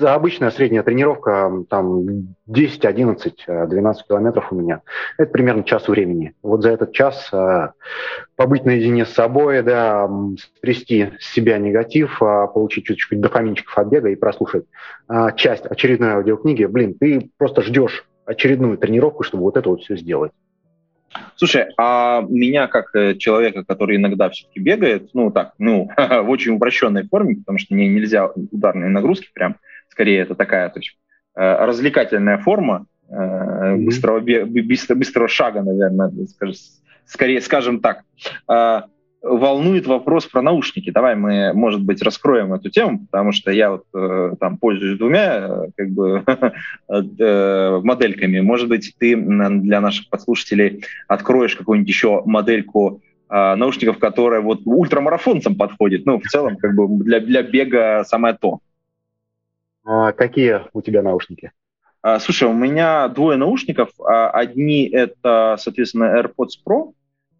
обычная 0.00 0.50
средняя 0.50 0.82
тренировка, 0.82 1.64
там 1.68 2.34
10, 2.46 2.84
11, 2.84 3.44
12 3.46 4.06
километров 4.06 4.52
у 4.52 4.56
меня. 4.56 4.82
Это 5.18 5.30
примерно 5.30 5.64
час 5.64 5.88
времени. 5.88 6.34
Вот 6.42 6.62
за 6.62 6.70
этот 6.70 6.92
час 6.92 7.28
а, 7.32 7.72
побыть 8.36 8.64
наедине 8.64 9.06
с 9.06 9.10
собой, 9.10 9.62
да, 9.62 10.08
стрясти 10.38 11.12
с 11.18 11.32
себя 11.32 11.58
негатив, 11.58 12.22
а, 12.22 12.46
получить 12.46 12.86
чуть-чуть 12.86 13.20
дофаминчиков 13.20 13.76
от 13.76 13.88
бега 13.88 14.08
и 14.08 14.16
прослушать 14.16 14.64
а, 15.08 15.32
часть 15.32 15.66
очередной 15.66 16.12
аудиокниги. 16.12 16.64
Блин, 16.64 16.94
ты 16.98 17.30
просто 17.36 17.62
ждешь 17.62 18.06
очередную 18.24 18.78
тренировку, 18.78 19.22
чтобы 19.22 19.44
вот 19.44 19.56
это 19.56 19.68
вот 19.68 19.82
все 19.82 19.96
сделать. 19.96 20.32
Слушай, 21.36 21.66
а 21.76 22.24
меня 22.28 22.68
как 22.68 22.94
э, 22.94 23.16
человека, 23.16 23.64
который 23.64 23.96
иногда 23.96 24.30
все-таки 24.30 24.60
бегает, 24.60 25.10
ну 25.12 25.30
так, 25.30 25.52
ну, 25.58 25.90
в 25.96 26.30
очень 26.30 26.52
упрощенной 26.52 27.06
форме, 27.06 27.36
потому 27.36 27.58
что 27.58 27.74
мне 27.74 27.88
нельзя 27.88 28.30
ударные 28.50 28.88
нагрузки 28.88 29.28
прям, 29.34 29.56
скорее 29.92 30.20
это 30.20 30.34
такая, 30.34 30.70
то 30.70 30.80
есть 30.80 30.96
э, 31.36 31.66
развлекательная 31.66 32.38
форма 32.38 32.86
mm-hmm. 33.10 33.76
быстрого, 33.84 34.20
быстро, 34.20 34.94
быстрого 34.94 35.28
шага, 35.28 35.62
наверное, 35.62 36.10
скорее, 37.06 37.40
скажем 37.40 37.80
так. 37.80 38.02
А, 38.48 38.86
волнует 39.22 39.86
вопрос 39.86 40.26
про 40.26 40.42
наушники. 40.42 40.90
Давай 40.90 41.14
мы, 41.14 41.52
может 41.52 41.82
быть, 41.82 42.02
раскроем 42.02 42.52
эту 42.54 42.70
тему, 42.70 43.06
потому 43.10 43.32
что 43.32 43.52
я 43.52 43.70
вот 43.70 43.84
э, 43.94 44.34
там 44.40 44.58
пользуюсь 44.58 44.98
двумя 44.98 45.46
э, 45.48 45.66
как 45.76 45.90
бы 45.90 46.24
э, 46.88 47.80
модельками. 47.84 48.40
Может 48.40 48.68
быть, 48.68 48.94
ты 48.98 49.16
для 49.16 49.80
наших 49.80 50.08
подслушателей 50.08 50.84
откроешь 51.06 51.54
какую-нибудь 51.54 51.88
еще 51.88 52.22
модельку 52.24 53.00
э, 53.30 53.54
наушников, 53.54 53.98
которая 53.98 54.40
вот 54.40 54.62
ультрамарафонцам 54.64 55.54
подходит. 55.54 56.04
Ну, 56.04 56.18
в 56.18 56.24
целом, 56.24 56.56
как 56.56 56.74
бы 56.74 56.88
для, 57.04 57.20
для 57.20 57.42
бега 57.42 58.04
самое 58.04 58.36
то. 58.40 58.58
А 59.84 60.12
какие 60.12 60.62
у 60.72 60.82
тебя 60.82 61.02
наушники? 61.02 61.52
А, 62.02 62.18
слушай, 62.18 62.48
у 62.48 62.52
меня 62.52 63.08
двое 63.08 63.36
наушников. 63.36 63.90
А, 64.00 64.30
одни 64.30 64.88
это, 64.88 65.56
соответственно, 65.58 66.20
AirPods 66.20 66.58
Pro, 66.66 66.92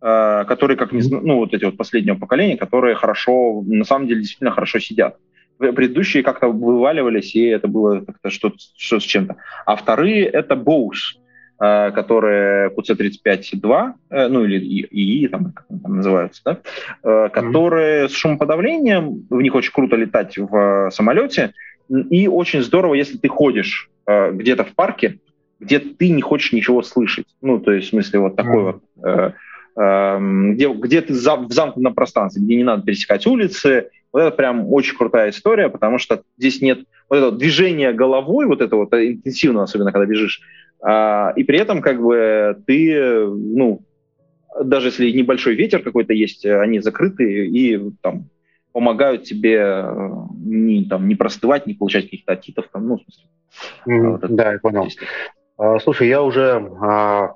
Э, 0.04 0.44
которые, 0.48 0.76
как 0.76 0.90
не 0.90 1.00
ну, 1.08 1.36
вот 1.36 1.54
эти 1.54 1.64
вот 1.64 1.76
последнего 1.76 2.16
поколения, 2.16 2.56
которые 2.56 2.96
хорошо, 2.96 3.62
на 3.64 3.84
самом 3.84 4.08
деле, 4.08 4.20
действительно 4.20 4.50
хорошо 4.50 4.80
сидят. 4.80 5.16
Предыдущие 5.58 6.24
как-то 6.24 6.48
вываливались, 6.48 7.36
и 7.36 7.46
это 7.46 7.68
было 7.68 8.00
как-то 8.00 8.30
что-то 8.30 8.56
что 8.76 8.98
с 8.98 9.04
чем-то. 9.04 9.36
А 9.64 9.76
вторые— 9.76 10.24
это 10.26 10.56
Bose, 10.56 11.14
э, 11.60 11.92
которые 11.92 12.70
QC35-2, 12.70 13.92
э, 14.10 14.26
ну 14.26 14.44
или 14.44 14.58
ИИ, 14.58 15.28
там, 15.28 15.52
как 15.52 15.66
там 15.68 15.96
называются, 15.98 16.42
да, 16.44 17.28
которые 17.28 18.06
mm-hmm. 18.06 18.08
с 18.08 18.12
шумоподавлением, 18.12 19.26
в 19.30 19.40
них 19.40 19.54
очень 19.54 19.72
круто 19.72 19.94
летать 19.94 20.36
в 20.36 20.90
самолете, 20.90 21.54
и 22.10 22.28
очень 22.28 22.62
здорово, 22.62 22.94
если 22.94 23.18
ты 23.18 23.28
ходишь 23.28 23.90
где-то 24.06 24.64
в 24.64 24.74
парке, 24.74 25.18
где 25.60 25.78
ты 25.78 26.08
не 26.08 26.22
хочешь 26.22 26.52
ничего 26.52 26.82
слышать. 26.82 27.26
Ну, 27.40 27.60
то 27.60 27.72
есть, 27.72 27.88
в 27.88 27.90
смысле, 27.90 28.20
вот 28.20 28.36
такой 28.36 28.62
mm-hmm. 28.62 28.80
вот 29.04 29.34
Эм, 29.74 30.54
где, 30.54 30.70
где 30.70 31.00
ты 31.00 31.14
в 31.14 31.16
замкнутом 31.16 31.94
пространстве, 31.94 32.42
где 32.42 32.56
не 32.56 32.64
надо 32.64 32.82
пересекать 32.82 33.26
улицы. 33.26 33.88
Вот 34.12 34.20
это 34.20 34.36
прям 34.36 34.70
очень 34.70 34.96
крутая 34.96 35.30
история, 35.30 35.70
потому 35.70 35.96
что 35.96 36.22
здесь 36.36 36.60
нет 36.60 36.80
вот 37.08 37.16
этого 37.16 37.32
движения 37.32 37.92
головой, 37.92 38.44
вот 38.44 38.60
это 38.60 38.76
вот 38.76 38.92
интенсивно, 38.92 39.62
особенно 39.62 39.90
когда 39.90 40.04
бежишь, 40.04 40.42
а, 40.82 41.32
и 41.36 41.44
при 41.44 41.58
этом 41.58 41.80
как 41.80 42.02
бы 42.02 42.58
ты, 42.66 43.26
ну, 43.26 43.80
даже 44.62 44.88
если 44.88 45.10
небольшой 45.10 45.54
ветер 45.54 45.82
какой-то 45.82 46.12
есть, 46.12 46.44
они 46.44 46.80
закрыты 46.80 47.46
и 47.46 47.80
там 48.02 48.26
помогают 48.72 49.24
тебе 49.24 49.56
э, 49.58 50.10
не, 50.34 50.84
там, 50.86 51.08
не 51.08 51.14
простывать, 51.14 51.66
не 51.66 51.74
получать 51.74 52.04
каких-то 52.04 52.32
отитов. 52.32 52.66
Там, 52.72 52.88
ну, 52.88 52.96
в 52.96 53.02
смысле, 53.02 53.24
mm, 53.86 54.10
вот 54.10 54.34
да, 54.34 54.52
я 54.52 54.58
понял. 54.58 54.88
А, 55.58 55.78
слушай, 55.78 56.08
я 56.08 56.22
уже 56.22 56.70
а, 56.80 57.34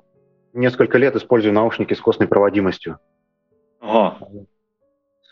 несколько 0.53 0.97
лет 0.97 1.15
использую 1.15 1.53
наушники 1.53 1.93
с 1.93 2.01
костной 2.01 2.27
проводимостью. 2.27 2.99
Ага. 3.79 4.27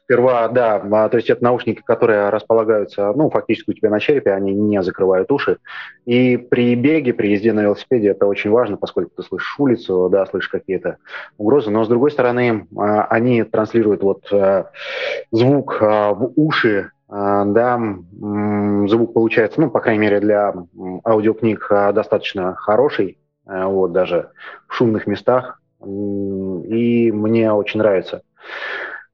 Сперва, 0.06 0.47
да, 0.49 0.76
а, 0.76 1.10
то 1.10 1.18
есть 1.18 1.32
это 1.32 1.43
наушники, 1.43 1.82
которые 1.82 2.30
располагаются, 2.30 3.12
ну, 3.16 3.32
фактически 3.32 3.72
у 3.72 3.74
тебя 3.74 3.89
на 3.89 3.99
черепе, 3.99 4.34
они 4.34 4.53
не 4.53 4.84
закрывают 4.84 5.32
уши. 5.32 5.58
И 6.06 6.38
при 6.38 6.76
беге, 6.76 7.12
при 7.12 7.32
езде 7.32 7.53
на 7.53 7.62
велосипеде 7.62 8.10
это 8.10 8.28
очень 8.28 8.51
важно, 8.51 8.78
поскольку 8.78 9.16
ты 9.16 9.24
слышишь 9.24 9.56
улицу, 9.58 10.08
да, 10.12 10.28
слышишь 10.28 10.49
какие-то 10.49 10.97
угрозы. 11.39 11.72
Но, 11.72 11.84
с 11.84 11.88
другой 11.88 12.12
стороны, 12.12 12.68
а, 12.78 13.06
они 13.06 13.41
транслируют 13.41 14.03
вот 14.03 14.32
а, 14.32 14.70
звук 15.32 15.82
в 15.82 16.34
уши, 16.36 16.91
да, 17.10 17.80
звук 18.88 19.14
получается, 19.14 19.62
ну, 19.62 19.72
по 19.72 19.80
крайней 19.80 20.01
мере, 20.01 20.20
для 20.20 20.53
аудиокниг 21.03 21.68
достаточно 21.93 22.56
хороший, 22.56 23.18
вот, 23.45 23.91
даже 23.91 24.30
в 24.68 24.74
шумных 24.74 25.08
местах. 25.08 25.62
И 25.84 27.12
мне 27.12 27.51
очень 27.53 27.80
нравится 27.80 28.24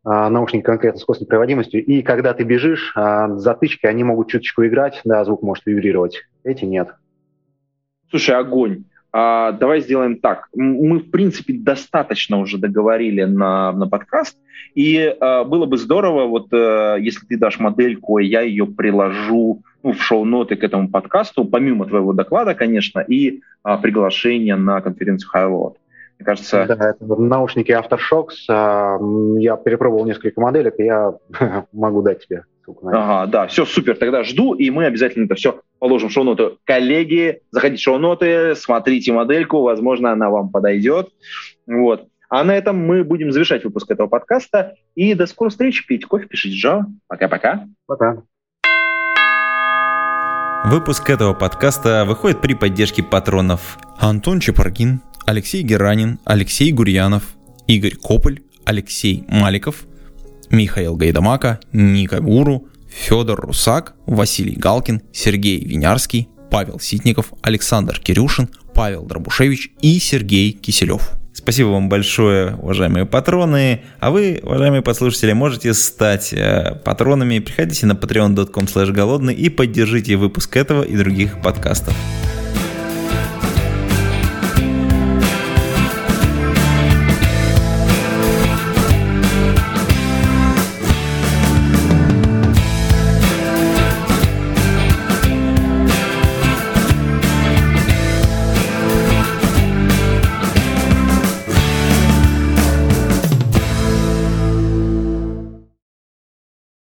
наушники 0.04 0.64
конкретно 0.64 0.99
с 0.99 1.06
костной 1.06 1.28
проводимостью. 1.28 1.86
И 1.86 2.02
когда 2.02 2.34
ты 2.34 2.43
бежишь, 2.43 2.91
а, 2.95 3.36
затычки, 3.36 3.86
они 3.86 4.04
могут 4.04 4.30
чуточку 4.30 4.66
играть, 4.66 5.02
да, 5.04 5.24
звук 5.24 5.43
может 5.43 5.66
вибрировать. 5.66 6.24
Эти 6.43 6.66
нет. 6.66 6.89
Слушай, 8.10 8.36
огонь. 8.36 8.86
А, 9.14 9.52
давай 9.52 9.82
сделаем 9.82 10.20
так. 10.20 10.47
Мы, 10.54 10.99
в 10.99 11.12
принципе, 11.12 11.54
достаточно 11.54 12.39
уже 12.39 12.58
договорили 12.58 13.24
на, 13.24 13.72
на 13.74 13.88
подкаст, 13.88 14.38
и 14.74 15.16
а, 15.20 15.43
было 15.43 15.66
бы 15.66 15.78
здорово, 15.78 16.26
вот 16.26 16.47
а, 16.54 16.95
если 16.95 17.26
ты 17.26 17.38
дашь 17.38 17.60
модельку, 17.60 18.20
я 18.20 18.41
ее 18.41 18.66
приложу 18.66 19.64
ну, 19.84 19.91
в 19.91 20.02
шоу-ноты 20.02 20.56
к 20.56 20.64
этому 20.64 20.89
подкасту, 20.89 21.43
помимо 21.43 21.86
твоего 21.86 22.14
доклада, 22.14 22.56
конечно, 22.56 22.99
и 22.99 23.41
а, 23.64 23.78
приглашения 23.78 24.56
на 24.56 24.80
конференцию 24.82 25.30
Highload. 25.34 25.76
Мне 26.22 26.26
кажется... 26.26 26.66
Да, 26.68 26.92
это 26.92 27.06
наушники 27.20 27.72
Aftershocks. 27.72 28.46
А, 28.48 29.00
я 29.40 29.58
перепробовал 29.58 30.06
несколько 30.06 30.40
моделек, 30.40 30.76
и 30.80 30.84
я 30.84 31.14
могу 31.74 32.04
дать 32.04 32.26
тебе 32.28 32.44
ссылку 32.64 32.86
на 32.86 32.92
Ага, 32.92 33.32
да, 33.32 33.48
все, 33.48 33.66
супер. 33.66 33.98
Тогда 33.98 34.24
жду, 34.24 34.54
и 34.54 34.70
мы 34.70 34.86
обязательно 34.86 35.26
это 35.26 35.34
все 35.34 35.62
положим 35.80 36.10
в 36.10 36.12
шоу-ноты. 36.12 36.58
Коллеги, 36.64 37.42
заходите 37.50 37.82
в 37.82 37.84
шоу-ноты, 37.84 38.54
смотрите 38.56 39.14
модельку, 39.14 39.62
возможно, 39.62 40.12
она 40.12 40.30
вам 40.30 40.50
подойдет. 40.50 41.10
Вот. 41.66 42.06
А 42.30 42.44
на 42.44 42.56
этом 42.56 42.78
мы 42.78 43.04
будем 43.04 43.32
завершать 43.32 43.64
выпуск 43.64 43.90
этого 43.90 44.08
подкаста. 44.08 44.76
И 44.94 45.16
до 45.16 45.26
скорой 45.26 45.50
встречи. 45.50 45.86
Пейте 45.88 46.06
кофе, 46.06 46.28
пишите 46.28 46.56
Джо. 46.56 46.86
Пока-пока. 47.08 47.66
Пока. 47.88 48.22
Выпуск 50.66 51.10
этого 51.10 51.34
подкаста 51.34 52.06
выходит 52.06 52.40
при 52.40 52.54
поддержке 52.54 53.02
патронов 53.02 53.80
Антон 54.00 54.40
Чепаргин, 54.40 55.02
Алексей 55.26 55.62
Геранин, 55.64 56.20
Алексей 56.26 56.72
Гурьянов, 56.72 57.24
Игорь 57.68 57.96
Кополь, 57.96 58.40
Алексей 58.66 59.24
Маликов, 59.28 59.86
Михаил 60.50 60.96
Гайдамака, 60.96 61.60
Ника 61.72 62.20
Гуру, 62.20 62.68
Федор 62.90 63.40
Русак, 63.40 63.96
Василий 64.06 64.56
Галкин, 64.56 65.02
Сергей 65.14 65.64
Винярский, 65.64 66.28
Павел 66.50 66.80
Ситников, 66.80 67.34
Александр 67.42 68.00
Кирюшин, 68.00 68.50
Павел 68.74 69.04
Дробушевич 69.06 69.72
и 69.82 70.00
Сергей 70.00 70.52
Киселев. 70.52 71.12
Спасибо 71.34 71.70
вам 71.70 71.88
большое, 71.88 72.56
уважаемые 72.56 73.06
патроны. 73.06 73.84
А 74.00 74.12
вы, 74.12 74.42
уважаемые 74.44 74.82
подслушатели, 74.82 75.32
можете 75.32 75.74
стать 75.74 76.34
э, 76.34 76.76
патронами. 76.84 77.40
Приходите 77.40 77.86
на 77.86 77.94
patreon.com 77.94 78.94
голодный 78.94 79.34
и 79.34 79.48
поддержите 79.48 80.18
выпуск 80.18 80.58
этого 80.58 80.84
и 80.84 80.98
других 80.98 81.42
подкастов. 81.42 81.96